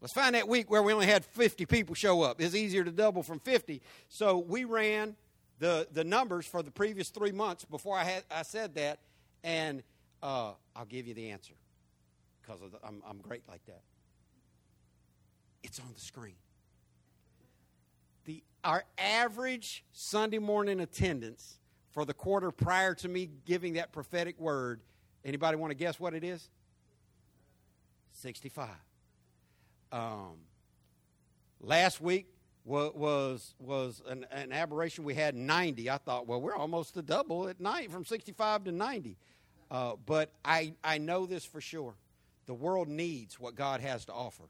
Let's 0.00 0.12
find 0.12 0.34
that 0.34 0.48
week 0.48 0.68
where 0.68 0.82
we 0.82 0.92
only 0.92 1.06
had 1.06 1.24
50 1.24 1.64
people 1.66 1.94
show 1.94 2.22
up. 2.22 2.40
It's 2.40 2.56
easier 2.56 2.82
to 2.82 2.90
double 2.90 3.22
from 3.22 3.38
50. 3.38 3.80
So 4.08 4.38
we 4.38 4.64
ran 4.64 5.14
the, 5.60 5.86
the 5.92 6.02
numbers 6.02 6.46
for 6.46 6.62
the 6.62 6.70
previous 6.70 7.10
three 7.10 7.32
months 7.32 7.64
before 7.64 7.96
I, 7.96 8.02
had, 8.02 8.24
I 8.30 8.42
said 8.42 8.74
that, 8.74 8.98
and 9.44 9.82
uh, 10.22 10.52
I'll 10.74 10.86
give 10.86 11.06
you 11.06 11.14
the 11.14 11.30
answer 11.30 11.52
because 12.42 12.60
I'm, 12.82 13.02
I'm 13.08 13.18
great 13.18 13.42
like 13.46 13.64
that. 13.66 13.82
It's 15.62 15.78
on 15.78 15.92
the 15.94 16.00
screen. 16.00 16.34
The, 18.24 18.42
our 18.64 18.84
average 18.98 19.84
Sunday 19.92 20.38
morning 20.38 20.80
attendance 20.80 21.58
for 21.90 22.06
the 22.06 22.14
quarter 22.14 22.50
prior 22.50 22.94
to 22.94 23.08
me 23.08 23.28
giving 23.44 23.74
that 23.74 23.92
prophetic 23.92 24.40
word, 24.40 24.80
anybody 25.24 25.56
want 25.58 25.72
to 25.72 25.76
guess 25.76 26.00
what 26.00 26.14
it 26.14 26.24
is? 26.24 26.48
65. 28.12 28.68
Um, 29.92 30.36
last 31.60 32.00
week, 32.00 32.28
was 32.64 33.54
was 33.58 34.02
an, 34.06 34.26
an, 34.30 34.52
aberration. 34.52 35.04
We 35.04 35.14
had 35.14 35.34
90. 35.34 35.90
I 35.90 35.98
thought, 35.98 36.26
well, 36.26 36.40
we're 36.40 36.54
almost 36.54 36.94
to 36.94 37.02
double 37.02 37.48
at 37.48 37.60
night 37.60 37.90
from 37.90 38.04
65 38.04 38.64
to 38.64 38.72
90. 38.72 39.16
Uh, 39.70 39.92
but 40.04 40.32
I, 40.44 40.74
I 40.82 40.98
know 40.98 41.26
this 41.26 41.44
for 41.44 41.60
sure. 41.60 41.94
The 42.46 42.54
world 42.54 42.88
needs 42.88 43.38
what 43.38 43.54
God 43.54 43.80
has 43.80 44.04
to 44.06 44.12
offer. 44.12 44.44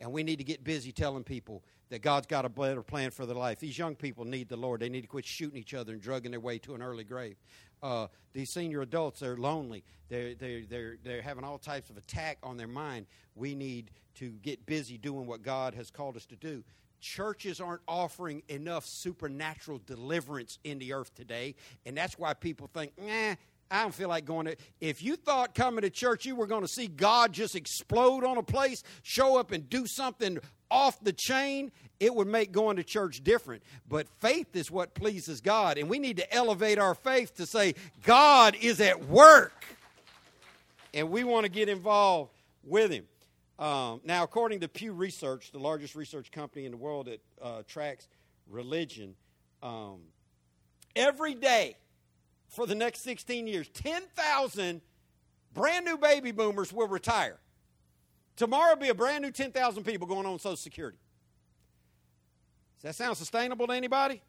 And 0.00 0.12
we 0.12 0.22
need 0.22 0.36
to 0.36 0.44
get 0.44 0.62
busy 0.62 0.92
telling 0.92 1.24
people 1.24 1.62
that 1.88 2.02
God's 2.02 2.26
got 2.26 2.44
a 2.44 2.48
better 2.48 2.82
plan 2.82 3.10
for 3.10 3.24
their 3.24 3.36
life. 3.36 3.60
These 3.60 3.78
young 3.78 3.94
people 3.94 4.24
need 4.24 4.48
the 4.48 4.56
Lord. 4.56 4.80
They 4.80 4.88
need 4.88 5.02
to 5.02 5.06
quit 5.06 5.24
shooting 5.24 5.58
each 5.58 5.72
other 5.72 5.92
and 5.92 6.02
drugging 6.02 6.32
their 6.32 6.40
way 6.40 6.58
to 6.58 6.74
an 6.74 6.82
early 6.82 7.04
grave. 7.04 7.36
Uh, 7.82 8.08
these 8.32 8.50
senior 8.50 8.82
adults, 8.82 9.20
they're 9.20 9.36
lonely. 9.36 9.84
They're, 10.08 10.34
they're, 10.34 10.62
they're, 10.68 10.96
they're 11.02 11.22
having 11.22 11.44
all 11.44 11.58
types 11.58 11.88
of 11.88 11.96
attack 11.96 12.38
on 12.42 12.56
their 12.56 12.66
mind. 12.66 13.06
We 13.34 13.54
need 13.54 13.90
to 14.16 14.30
get 14.42 14.66
busy 14.66 14.98
doing 14.98 15.26
what 15.26 15.42
God 15.42 15.74
has 15.74 15.90
called 15.90 16.16
us 16.16 16.26
to 16.26 16.36
do. 16.36 16.64
Churches 17.00 17.60
aren't 17.60 17.82
offering 17.86 18.42
enough 18.48 18.84
supernatural 18.86 19.80
deliverance 19.86 20.58
in 20.64 20.78
the 20.78 20.92
earth 20.92 21.14
today, 21.14 21.54
and 21.84 21.96
that's 21.96 22.18
why 22.18 22.34
people 22.34 22.68
think, 22.72 22.92
nah, 22.98 23.34
I 23.70 23.82
don't 23.82 23.94
feel 23.94 24.08
like 24.08 24.24
going 24.24 24.46
to. 24.46 24.56
If 24.80 25.02
you 25.02 25.16
thought 25.16 25.54
coming 25.54 25.82
to 25.82 25.90
church 25.90 26.24
you 26.24 26.36
were 26.36 26.46
going 26.46 26.62
to 26.62 26.68
see 26.68 26.86
God 26.86 27.32
just 27.32 27.56
explode 27.56 28.24
on 28.24 28.38
a 28.38 28.42
place, 28.42 28.82
show 29.02 29.36
up 29.38 29.50
and 29.50 29.68
do 29.68 29.86
something 29.86 30.38
off 30.70 31.00
the 31.00 31.12
chain, 31.12 31.72
it 31.98 32.14
would 32.14 32.28
make 32.28 32.52
going 32.52 32.76
to 32.76 32.84
church 32.84 33.24
different. 33.24 33.62
But 33.88 34.08
faith 34.20 34.54
is 34.54 34.70
what 34.70 34.94
pleases 34.94 35.40
God, 35.40 35.78
and 35.78 35.88
we 35.88 35.98
need 35.98 36.18
to 36.18 36.34
elevate 36.34 36.78
our 36.78 36.94
faith 36.94 37.36
to 37.36 37.46
say, 37.46 37.74
God 38.02 38.56
is 38.60 38.80
at 38.80 39.06
work. 39.06 39.64
And 40.94 41.10
we 41.10 41.24
want 41.24 41.44
to 41.44 41.50
get 41.50 41.68
involved 41.68 42.32
with 42.64 42.90
Him. 42.90 43.04
Um, 43.58 44.00
now, 44.04 44.22
according 44.22 44.60
to 44.60 44.68
Pew 44.68 44.92
Research, 44.92 45.50
the 45.50 45.58
largest 45.58 45.94
research 45.94 46.30
company 46.30 46.66
in 46.66 46.72
the 46.72 46.76
world 46.76 47.06
that 47.06 47.20
uh, 47.40 47.62
tracks 47.66 48.06
religion, 48.48 49.14
um, 49.62 50.00
every 50.94 51.34
day 51.34 51.76
for 52.48 52.66
the 52.66 52.74
next 52.74 53.02
16 53.02 53.46
years, 53.46 53.68
10,000 53.68 54.82
brand 55.54 55.84
new 55.86 55.96
baby 55.96 56.32
boomers 56.32 56.72
will 56.72 56.88
retire. 56.88 57.38
Tomorrow 58.36 58.74
will 58.74 58.82
be 58.82 58.90
a 58.90 58.94
brand 58.94 59.24
new 59.24 59.30
10,000 59.30 59.84
people 59.84 60.06
going 60.06 60.26
on 60.26 60.38
Social 60.38 60.56
Security. 60.56 60.98
Does 62.76 62.82
that 62.82 62.94
sound 62.94 63.16
sustainable 63.16 63.66
to 63.66 63.72
anybody? 63.72 64.22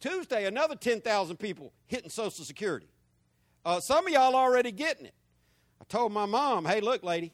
Tuesday, 0.00 0.46
another 0.46 0.74
10,000 0.74 1.36
people 1.36 1.72
hitting 1.86 2.10
Social 2.10 2.44
Security. 2.44 2.88
Uh, 3.64 3.78
some 3.80 4.06
of 4.06 4.12
y'all 4.12 4.34
already 4.34 4.72
getting 4.72 5.06
it. 5.06 5.14
I 5.80 5.84
told 5.84 6.12
my 6.12 6.26
mom, 6.26 6.66
hey, 6.66 6.80
look, 6.80 7.04
lady, 7.04 7.32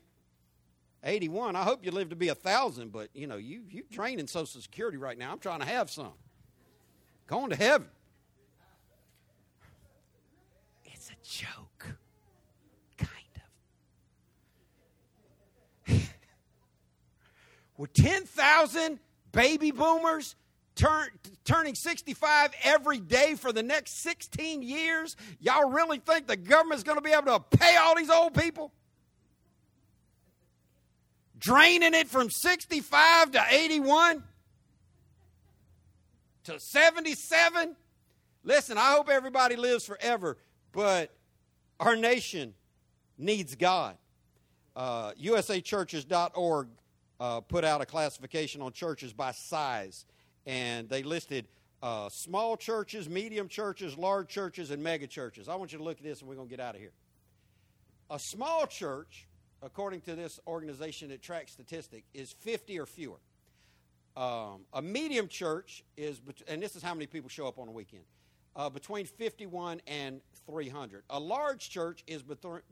81, 1.02 1.56
I 1.56 1.62
hope 1.62 1.84
you 1.84 1.90
live 1.90 2.10
to 2.10 2.16
be 2.16 2.28
a 2.28 2.34
1,000, 2.34 2.92
but, 2.92 3.08
you 3.14 3.26
know, 3.26 3.36
you, 3.36 3.62
you 3.70 3.84
training 3.90 4.26
Social 4.26 4.60
Security 4.60 4.98
right 4.98 5.16
now. 5.16 5.32
I'm 5.32 5.38
trying 5.38 5.60
to 5.60 5.66
have 5.66 5.90
some. 5.90 6.12
Going 7.26 7.50
to 7.50 7.56
heaven. 7.56 7.88
It's 10.84 11.10
a 11.10 11.14
joke. 11.26 11.96
Kind 12.98 13.10
of. 15.86 16.02
With 17.78 17.92
10,000 17.94 18.98
baby 19.32 19.70
boomers 19.70 20.34
turn, 20.74 21.08
turning 21.44 21.74
65 21.74 22.52
every 22.62 22.98
day 22.98 23.36
for 23.36 23.52
the 23.52 23.62
next 23.62 24.02
16 24.02 24.62
years, 24.62 25.16
y'all 25.40 25.70
really 25.70 25.98
think 25.98 26.26
the 26.26 26.36
government's 26.36 26.82
going 26.82 26.98
to 26.98 27.02
be 27.02 27.12
able 27.12 27.38
to 27.38 27.40
pay 27.56 27.76
all 27.76 27.96
these 27.96 28.10
old 28.10 28.34
people? 28.34 28.72
Draining 31.40 31.94
it 31.94 32.06
from 32.06 32.28
65 32.30 33.32
to 33.32 33.42
81 33.50 34.22
to 36.44 36.60
77? 36.60 37.76
Listen, 38.44 38.76
I 38.76 38.92
hope 38.92 39.08
everybody 39.08 39.56
lives 39.56 39.86
forever, 39.86 40.36
but 40.72 41.10
our 41.80 41.96
nation 41.96 42.54
needs 43.16 43.54
God. 43.54 43.96
Uh, 44.76 45.12
USAchurches.org 45.12 46.68
uh, 47.18 47.40
put 47.40 47.64
out 47.64 47.80
a 47.80 47.86
classification 47.86 48.60
on 48.60 48.72
churches 48.72 49.14
by 49.14 49.32
size, 49.32 50.04
and 50.44 50.88
they 50.90 51.02
listed 51.02 51.46
uh, 51.82 52.10
small 52.10 52.58
churches, 52.58 53.08
medium 53.08 53.48
churches, 53.48 53.96
large 53.96 54.28
churches, 54.28 54.70
and 54.70 54.82
mega 54.82 55.06
churches. 55.06 55.48
I 55.48 55.54
want 55.54 55.72
you 55.72 55.78
to 55.78 55.84
look 55.84 55.98
at 55.98 56.04
this, 56.04 56.20
and 56.20 56.28
we're 56.28 56.36
going 56.36 56.48
to 56.48 56.54
get 56.54 56.60
out 56.60 56.74
of 56.74 56.80
here. 56.82 56.92
A 58.10 58.18
small 58.18 58.66
church, 58.66 59.26
according 59.62 60.00
to 60.02 60.14
this 60.14 60.40
organization 60.46 61.08
that 61.10 61.22
tracks 61.22 61.52
statistics, 61.52 62.08
is 62.14 62.32
50 62.32 62.78
or 62.78 62.86
fewer. 62.86 63.18
Um, 64.16 64.62
a 64.72 64.82
medium 64.82 65.28
church 65.28 65.84
is, 65.96 66.20
and 66.48 66.62
this 66.62 66.76
is 66.76 66.82
how 66.82 66.94
many 66.94 67.06
people 67.06 67.28
show 67.28 67.46
up 67.46 67.58
on 67.58 67.68
a 67.68 67.70
weekend, 67.70 68.02
uh, 68.56 68.68
between 68.68 69.06
51 69.06 69.80
and 69.86 70.20
300. 70.46 71.04
A 71.10 71.20
large 71.20 71.70
church 71.70 72.02
is 72.06 72.22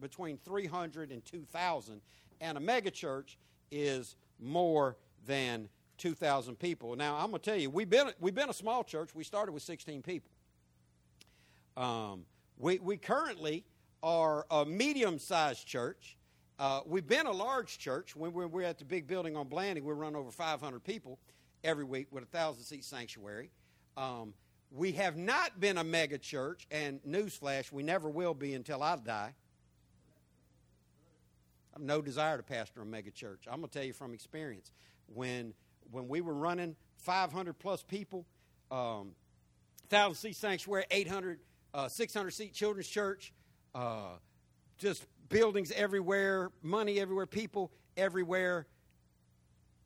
between 0.01 0.39
300 0.39 1.13
and 1.13 1.25
2,000, 1.25 2.01
and 2.41 2.59
a 2.59 2.61
mega 2.61 2.91
church 2.91 3.39
is 3.71 4.17
more 4.41 4.97
than 5.27 5.69
2,000 5.99 6.59
people. 6.59 6.97
Now, 6.97 7.17
I'm 7.17 7.31
going 7.31 7.41
to 7.41 7.51
tell 7.51 7.59
you, 7.59 7.71
we've 7.71 7.91
been, 7.91 8.11
we've 8.21 8.35
been 8.35 8.51
a 8.51 8.55
small 8.55 8.85
church. 8.85 9.15
We 9.15 9.25
started 9.25 9.53
with 9.53 9.63
16 9.63 10.03
people. 10.03 10.31
Um, 11.77 12.25
we, 12.59 12.79
we 12.79 12.97
currently 12.97 13.65
are 14.03 14.47
a 14.51 14.65
medium 14.65 15.19
sized 15.19 15.67
church. 15.67 16.18
Uh, 16.59 16.81
we've 16.87 17.07
been 17.07 17.27
a 17.27 17.33
large 17.33 17.79
church. 17.79 18.17
When 18.17 18.33
we're, 18.33 18.49
we're, 18.49 18.63
at 18.63 18.79
the 18.79 18.85
big 18.85 19.07
building 19.07 19.37
on 19.37 19.47
Blanding, 19.47 19.85
we 19.85 19.93
run 19.93 20.17
over 20.17 20.33
500 20.33 20.83
people 20.83 21.21
every 21.63 21.85
week 21.85 22.09
with 22.11 22.25
a 22.25 22.37
1,000 22.37 22.65
seat 22.65 22.85
sanctuary. 22.85 23.51
Um, 23.97 24.35
we 24.73 24.93
have 24.93 25.17
not 25.17 25.61
been 25.61 25.79
a 25.79 25.85
mega 25.85 26.19
church, 26.19 26.67
and 26.71 27.01
newsflash, 27.05 27.71
we 27.71 27.85
never 27.85 28.09
will 28.09 28.35
be 28.35 28.55
until 28.55 28.83
I 28.83 28.97
die 28.97 29.35
I 31.73 31.79
have 31.79 31.83
no 31.83 32.03
desire 32.03 32.37
to 32.37 32.43
pastor 32.43 32.83
a 32.83 32.87
mega 32.87 33.13
church. 33.13 33.45
I'm 33.47 33.61
going 33.61 33.69
to 33.69 33.79
tell 33.79 33.87
you 33.87 33.93
from 33.93 34.13
experience. 34.13 34.73
When, 35.15 35.55
when 35.93 36.09
we 36.09 36.21
were 36.21 36.35
running 36.35 36.75
500 36.97 37.57
plus 37.57 37.85
people, 37.85 38.27
um, 38.73 39.15
1,000 39.91 40.17
seat 40.17 40.37
sanctuary, 40.37 40.87
800, 40.91 41.39
uh, 41.73 41.89
600 41.89 42.31
seat 42.33 42.53
children's 42.53 42.89
church, 42.89 43.33
uh, 43.77 44.17
just 44.77 45.07
buildings 45.29 45.73
everywhere, 45.73 46.51
money 46.63 47.01
everywhere, 47.01 47.27
people 47.27 47.71
everywhere. 47.97 48.67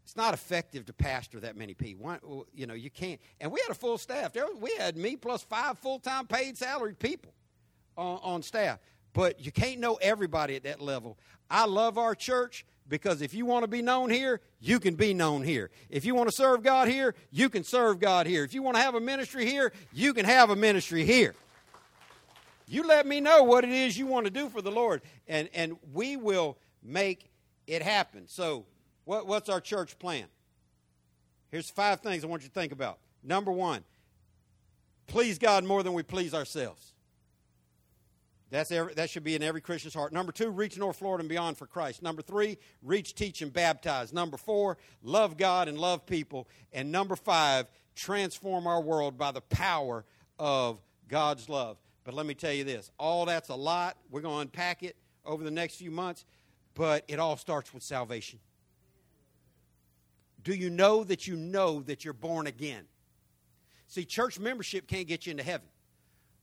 It's 0.05 0.17
not 0.17 0.35
effective 0.35 0.87
to 0.87 0.93
pastor 0.93 1.41
that 1.41 1.57
many 1.57 1.75
people. 1.75 2.47
You 2.55 2.67
know, 2.67 2.75
you 2.75 2.91
can't. 2.91 3.21
And 3.41 3.53
we 3.53 3.61
had 3.61 3.71
a 3.71 3.79
full 3.79 3.99
staff. 3.99 4.33
There, 4.33 4.47
we 4.61 4.75
had 4.77 4.97
me 4.97 5.17
plus 5.17 5.43
five 5.43 5.79
full 5.79 6.01
time 6.01 6.27
paid 6.27 6.59
salaried 6.59 6.99
people 6.99 7.33
on, 7.97 8.19
on 8.23 8.43
staff 8.43 8.79
but 9.13 9.45
you 9.45 9.53
can't 9.53 9.81
know 9.81 9.99
everybody 10.01 10.57
at 10.57 10.65
that 10.65 10.81
level. 10.81 11.19
I 11.51 11.67
love 11.67 11.99
our 11.99 12.15
church 12.15 12.65
because 12.89 13.23
if 13.23 13.35
you 13.35 13.47
want 13.47 13.63
to 13.65 13.69
be 13.69 13.83
known 13.83 14.11
here, 14.11 14.41
you 14.61 14.81
can 14.81 14.95
be 14.95 15.15
known 15.15 15.43
here. 15.43 15.71
If 15.91 16.05
you 16.05 16.15
want 16.15 16.31
to 16.31 16.35
serve 16.35 16.63
God 16.63 16.89
here, 16.89 17.15
you 17.31 17.49
can 17.49 17.65
serve 17.65 18.01
God 18.01 18.27
here. 18.27 18.45
If 18.45 18.55
you 18.55 18.63
want 18.63 18.77
to 18.77 18.83
have 18.83 18.95
a 18.95 19.01
ministry 19.01 19.47
here, 19.47 19.73
you 19.93 20.15
can 20.15 20.25
have 20.25 20.51
a 20.51 20.57
ministry 20.57 21.05
here. 21.05 21.35
You 22.73 22.85
let 22.85 23.07
me 23.07 23.21
know 23.21 23.43
what 23.43 23.65
it 23.65 23.71
is 23.71 23.99
you 23.99 24.07
want 24.07 24.25
to 24.25 24.31
do 24.31 24.49
for 24.49 24.63
the 24.63 24.71
Lord, 24.71 25.03
and, 25.29 25.51
and 25.53 25.77
we 25.93 26.17
will 26.17 26.57
make 26.83 27.31
it 27.67 27.83
happen. 27.83 28.27
So, 28.29 28.65
what, 29.05 29.27
what's 29.27 29.51
our 29.51 29.61
church 29.61 29.99
plan? 29.99 30.25
Here's 31.51 31.69
five 31.69 32.01
things 32.01 32.25
I 32.25 32.29
want 32.29 32.41
you 32.41 32.49
to 32.49 32.55
think 32.55 32.73
about. 32.73 32.99
Number 33.23 33.53
one, 33.53 33.85
please 35.07 35.39
God 35.39 35.65
more 35.65 35.83
than 35.83 35.93
we 35.93 36.03
please 36.03 36.33
ourselves. 36.33 36.95
That's 38.49 38.73
every, 38.73 38.95
that 38.95 39.11
should 39.11 39.25
be 39.25 39.35
in 39.35 39.43
every 39.43 39.61
Christian's 39.61 39.93
heart. 39.93 40.15
Number 40.15 40.33
two, 40.33 40.49
reach 40.49 40.79
North 40.79 40.97
Florida 40.97 41.21
and 41.21 41.29
beyond 41.29 41.59
for 41.59 41.67
Christ. 41.67 42.03
Number 42.03 42.23
three, 42.23 42.57
reach, 42.83 43.15
teach, 43.15 43.43
and 43.43 43.53
baptize. 43.53 44.15
Number 44.15 44.39
four, 44.39 44.79
love 45.03 45.37
God 45.37 45.69
and 45.69 45.79
love 45.79 46.07
people. 46.07 46.49
And 46.73 46.91
number 46.91 47.17
five, 47.17 47.67
transform 47.95 48.67
our 48.67 48.81
world 48.81 49.19
by 49.19 49.31
the 49.31 49.43
power 49.43 50.07
of 50.39 50.81
God's 51.07 51.51
love. 51.51 51.77
But 52.05 52.15
let 52.15 52.27
me 52.27 52.35
tell 52.35 52.53
you 52.53 52.65
this 52.65 52.91
all 52.99 53.27
that's 53.27 53.49
a 53.49 53.55
lot. 53.55 53.97
We're 54.11 54.21
going 54.21 54.37
to 54.37 54.41
unpack 54.43 54.83
it 54.83 54.97
over 55.25 55.45
the 55.45 55.51
next 55.51 55.77
few 55.77 55.91
months, 55.91 56.25
but 56.75 57.05
it 57.09 57.19
all 57.19 57.37
starts 57.37 57.73
with 57.73 57.83
salvation. 57.83 58.39
Do 60.43 60.55
you 60.55 60.71
know 60.71 61.05
that 61.05 61.27
you 61.27 61.37
know 61.37 61.83
that 61.83 62.05
you're 62.05 62.15
born 62.15 62.47
again? 62.47 62.85
See, 63.87 64.05
church 64.05 64.41
membership 64.41 64.89
can't 64.89 65.07
get 65.07 65.27
you 65.27 65.31
into 65.31 65.45
heaven. 65.45 65.69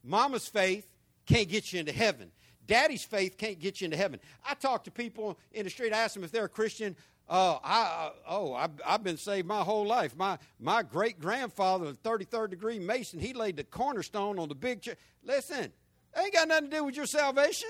Mama's 0.03 0.47
faith 0.47 0.87
can't 1.25 1.49
get 1.49 1.73
you 1.73 1.79
into 1.79 1.91
heaven. 1.91 2.31
Daddy's 2.65 3.03
faith 3.03 3.37
can't 3.37 3.59
get 3.59 3.81
you 3.81 3.85
into 3.85 3.97
heaven. 3.97 4.19
I 4.47 4.53
talk 4.53 4.83
to 4.85 4.91
people 4.91 5.37
in 5.51 5.63
the 5.63 5.69
street, 5.69 5.91
I 5.91 5.97
ask 5.97 6.13
them 6.13 6.23
if 6.23 6.31
they're 6.31 6.45
a 6.45 6.49
Christian. 6.49 6.95
Uh, 7.29 7.59
I, 7.63 8.11
oh, 8.27 8.55
I've, 8.55 8.71
I've, 8.83 9.03
been 9.03 9.17
saved 9.17 9.47
my 9.47 9.59
whole 9.59 9.85
life. 9.85 10.17
My, 10.17 10.39
my 10.59 10.81
great 10.81 11.19
grandfather, 11.19 11.93
33rd 11.93 12.49
degree 12.49 12.79
Mason, 12.79 13.19
he 13.19 13.33
laid 13.33 13.55
the 13.55 13.63
cornerstone 13.63 14.39
on 14.39 14.49
the 14.49 14.55
big 14.55 14.81
church. 14.81 14.97
Listen, 15.23 15.71
ain't 16.17 16.33
got 16.33 16.47
nothing 16.47 16.71
to 16.71 16.77
do 16.77 16.83
with 16.83 16.95
your 16.95 17.05
salvation. 17.05 17.69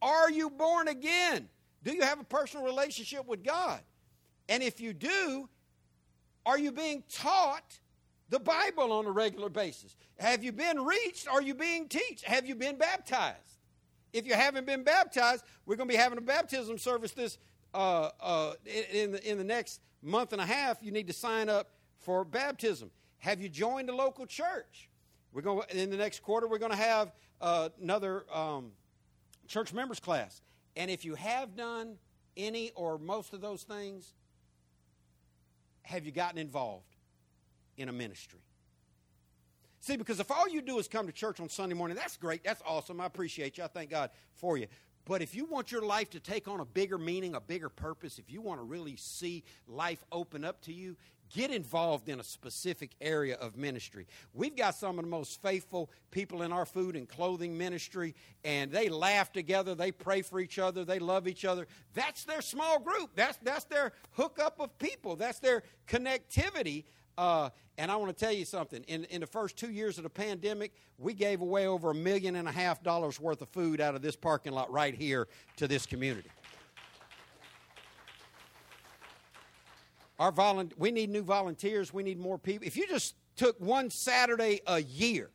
Are 0.00 0.30
you 0.30 0.48
born 0.48 0.88
again? 0.88 1.50
Do 1.84 1.92
you 1.92 2.00
have 2.00 2.18
a 2.18 2.24
personal 2.24 2.64
relationship 2.64 3.26
with 3.26 3.44
God? 3.44 3.80
And 4.48 4.62
if 4.62 4.80
you 4.80 4.94
do, 4.94 5.50
are 6.46 6.58
you 6.58 6.72
being 6.72 7.04
taught 7.12 7.78
the 8.30 8.40
Bible 8.40 8.90
on 8.90 9.04
a 9.04 9.10
regular 9.10 9.50
basis? 9.50 9.94
Have 10.18 10.42
you 10.42 10.50
been 10.50 10.82
reached? 10.82 11.28
Are 11.28 11.42
you 11.42 11.54
being 11.54 11.88
taught? 11.88 12.22
Have 12.24 12.46
you 12.46 12.54
been 12.54 12.78
baptized? 12.78 13.36
If 14.14 14.26
you 14.26 14.34
haven't 14.34 14.66
been 14.66 14.82
baptized, 14.82 15.44
we're 15.66 15.76
going 15.76 15.88
to 15.88 15.94
be 15.94 15.98
having 15.98 16.18
a 16.18 16.22
baptism 16.22 16.78
service 16.78 17.12
this 17.12 17.38
uh, 17.74 18.10
uh, 18.20 18.52
in, 18.92 19.12
the, 19.12 19.30
in 19.30 19.38
the 19.38 19.44
next 19.44 19.80
month 20.02 20.32
and 20.32 20.40
a 20.40 20.46
half, 20.46 20.82
you 20.82 20.90
need 20.90 21.06
to 21.06 21.12
sign 21.12 21.48
up 21.48 21.70
for 21.98 22.24
baptism. 22.24 22.90
Have 23.18 23.40
you 23.40 23.48
joined 23.48 23.88
a 23.88 23.94
local 23.94 24.26
church? 24.26 24.88
We're 25.32 25.42
going 25.42 25.66
in 25.70 25.90
the 25.90 25.96
next 25.96 26.22
quarter. 26.22 26.46
We're 26.46 26.58
going 26.58 26.72
to 26.72 26.76
have 26.76 27.12
uh, 27.40 27.70
another 27.80 28.24
um, 28.32 28.72
church 29.48 29.72
members 29.72 30.00
class, 30.00 30.42
and 30.76 30.90
if 30.90 31.04
you 31.04 31.14
have 31.14 31.56
done 31.56 31.96
any 32.36 32.70
or 32.74 32.98
most 32.98 33.32
of 33.32 33.40
those 33.40 33.62
things, 33.62 34.14
have 35.82 36.04
you 36.04 36.12
gotten 36.12 36.38
involved 36.38 36.96
in 37.76 37.88
a 37.88 37.92
ministry? 37.92 38.40
See, 39.80 39.96
because 39.96 40.20
if 40.20 40.30
all 40.30 40.48
you 40.48 40.62
do 40.62 40.78
is 40.78 40.86
come 40.86 41.06
to 41.06 41.12
church 41.12 41.40
on 41.40 41.48
Sunday 41.48 41.74
morning, 41.74 41.96
that's 41.96 42.16
great. 42.16 42.44
That's 42.44 42.62
awesome. 42.64 43.00
I 43.00 43.06
appreciate 43.06 43.58
you. 43.58 43.64
I 43.64 43.66
thank 43.66 43.90
God 43.90 44.10
for 44.34 44.56
you. 44.56 44.68
But 45.04 45.22
if 45.22 45.34
you 45.34 45.46
want 45.46 45.72
your 45.72 45.82
life 45.82 46.10
to 46.10 46.20
take 46.20 46.46
on 46.46 46.60
a 46.60 46.64
bigger 46.64 46.98
meaning, 46.98 47.34
a 47.34 47.40
bigger 47.40 47.68
purpose, 47.68 48.18
if 48.18 48.30
you 48.30 48.40
want 48.40 48.60
to 48.60 48.64
really 48.64 48.96
see 48.96 49.42
life 49.66 50.04
open 50.12 50.44
up 50.44 50.60
to 50.62 50.72
you, 50.72 50.96
get 51.34 51.50
involved 51.50 52.08
in 52.08 52.20
a 52.20 52.24
specific 52.24 52.90
area 53.00 53.36
of 53.36 53.56
ministry. 53.56 54.06
We've 54.34 54.54
got 54.54 54.74
some 54.74 54.98
of 54.98 55.04
the 55.04 55.10
most 55.10 55.40
faithful 55.42 55.90
people 56.10 56.42
in 56.42 56.52
our 56.52 56.66
food 56.66 56.94
and 56.94 57.08
clothing 57.08 57.56
ministry, 57.56 58.14
and 58.44 58.70
they 58.70 58.88
laugh 58.88 59.32
together, 59.32 59.74
they 59.74 59.92
pray 59.92 60.22
for 60.22 60.40
each 60.40 60.58
other, 60.58 60.84
they 60.84 60.98
love 60.98 61.26
each 61.26 61.44
other. 61.44 61.66
That's 61.94 62.24
their 62.24 62.42
small 62.42 62.78
group. 62.78 63.10
That's 63.14 63.38
that's 63.42 63.64
their 63.64 63.92
hookup 64.12 64.60
of 64.60 64.78
people. 64.78 65.16
That's 65.16 65.38
their 65.38 65.62
connectivity. 65.88 66.84
Uh, 67.18 67.50
and 67.78 67.90
I 67.90 67.96
want 67.96 68.16
to 68.16 68.24
tell 68.24 68.32
you 68.32 68.44
something. 68.44 68.82
In, 68.84 69.04
in 69.04 69.20
the 69.20 69.26
first 69.26 69.56
two 69.56 69.70
years 69.70 69.98
of 69.98 70.04
the 70.04 70.10
pandemic, 70.10 70.72
we 70.98 71.14
gave 71.14 71.40
away 71.40 71.66
over 71.66 71.90
a 71.90 71.94
million 71.94 72.36
and 72.36 72.48
a 72.48 72.52
half 72.52 72.82
dollars 72.82 73.20
worth 73.20 73.42
of 73.42 73.48
food 73.48 73.80
out 73.80 73.94
of 73.94 74.02
this 74.02 74.16
parking 74.16 74.52
lot 74.52 74.70
right 74.70 74.94
here 74.94 75.28
to 75.56 75.68
this 75.68 75.86
community. 75.86 76.30
Our 80.18 80.30
volunteer, 80.30 80.76
we 80.78 80.90
need 80.90 81.10
new 81.10 81.22
volunteers. 81.22 81.92
We 81.92 82.02
need 82.02 82.18
more 82.18 82.38
people. 82.38 82.66
If 82.66 82.76
you 82.76 82.86
just 82.86 83.14
took 83.36 83.58
one 83.60 83.90
Saturday 83.90 84.60
a 84.66 84.80
year 84.80 85.30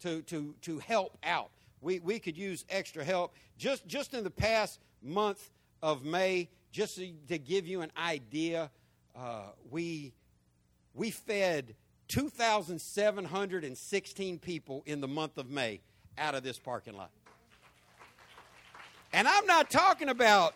to, 0.00 0.22
to, 0.22 0.54
to 0.62 0.78
help 0.78 1.16
out, 1.22 1.50
we, 1.80 2.00
we 2.00 2.18
could 2.18 2.36
use 2.36 2.64
extra 2.68 3.04
help. 3.04 3.34
Just, 3.58 3.86
just 3.86 4.14
in 4.14 4.24
the 4.24 4.30
past 4.30 4.80
month 5.02 5.50
of 5.82 6.04
May, 6.04 6.48
just 6.72 6.96
to, 6.96 7.12
to 7.28 7.38
give 7.38 7.66
you 7.66 7.82
an 7.82 7.92
idea, 7.96 8.70
uh, 9.14 9.50
we 9.70 10.12
we 10.96 11.10
fed 11.10 11.74
2,716 12.08 14.38
people 14.38 14.82
in 14.86 15.00
the 15.00 15.08
month 15.08 15.38
of 15.38 15.48
May 15.50 15.80
out 16.16 16.34
of 16.34 16.42
this 16.42 16.58
parking 16.58 16.96
lot. 16.96 17.10
And 19.12 19.28
I'm 19.28 19.46
not 19.46 19.70
talking 19.70 20.08
about, 20.08 20.54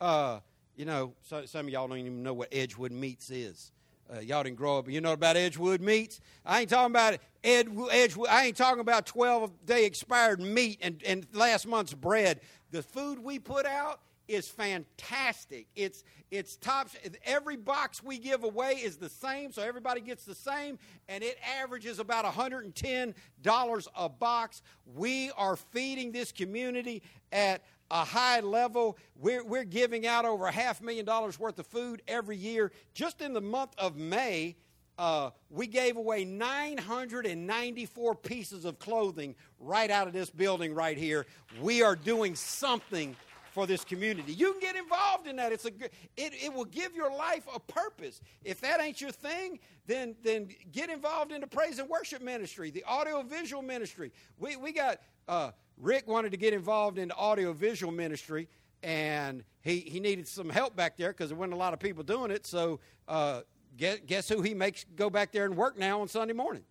uh, 0.00 0.40
you 0.76 0.86
know, 0.86 1.12
so, 1.22 1.44
some 1.46 1.66
of 1.66 1.72
y'all 1.72 1.88
don't 1.88 1.98
even 1.98 2.22
know 2.22 2.34
what 2.34 2.48
Edgewood 2.52 2.92
Meats 2.92 3.30
is. 3.30 3.72
Uh, 4.12 4.18
y'all 4.20 4.42
didn't 4.42 4.56
grow 4.56 4.78
up, 4.78 4.88
you 4.88 5.00
know 5.00 5.12
about 5.12 5.36
Edgewood 5.36 5.80
Meats. 5.80 6.20
I 6.44 6.62
ain't 6.62 6.70
talking 6.70 6.90
about 6.90 7.18
Ed, 7.44 7.68
Edgewood. 7.92 8.28
I 8.28 8.46
ain't 8.46 8.56
talking 8.56 8.80
about 8.80 9.06
12 9.06 9.66
day 9.66 9.84
expired 9.84 10.40
meat 10.40 10.80
and, 10.82 11.00
and 11.06 11.24
last 11.32 11.68
month's 11.68 11.94
bread. 11.94 12.40
The 12.72 12.82
food 12.82 13.20
we 13.20 13.38
put 13.38 13.66
out 13.66 14.00
is 14.30 14.48
fantastic. 14.48 15.66
It's 15.74 16.04
it's 16.30 16.56
top. 16.56 16.88
Every 17.24 17.56
box 17.56 18.02
we 18.02 18.18
give 18.18 18.44
away 18.44 18.74
is 18.74 18.96
the 18.96 19.08
same, 19.08 19.50
so 19.50 19.62
everybody 19.62 20.00
gets 20.00 20.24
the 20.24 20.36
same, 20.36 20.78
and 21.08 21.24
it 21.24 21.36
averages 21.60 21.98
about 21.98 22.24
$110 22.24 23.88
a 23.96 24.08
box. 24.08 24.62
We 24.94 25.32
are 25.36 25.56
feeding 25.56 26.12
this 26.12 26.30
community 26.30 27.02
at 27.32 27.62
a 27.90 28.04
high 28.04 28.38
level. 28.40 28.96
We're, 29.16 29.42
we're 29.42 29.64
giving 29.64 30.06
out 30.06 30.24
over 30.24 30.46
a 30.46 30.52
half 30.52 30.80
million 30.80 31.04
dollars 31.04 31.36
worth 31.40 31.58
of 31.58 31.66
food 31.66 32.00
every 32.06 32.36
year. 32.36 32.70
Just 32.94 33.20
in 33.20 33.32
the 33.32 33.40
month 33.40 33.74
of 33.76 33.96
May, 33.96 34.54
uh, 34.98 35.30
we 35.48 35.66
gave 35.66 35.96
away 35.96 36.24
994 36.24 38.14
pieces 38.14 38.64
of 38.64 38.78
clothing 38.78 39.34
right 39.58 39.90
out 39.90 40.06
of 40.06 40.12
this 40.12 40.30
building 40.30 40.74
right 40.74 40.96
here. 40.96 41.26
We 41.60 41.82
are 41.82 41.96
doing 41.96 42.36
something 42.36 43.16
for 43.50 43.66
this 43.66 43.84
community. 43.84 44.32
You 44.32 44.52
can 44.52 44.60
get 44.60 44.76
involved 44.76 45.26
in 45.26 45.36
that. 45.36 45.52
It's 45.52 45.64
a 45.64 45.72
it, 46.16 46.32
it 46.42 46.52
will 46.52 46.64
give 46.64 46.94
your 46.94 47.10
life 47.10 47.46
a 47.52 47.60
purpose. 47.60 48.20
If 48.44 48.60
that 48.60 48.80
ain't 48.80 49.00
your 49.00 49.10
thing, 49.10 49.58
then 49.86 50.14
then 50.22 50.48
get 50.72 50.90
involved 50.90 51.32
in 51.32 51.40
the 51.40 51.46
praise 51.46 51.78
and 51.78 51.88
worship 51.88 52.22
ministry, 52.22 52.70
the 52.70 52.84
audio 52.84 53.22
visual 53.22 53.62
ministry. 53.62 54.12
We 54.38 54.56
we 54.56 54.72
got 54.72 55.00
uh, 55.28 55.50
Rick 55.76 56.06
wanted 56.06 56.30
to 56.30 56.36
get 56.36 56.54
involved 56.54 56.98
in 56.98 57.08
the 57.08 57.16
audio 57.16 57.52
visual 57.52 57.92
ministry, 57.92 58.48
and 58.82 59.44
he 59.62 59.80
he 59.80 60.00
needed 60.00 60.28
some 60.28 60.48
help 60.48 60.76
back 60.76 60.96
there 60.96 61.10
because 61.10 61.30
there 61.30 61.38
weren't 61.38 61.52
a 61.52 61.56
lot 61.56 61.72
of 61.72 61.80
people 61.80 62.04
doing 62.04 62.30
it. 62.30 62.46
So 62.46 62.80
uh, 63.08 63.40
guess, 63.76 63.98
guess 64.06 64.28
who 64.28 64.42
he 64.42 64.54
makes 64.54 64.84
go 64.96 65.10
back 65.10 65.32
there 65.32 65.44
and 65.44 65.56
work 65.56 65.78
now 65.78 66.00
on 66.00 66.08
Sunday 66.08 66.34
morning? 66.34 66.62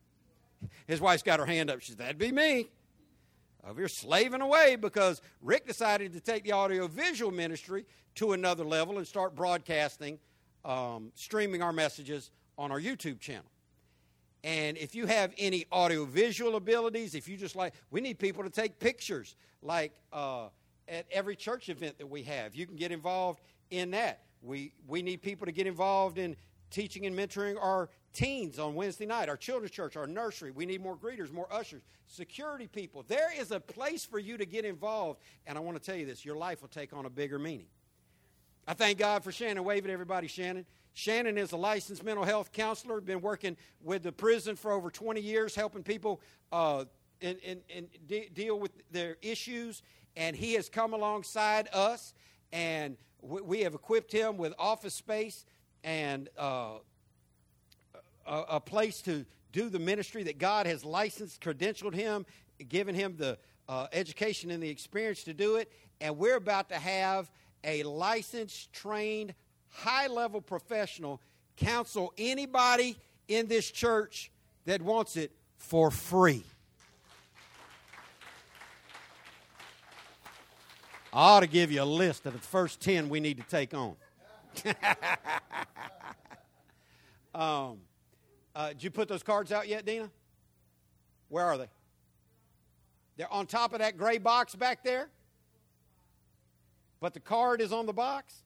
His 0.88 1.00
wife's 1.00 1.24
got 1.24 1.40
her 1.40 1.46
hand 1.46 1.70
up. 1.70 1.82
She 1.82 1.88
says, 1.88 1.98
"That'd 1.98 2.18
be 2.18 2.32
me." 2.32 2.70
Over 3.68 3.82
here 3.82 3.88
slaving 3.88 4.42
away 4.42 4.78
because 4.78 5.22
Rick 5.42 5.68
decided 5.68 6.14
to 6.14 6.20
take 6.20 6.44
the 6.44 6.54
audio 6.54 6.88
visual 6.88 7.32
ministry 7.32 7.86
to 8.16 8.32
another 8.32 8.64
level 8.64 8.98
and 8.98 9.08
start 9.08 9.36
broadcasting, 9.36 10.18
um, 10.66 11.12
streaming 11.16 11.62
our 11.62 11.74
messages 11.74 12.32
on 12.58 12.72
our 12.72 12.80
YouTube 12.80 13.20
channel. 13.20 13.50
And 14.44 14.78
if 14.78 14.96
you 14.96 15.06
have 15.06 15.34
any 15.38 15.66
audio 15.72 16.06
visual 16.06 16.56
abilities, 16.56 17.14
if 17.14 17.28
you 17.28 17.36
just 17.36 17.56
like, 17.56 17.74
we 17.92 18.00
need 18.00 18.18
people 18.18 18.44
to 18.44 18.50
take 18.50 18.80
pictures, 18.80 19.36
like 19.62 19.92
uh, 20.14 20.48
at 20.88 21.06
every 21.12 21.36
church 21.36 21.70
event 21.70 21.98
that 21.98 22.08
we 22.08 22.24
have. 22.24 22.56
You 22.56 22.66
can 22.66 22.78
get 22.78 22.92
involved 22.92 23.42
in 23.70 23.92
that. 23.92 24.22
We, 24.42 24.72
we 24.88 25.02
need 25.02 25.22
people 25.22 25.46
to 25.46 25.52
get 25.52 25.68
involved 25.68 26.18
in 26.18 26.38
teaching 26.70 27.06
and 27.06 27.16
mentoring 27.16 27.62
our 27.62 27.90
teens 28.14 28.60
on 28.60 28.76
Wednesday 28.76 29.06
night, 29.06 29.30
our 29.30 29.38
children's 29.38 29.72
church, 29.72 29.96
our 29.96 30.08
nursery. 30.08 30.52
We 30.52 30.66
need 30.66 30.82
more 30.82 30.98
greeters, 30.98 31.32
more 31.32 31.52
ushers, 31.52 31.84
security 32.08 32.68
people. 32.68 33.04
There 33.08 33.32
is 33.40 33.52
a 33.52 33.60
place 33.60 34.06
for 34.06 34.20
you 34.20 34.38
to 34.38 34.46
get 34.46 34.66
involved. 34.66 35.20
And 35.46 35.58
I 35.58 35.62
want 35.62 35.78
to 35.78 35.84
tell 35.84 35.96
you 35.96 36.06
this 36.06 36.26
your 36.26 36.36
life 36.36 36.62
will 36.62 36.70
take 36.70 36.94
on 36.94 37.06
a 37.06 37.10
bigger 37.10 37.40
meaning. 37.40 37.68
I 38.68 38.74
thank 38.74 39.00
God 39.00 39.24
for 39.24 39.32
Shannon. 39.32 39.64
Wave 39.64 39.86
at 39.86 39.92
everybody, 39.92 40.28
Shannon. 40.28 40.66
Shannon 40.94 41.38
is 41.38 41.54
a 41.54 41.58
licensed 41.58 42.04
mental 42.04 42.24
health 42.24 42.52
counselor, 42.52 43.02
been 43.02 43.22
working 43.22 43.58
with 43.82 44.04
the 44.04 44.12
prison 44.12 44.56
for 44.56 44.72
over 44.72 44.92
20 44.92 45.22
years, 45.22 45.56
helping 45.56 45.82
people 45.82 46.22
uh, 46.52 46.86
in, 47.22 47.38
in, 47.70 47.88
de- 48.06 48.30
deal 48.30 48.60
with 48.60 48.72
their 48.92 49.18
issues. 49.22 49.82
And 50.16 50.36
he 50.36 50.54
has 50.54 50.70
come 50.70 50.94
alongside 50.94 51.70
us, 51.74 52.14
and 52.52 52.98
we 53.22 53.62
have 53.62 53.74
equipped 53.74 54.12
him 54.12 54.38
with 54.38 54.54
office 54.60 54.94
space 54.94 55.46
and 55.84 56.30
uh, 56.38 56.72
a, 58.26 58.42
a 58.50 58.60
place 58.60 59.02
to 59.02 59.26
do 59.52 59.70
the 59.70 59.80
ministry 59.80 60.24
that 60.24 60.38
God 60.38 60.68
has 60.68 60.86
licensed, 60.86 61.42
credentialed 61.42 61.94
him, 61.94 62.26
given 62.68 62.96
him 62.96 63.16
the 63.18 63.38
uh, 63.68 63.88
education 63.94 64.52
and 64.52 64.62
the 64.62 64.70
experience 64.70 65.24
to 65.24 65.34
do 65.34 65.56
it. 65.56 65.72
And 66.02 66.18
we're 66.18 66.38
about 66.38 66.70
to 66.70 66.76
have 66.76 67.30
a 67.64 67.84
licensed, 67.84 68.72
trained, 68.74 69.34
high 69.70 70.08
level 70.08 70.42
professional 70.42 71.22
counsel 71.58 72.14
anybody 72.18 72.98
in 73.28 73.48
this 73.48 73.70
church 73.70 74.32
that 74.66 74.82
wants 74.82 75.18
it 75.18 75.32
for 75.58 75.92
free. 75.92 76.44
I 81.12 81.22
ought 81.22 81.40
to 81.40 81.48
give 81.48 81.72
you 81.72 81.82
a 81.82 81.86
list 81.86 82.26
of 82.26 82.34
the 82.34 82.40
first 82.40 82.82
10 82.82 83.10
we 83.10 83.20
need 83.20 83.38
to 83.38 83.44
take 83.44 83.74
on. 83.74 83.96
um, 87.36 87.78
uh, 88.56 88.70
did 88.70 88.84
you 88.84 88.92
put 88.92 89.08
those 89.08 89.24
cards 89.24 89.52
out 89.52 89.68
yet, 89.68 89.86
Dina? 89.86 90.10
Where 91.30 91.46
are 91.46 91.58
they? 91.58 91.68
They're 93.18 93.32
on 93.32 93.46
top 93.46 93.74
of 93.74 93.80
that 93.80 93.98
gray 93.98 94.18
box 94.18 94.56
back 94.56 94.84
there? 94.84 95.10
But 97.00 97.14
the 97.14 97.20
card 97.20 97.62
is 97.62 97.72
on 97.72 97.86
the 97.86 97.94
box? 97.94 98.44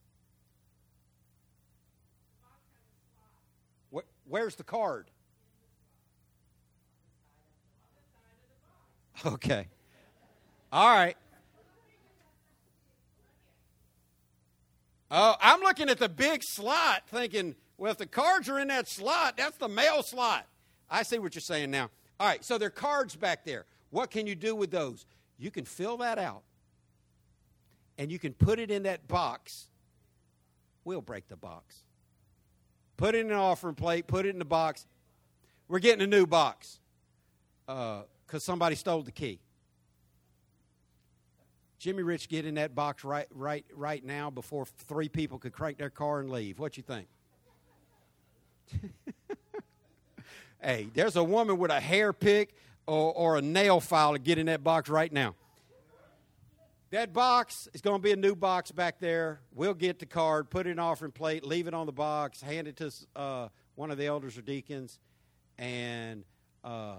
where's 4.27 4.55
the 4.55 4.63
card? 4.63 5.09
Okay. 9.25 9.67
All 10.71 10.89
right. 10.89 11.15
Oh, 15.15 15.35
I'm 15.39 15.59
looking 15.59 15.89
at 15.89 15.99
the 15.99 16.09
big 16.09 16.41
slot 16.41 17.03
thinking, 17.07 17.53
well, 17.77 17.91
if 17.91 17.99
the 17.99 18.07
cards 18.07 18.49
are 18.49 18.57
in 18.57 18.69
that 18.69 18.87
slot, 18.87 19.37
that's 19.37 19.57
the 19.57 19.69
mail 19.69 20.01
slot. 20.01 20.47
I 20.89 21.03
see 21.03 21.19
what 21.19 21.35
you're 21.35 21.41
saying 21.41 21.69
now. 21.69 21.91
All 22.19 22.27
right, 22.27 22.43
so 22.43 22.57
there 22.57 22.67
are 22.67 22.71
cards 22.71 23.15
back 23.15 23.45
there. 23.45 23.65
What 23.91 24.09
can 24.09 24.25
you 24.25 24.33
do 24.33 24.55
with 24.55 24.71
those? 24.71 25.05
You 25.37 25.51
can 25.51 25.65
fill 25.65 25.97
that 25.97 26.17
out 26.17 26.41
and 27.99 28.11
you 28.11 28.17
can 28.17 28.33
put 28.33 28.57
it 28.57 28.71
in 28.71 28.83
that 28.83 29.07
box. 29.07 29.67
We'll 30.83 31.01
break 31.01 31.27
the 31.27 31.37
box. 31.37 31.83
Put 32.97 33.13
it 33.13 33.19
in 33.19 33.27
an 33.27 33.37
offering 33.37 33.75
plate, 33.75 34.07
put 34.07 34.25
it 34.25 34.29
in 34.29 34.39
the 34.39 34.45
box. 34.45 34.87
We're 35.67 35.77
getting 35.77 36.01
a 36.01 36.07
new 36.07 36.25
box 36.25 36.79
because 37.67 38.07
uh, 38.33 38.39
somebody 38.39 38.75
stole 38.75 39.03
the 39.03 39.11
key. 39.11 39.41
Jimmy 41.83 42.01
Rich 42.01 42.29
get 42.29 42.45
in 42.45 42.55
that 42.55 42.73
box 42.73 43.03
right, 43.03 43.27
right, 43.29 43.65
right 43.75 44.05
now 44.05 44.29
before 44.29 44.65
three 44.65 45.09
people 45.09 45.37
could 45.37 45.51
crank 45.51 45.77
their 45.77 45.89
car 45.89 46.21
and 46.21 46.29
leave. 46.29 46.57
What 46.57 46.77
you 46.77 46.83
think? 46.83 47.09
hey, 50.61 50.87
there's 50.93 51.17
a 51.17 51.23
woman 51.25 51.57
with 51.57 51.71
a 51.71 51.81
hair 51.81 52.13
pick 52.13 52.55
or, 52.87 53.11
or 53.11 53.35
a 53.35 53.41
nail 53.41 53.81
file 53.81 54.13
to 54.13 54.19
get 54.19 54.37
in 54.37 54.45
that 54.45 54.63
box 54.63 54.87
right 54.87 55.11
now. 55.11 55.35
That 56.91 57.11
box 57.11 57.67
is 57.73 57.81
going 57.81 57.99
to 57.99 58.01
be 58.01 58.13
a 58.13 58.15
new 58.15 58.33
box 58.33 58.71
back 58.71 59.01
there. 59.01 59.41
We'll 59.53 59.73
get 59.73 59.99
the 59.99 60.05
card, 60.05 60.49
put 60.49 60.67
it 60.67 60.69
in 60.69 60.79
offering 60.79 61.11
plate, 61.11 61.45
leave 61.45 61.67
it 61.67 61.73
on 61.73 61.85
the 61.85 61.91
box, 61.91 62.39
hand 62.41 62.69
it 62.69 62.77
to 62.77 62.93
uh, 63.13 63.49
one 63.75 63.91
of 63.91 63.97
the 63.97 64.05
elders 64.05 64.37
or 64.37 64.41
deacons, 64.41 64.99
and 65.57 66.23
uh, 66.63 66.95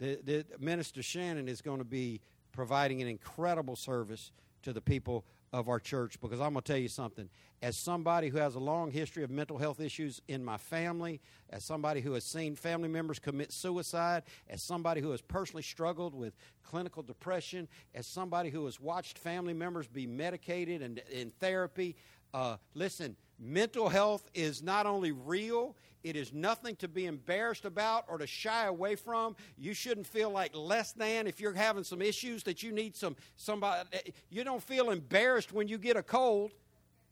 the, 0.00 0.18
the 0.24 0.46
minister 0.58 1.02
Shannon 1.02 1.48
is 1.48 1.60
going 1.60 1.80
to 1.80 1.84
be 1.84 2.22
providing 2.54 3.02
an 3.02 3.08
incredible 3.08 3.76
service 3.76 4.32
to 4.62 4.72
the 4.72 4.80
people 4.80 5.24
of 5.52 5.68
our 5.68 5.78
church 5.78 6.20
because 6.20 6.40
I'm 6.40 6.52
going 6.52 6.62
to 6.62 6.72
tell 6.72 6.80
you 6.80 6.88
something. 6.88 7.28
As 7.62 7.76
somebody 7.76 8.28
who 8.28 8.38
has 8.38 8.54
a 8.54 8.60
long 8.60 8.90
history 8.90 9.22
of 9.22 9.30
mental 9.30 9.58
health 9.58 9.80
issues 9.80 10.20
in 10.28 10.44
my 10.44 10.56
family, 10.56 11.20
as 11.50 11.64
somebody 11.64 12.00
who 12.00 12.12
has 12.12 12.24
seen 12.24 12.56
family 12.56 12.88
members 12.88 13.18
commit 13.18 13.52
suicide, 13.52 14.24
as 14.48 14.62
somebody 14.62 15.00
who 15.00 15.10
has 15.10 15.20
personally 15.20 15.62
struggled 15.62 16.14
with 16.14 16.34
clinical 16.62 17.02
depression, 17.02 17.68
as 17.94 18.06
somebody 18.06 18.50
who 18.50 18.64
has 18.64 18.80
watched 18.80 19.18
family 19.18 19.54
members 19.54 19.86
be 19.86 20.06
medicated 20.06 20.82
and 20.82 20.98
in 21.10 21.30
therapy, 21.38 21.96
uh, 22.32 22.56
listen, 22.74 23.16
mental 23.38 23.88
health 23.88 24.28
is 24.34 24.62
not 24.62 24.86
only 24.86 25.12
real, 25.12 25.76
it 26.04 26.16
is 26.16 26.34
nothing 26.34 26.76
to 26.76 26.88
be 26.88 27.06
embarrassed 27.06 27.64
about 27.64 28.04
or 28.08 28.18
to 28.18 28.26
shy 28.26 28.66
away 28.66 28.94
from. 28.94 29.34
You 29.56 29.72
shouldn't 29.72 30.06
feel 30.06 30.30
like 30.30 30.54
less 30.54 30.92
than 30.92 31.26
if 31.26 31.40
you're 31.40 31.54
having 31.54 31.82
some 31.82 32.02
issues 32.02 32.42
that 32.44 32.62
you 32.62 32.72
need 32.72 32.94
some 32.94 33.16
somebody. 33.36 33.88
You 34.28 34.44
don't 34.44 34.62
feel 34.62 34.90
embarrassed 34.90 35.52
when 35.52 35.66
you 35.66 35.78
get 35.78 35.96
a 35.96 36.02
cold 36.02 36.52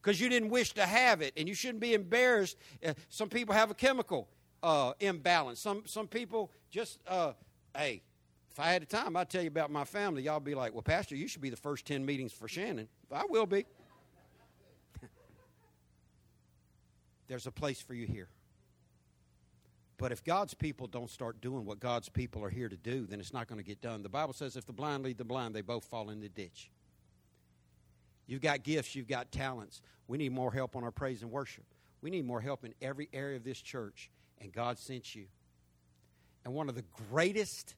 because 0.00 0.20
you 0.20 0.28
didn't 0.28 0.50
wish 0.50 0.74
to 0.74 0.84
have 0.84 1.22
it, 1.22 1.32
and 1.36 1.48
you 1.48 1.54
shouldn't 1.54 1.80
be 1.80 1.94
embarrassed. 1.94 2.58
Uh, 2.86 2.92
some 3.08 3.30
people 3.30 3.54
have 3.54 3.70
a 3.70 3.74
chemical 3.74 4.28
uh, 4.62 4.92
imbalance. 5.00 5.58
Some 5.58 5.84
some 5.86 6.06
people 6.06 6.52
just 6.70 6.98
uh, 7.08 7.32
hey. 7.76 8.02
If 8.50 8.60
I 8.60 8.70
had 8.70 8.82
the 8.82 8.86
time, 8.86 9.16
I'd 9.16 9.30
tell 9.30 9.40
you 9.40 9.48
about 9.48 9.70
my 9.70 9.84
family. 9.84 10.24
Y'all 10.24 10.38
be 10.38 10.54
like, 10.54 10.74
"Well, 10.74 10.82
Pastor, 10.82 11.16
you 11.16 11.26
should 11.26 11.40
be 11.40 11.48
the 11.48 11.56
first 11.56 11.86
ten 11.86 12.04
meetings 12.04 12.34
for 12.34 12.48
Shannon." 12.48 12.86
I 13.10 13.24
will 13.24 13.46
be. 13.46 13.64
There's 17.32 17.46
a 17.46 17.50
place 17.50 17.80
for 17.80 17.94
you 17.94 18.06
here. 18.06 18.28
But 19.96 20.12
if 20.12 20.22
God's 20.22 20.52
people 20.52 20.86
don't 20.86 21.08
start 21.08 21.40
doing 21.40 21.64
what 21.64 21.80
God's 21.80 22.10
people 22.10 22.44
are 22.44 22.50
here 22.50 22.68
to 22.68 22.76
do, 22.76 23.06
then 23.06 23.20
it's 23.20 23.32
not 23.32 23.48
going 23.48 23.56
to 23.56 23.64
get 23.64 23.80
done. 23.80 24.02
The 24.02 24.10
Bible 24.10 24.34
says 24.34 24.54
if 24.54 24.66
the 24.66 24.74
blind 24.74 25.02
lead 25.02 25.16
the 25.16 25.24
blind, 25.24 25.54
they 25.54 25.62
both 25.62 25.86
fall 25.86 26.10
in 26.10 26.20
the 26.20 26.28
ditch. 26.28 26.70
You've 28.26 28.42
got 28.42 28.64
gifts, 28.64 28.94
you've 28.94 29.08
got 29.08 29.32
talents. 29.32 29.80
We 30.08 30.18
need 30.18 30.32
more 30.32 30.52
help 30.52 30.76
on 30.76 30.84
our 30.84 30.90
praise 30.90 31.22
and 31.22 31.30
worship. 31.30 31.64
We 32.02 32.10
need 32.10 32.26
more 32.26 32.42
help 32.42 32.66
in 32.66 32.74
every 32.82 33.08
area 33.14 33.36
of 33.36 33.44
this 33.44 33.62
church, 33.62 34.10
and 34.38 34.52
God 34.52 34.78
sent 34.78 35.14
you. 35.14 35.24
And 36.44 36.52
one 36.52 36.68
of 36.68 36.74
the 36.74 36.84
greatest 37.08 37.76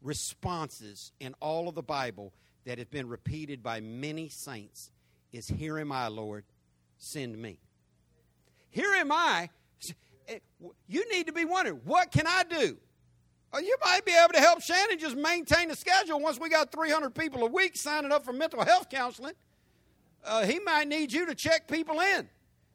responses 0.00 1.12
in 1.20 1.34
all 1.40 1.68
of 1.68 1.74
the 1.74 1.82
Bible 1.82 2.32
that 2.64 2.78
has 2.78 2.86
been 2.86 3.10
repeated 3.10 3.62
by 3.62 3.80
many 3.80 4.30
saints 4.30 4.90
is 5.34 5.48
Here 5.48 5.78
am 5.78 5.92
I, 5.92 6.08
Lord, 6.08 6.46
send 6.96 7.36
me. 7.36 7.58
Here 8.70 8.92
am 8.94 9.10
I, 9.10 9.50
Eh, 10.28 10.38
you 10.88 11.08
need 11.12 11.26
to 11.26 11.32
be 11.32 11.44
wondering, 11.44 11.80
what 11.84 12.10
can 12.10 12.26
I 12.26 12.42
do? 12.48 12.76
You 13.58 13.76
might 13.82 14.04
be 14.04 14.12
able 14.12 14.34
to 14.34 14.40
help 14.40 14.60
Shannon 14.60 14.98
just 14.98 15.16
maintain 15.16 15.68
the 15.68 15.76
schedule 15.76 16.20
once 16.20 16.38
we 16.38 16.50
got 16.50 16.70
300 16.70 17.14
people 17.14 17.42
a 17.42 17.46
week 17.46 17.74
signing 17.74 18.12
up 18.12 18.22
for 18.22 18.34
mental 18.34 18.62
health 18.62 18.90
counseling. 18.90 19.32
Uh, 20.22 20.44
he 20.44 20.58
might 20.58 20.88
need 20.88 21.10
you 21.10 21.24
to 21.24 21.34
check 21.34 21.66
people 21.66 22.00
in. 22.00 22.28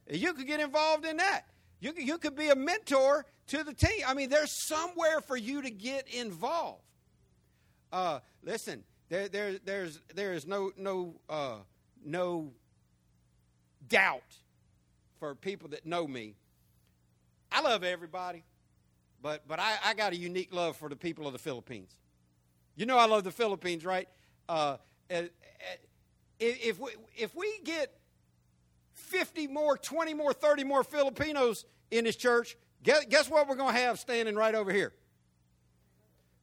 You 0.10 0.34
could 0.34 0.48
get 0.48 0.60
involved 0.60 1.06
in 1.06 1.18
that. 1.18 1.44
You 1.82 1.94
could, 1.94 2.08
you 2.08 2.18
could 2.18 2.36
be 2.36 2.50
a 2.50 2.56
mentor 2.56 3.28
to 3.48 3.64
the 3.64 3.74
team. 3.74 4.02
I 4.08 4.16
mean, 4.16 4.30
there's 4.30 4.66
somewhere 4.66 5.22
for 5.22 5.38
you 5.38 5.62
to 5.62 5.70
get 5.70 6.08
involved. 6.08 6.82
Uh, 7.94 8.20
listen, 8.42 8.84
there, 9.10 9.28
there, 9.28 9.60
there's, 9.64 10.00
there 10.16 10.34
is 10.34 10.48
no, 10.48 10.72
no, 10.78 11.14
uh, 11.30 11.58
no 12.04 12.54
doubt 13.88 14.24
for 15.22 15.36
people 15.36 15.70
that 15.70 15.86
know 15.86 16.06
me 16.06 16.36
I 17.52 17.62
love 17.62 17.84
everybody, 17.84 18.44
but, 19.22 19.48
but 19.48 19.60
I, 19.60 19.76
I 19.86 19.94
got 19.94 20.14
a 20.14 20.16
unique 20.16 20.54
love 20.54 20.78
for 20.78 20.88
the 20.88 20.96
people 20.96 21.28
of 21.28 21.34
the 21.34 21.40
Philippines. 21.40 21.98
You 22.76 22.86
know 22.86 22.98
I 22.98 23.08
love 23.08 23.26
the 23.26 23.32
Philippines, 23.32 23.84
right? 23.84 24.08
Uh, 24.48 24.78
if, 26.40 26.80
we, 26.80 26.92
if 27.18 27.36
we 27.36 27.60
get 27.66 27.94
50 28.94 29.48
more, 29.48 29.78
20 29.78 30.14
more, 30.14 30.32
30 30.32 30.64
more 30.64 30.84
Filipinos 30.84 31.66
in 31.92 32.06
this 32.06 32.16
church, 32.16 32.56
guess, 32.84 33.04
guess 33.10 33.30
what 33.30 33.50
we're 33.50 33.56
going 33.56 33.76
to 33.76 33.82
have 33.82 34.00
standing 34.00 34.36
right 34.36 34.56
over 34.56 34.72
here? 34.72 34.94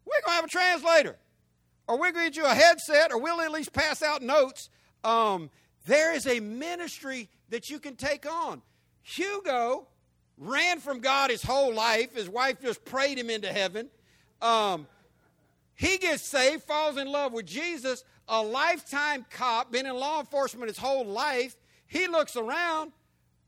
We're 0.04 0.20
going 0.26 0.32
to 0.32 0.36
have 0.36 0.44
a 0.44 0.48
translator. 0.48 1.16
Or 1.86 1.98
we're 1.98 2.12
going 2.12 2.26
to 2.26 2.30
get 2.30 2.36
you 2.36 2.44
a 2.44 2.54
headset, 2.54 3.12
or 3.12 3.18
we'll 3.18 3.40
at 3.40 3.50
least 3.50 3.72
pass 3.72 4.02
out 4.02 4.20
notes. 4.20 4.68
Um, 5.04 5.48
there 5.86 6.14
is 6.14 6.26
a 6.26 6.38
ministry 6.38 7.30
that 7.48 7.70
you 7.70 7.78
can 7.78 7.96
take 7.96 8.30
on. 8.30 8.60
Hugo 9.08 9.86
ran 10.36 10.80
from 10.80 11.00
God 11.00 11.30
his 11.30 11.42
whole 11.42 11.72
life. 11.72 12.14
His 12.14 12.28
wife 12.28 12.60
just 12.60 12.84
prayed 12.84 13.18
him 13.18 13.30
into 13.30 13.48
heaven. 13.48 13.88
Um, 14.42 14.86
he 15.74 15.96
gets 15.96 16.22
saved, 16.22 16.64
falls 16.64 16.98
in 16.98 17.10
love 17.10 17.32
with 17.32 17.46
Jesus, 17.46 18.04
a 18.28 18.42
lifetime 18.42 19.24
cop, 19.30 19.72
been 19.72 19.86
in 19.86 19.94
law 19.94 20.20
enforcement 20.20 20.68
his 20.68 20.76
whole 20.76 21.06
life. 21.06 21.56
He 21.86 22.06
looks 22.06 22.36
around. 22.36 22.92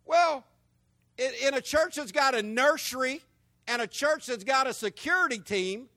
Well, 0.06 0.44
in, 1.18 1.30
in 1.46 1.54
a 1.54 1.60
church 1.60 1.96
that's 1.96 2.12
got 2.12 2.34
a 2.34 2.42
nursery 2.42 3.20
and 3.68 3.82
a 3.82 3.86
church 3.86 4.26
that's 4.26 4.44
got 4.44 4.66
a 4.66 4.72
security 4.72 5.38
team, 5.38 5.90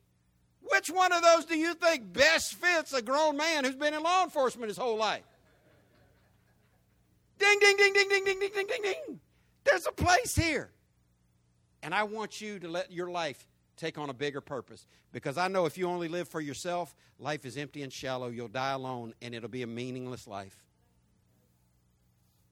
which 0.61 0.89
one 0.89 1.13
of 1.13 1.21
those 1.21 1.45
do 1.45 1.57
you 1.57 1.73
think 1.73 2.11
best 2.11 2.55
fits 2.55 2.91
a 2.91 3.01
grown 3.01 3.37
man 3.37 3.63
who's 3.63 3.75
been 3.75 3.93
in 3.93 4.03
law 4.03 4.25
enforcement 4.25 4.67
his 4.67 4.77
whole 4.77 4.97
life? 4.97 5.23
Ding, 7.39 7.59
ding, 7.59 7.77
ding, 7.77 7.93
ding, 7.93 8.09
ding, 8.09 8.25
ding, 8.25 8.39
ding, 8.39 8.51
ding, 8.53 8.67
ding, 8.67 8.81
ding. 8.81 9.19
There's 9.63 9.87
a 9.87 9.91
place 9.91 10.35
here. 10.35 10.69
And 11.81 11.93
I 11.93 12.03
want 12.03 12.41
you 12.41 12.59
to 12.59 12.67
let 12.67 12.91
your 12.91 13.09
life 13.09 13.45
take 13.75 13.97
on 13.97 14.09
a 14.09 14.13
bigger 14.13 14.41
purpose. 14.41 14.85
Because 15.11 15.37
I 15.37 15.47
know 15.47 15.65
if 15.65 15.77
you 15.77 15.87
only 15.87 16.07
live 16.07 16.27
for 16.27 16.41
yourself, 16.41 16.95
life 17.19 17.45
is 17.45 17.57
empty 17.57 17.83
and 17.83 17.91
shallow. 17.91 18.29
You'll 18.29 18.47
die 18.47 18.71
alone, 18.71 19.13
and 19.21 19.35
it'll 19.35 19.49
be 19.49 19.63
a 19.63 19.67
meaningless 19.67 20.27
life. 20.27 20.63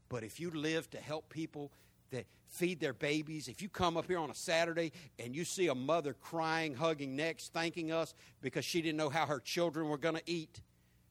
But 0.10 0.24
if 0.24 0.40
you 0.40 0.52
live 0.52 0.90
to 0.92 0.98
help 0.98 1.30
people 1.30 1.72
that 2.12 2.26
feed 2.50 2.82
their 2.82 2.94
babies, 2.94 3.48
if 3.48 3.62
you 3.62 3.70
come 3.70 3.96
up 3.96 4.08
here 4.08 4.20
on 4.20 4.30
a 4.30 4.36
Saturday 4.36 4.92
and 5.18 5.34
you 5.34 5.46
see 5.46 5.68
a 5.70 5.76
mother 5.76 6.14
crying, 6.14 6.76
hugging 6.76 7.16
necks, 7.16 7.48
thanking 7.48 7.94
us 7.94 8.14
because 8.42 8.66
she 8.66 8.82
didn't 8.82 8.98
know 8.98 9.10
how 9.10 9.26
her 9.26 9.40
children 9.40 9.88
were 9.88 9.98
going 9.98 10.16
to 10.16 10.24
eat, 10.26 10.62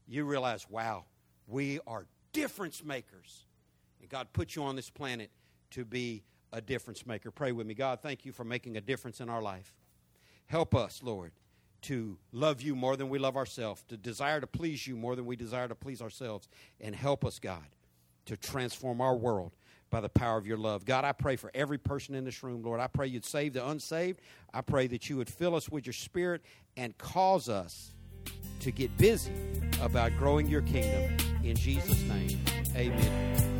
you 0.07 0.25
realize, 0.25 0.69
wow, 0.69 1.05
we 1.47 1.81
are 1.87 2.05
difference 2.35 2.85
makers. 2.85 3.47
And 4.03 4.11
God 4.11 4.29
put 4.35 4.55
you 4.55 4.65
on 4.65 4.77
this 4.77 4.91
planet 4.91 5.31
to 5.71 5.85
be 5.85 6.23
a 6.53 6.61
difference 6.61 7.07
maker. 7.07 7.31
Pray 7.31 7.53
with 7.53 7.67
me. 7.67 7.75
God, 7.75 8.01
thank 8.01 8.25
you 8.25 8.33
for 8.33 8.45
making 8.45 8.77
a 8.77 8.81
difference 8.81 9.21
in 9.21 9.29
our 9.29 9.43
life. 9.43 9.73
Help 10.47 10.75
us, 10.75 11.01
Lord, 11.03 11.33
to 11.83 12.19
love 12.33 12.61
you 12.61 12.75
more 12.75 12.97
than 12.97 13.09
we 13.09 13.19
love 13.19 13.37
ourselves, 13.37 13.85
to 13.89 13.97
desire 13.97 14.41
to 14.41 14.47
please 14.47 14.87
you 14.87 14.97
more 14.97 15.17
than 15.17 15.27
we 15.27 15.37
desire 15.37 15.69
to 15.69 15.75
please 15.75 16.03
ourselves. 16.03 16.49
And 16.81 16.95
help 16.95 17.25
us, 17.25 17.39
God, 17.39 17.65
to 18.27 18.37
transform 18.37 19.01
our 19.01 19.17
world 19.17 19.53
by 19.91 20.01
the 20.01 20.09
power 20.09 20.39
of 20.39 20.47
your 20.47 20.57
love. 20.57 20.85
God, 20.85 21.05
I 21.05 21.13
pray 21.13 21.37
for 21.37 21.51
every 21.55 21.79
person 21.79 22.15
in 22.15 22.25
this 22.25 22.43
room, 22.43 22.63
Lord. 22.63 22.81
I 22.81 22.87
pray 22.87 23.09
you'd 23.09 23.25
save 23.25 23.55
the 23.55 23.67
unsaved. 23.69 24.21
I 24.53 24.61
pray 24.61 24.87
that 24.89 25.09
you 25.09 25.17
would 25.17 25.29
fill 25.29 25.55
us 25.55 25.69
with 25.69 25.87
your 25.87 25.93
spirit 25.93 26.43
and 26.77 26.97
cause 26.99 27.49
us 27.49 27.93
to 28.61 28.71
get 28.71 28.97
busy 28.97 29.33
about 29.81 30.17
growing 30.17 30.47
your 30.47 30.63
kingdom. 30.63 31.17
In 31.43 31.57
Jesus' 31.57 32.03
name, 32.03 32.39
amen 32.77 33.60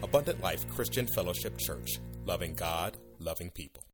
Abundant 0.00 0.40
Life 0.40 0.68
Christian 0.68 1.08
Fellowship 1.08 1.58
Church, 1.58 1.98
loving 2.24 2.54
God, 2.54 2.98
loving 3.18 3.50
people. 3.50 3.87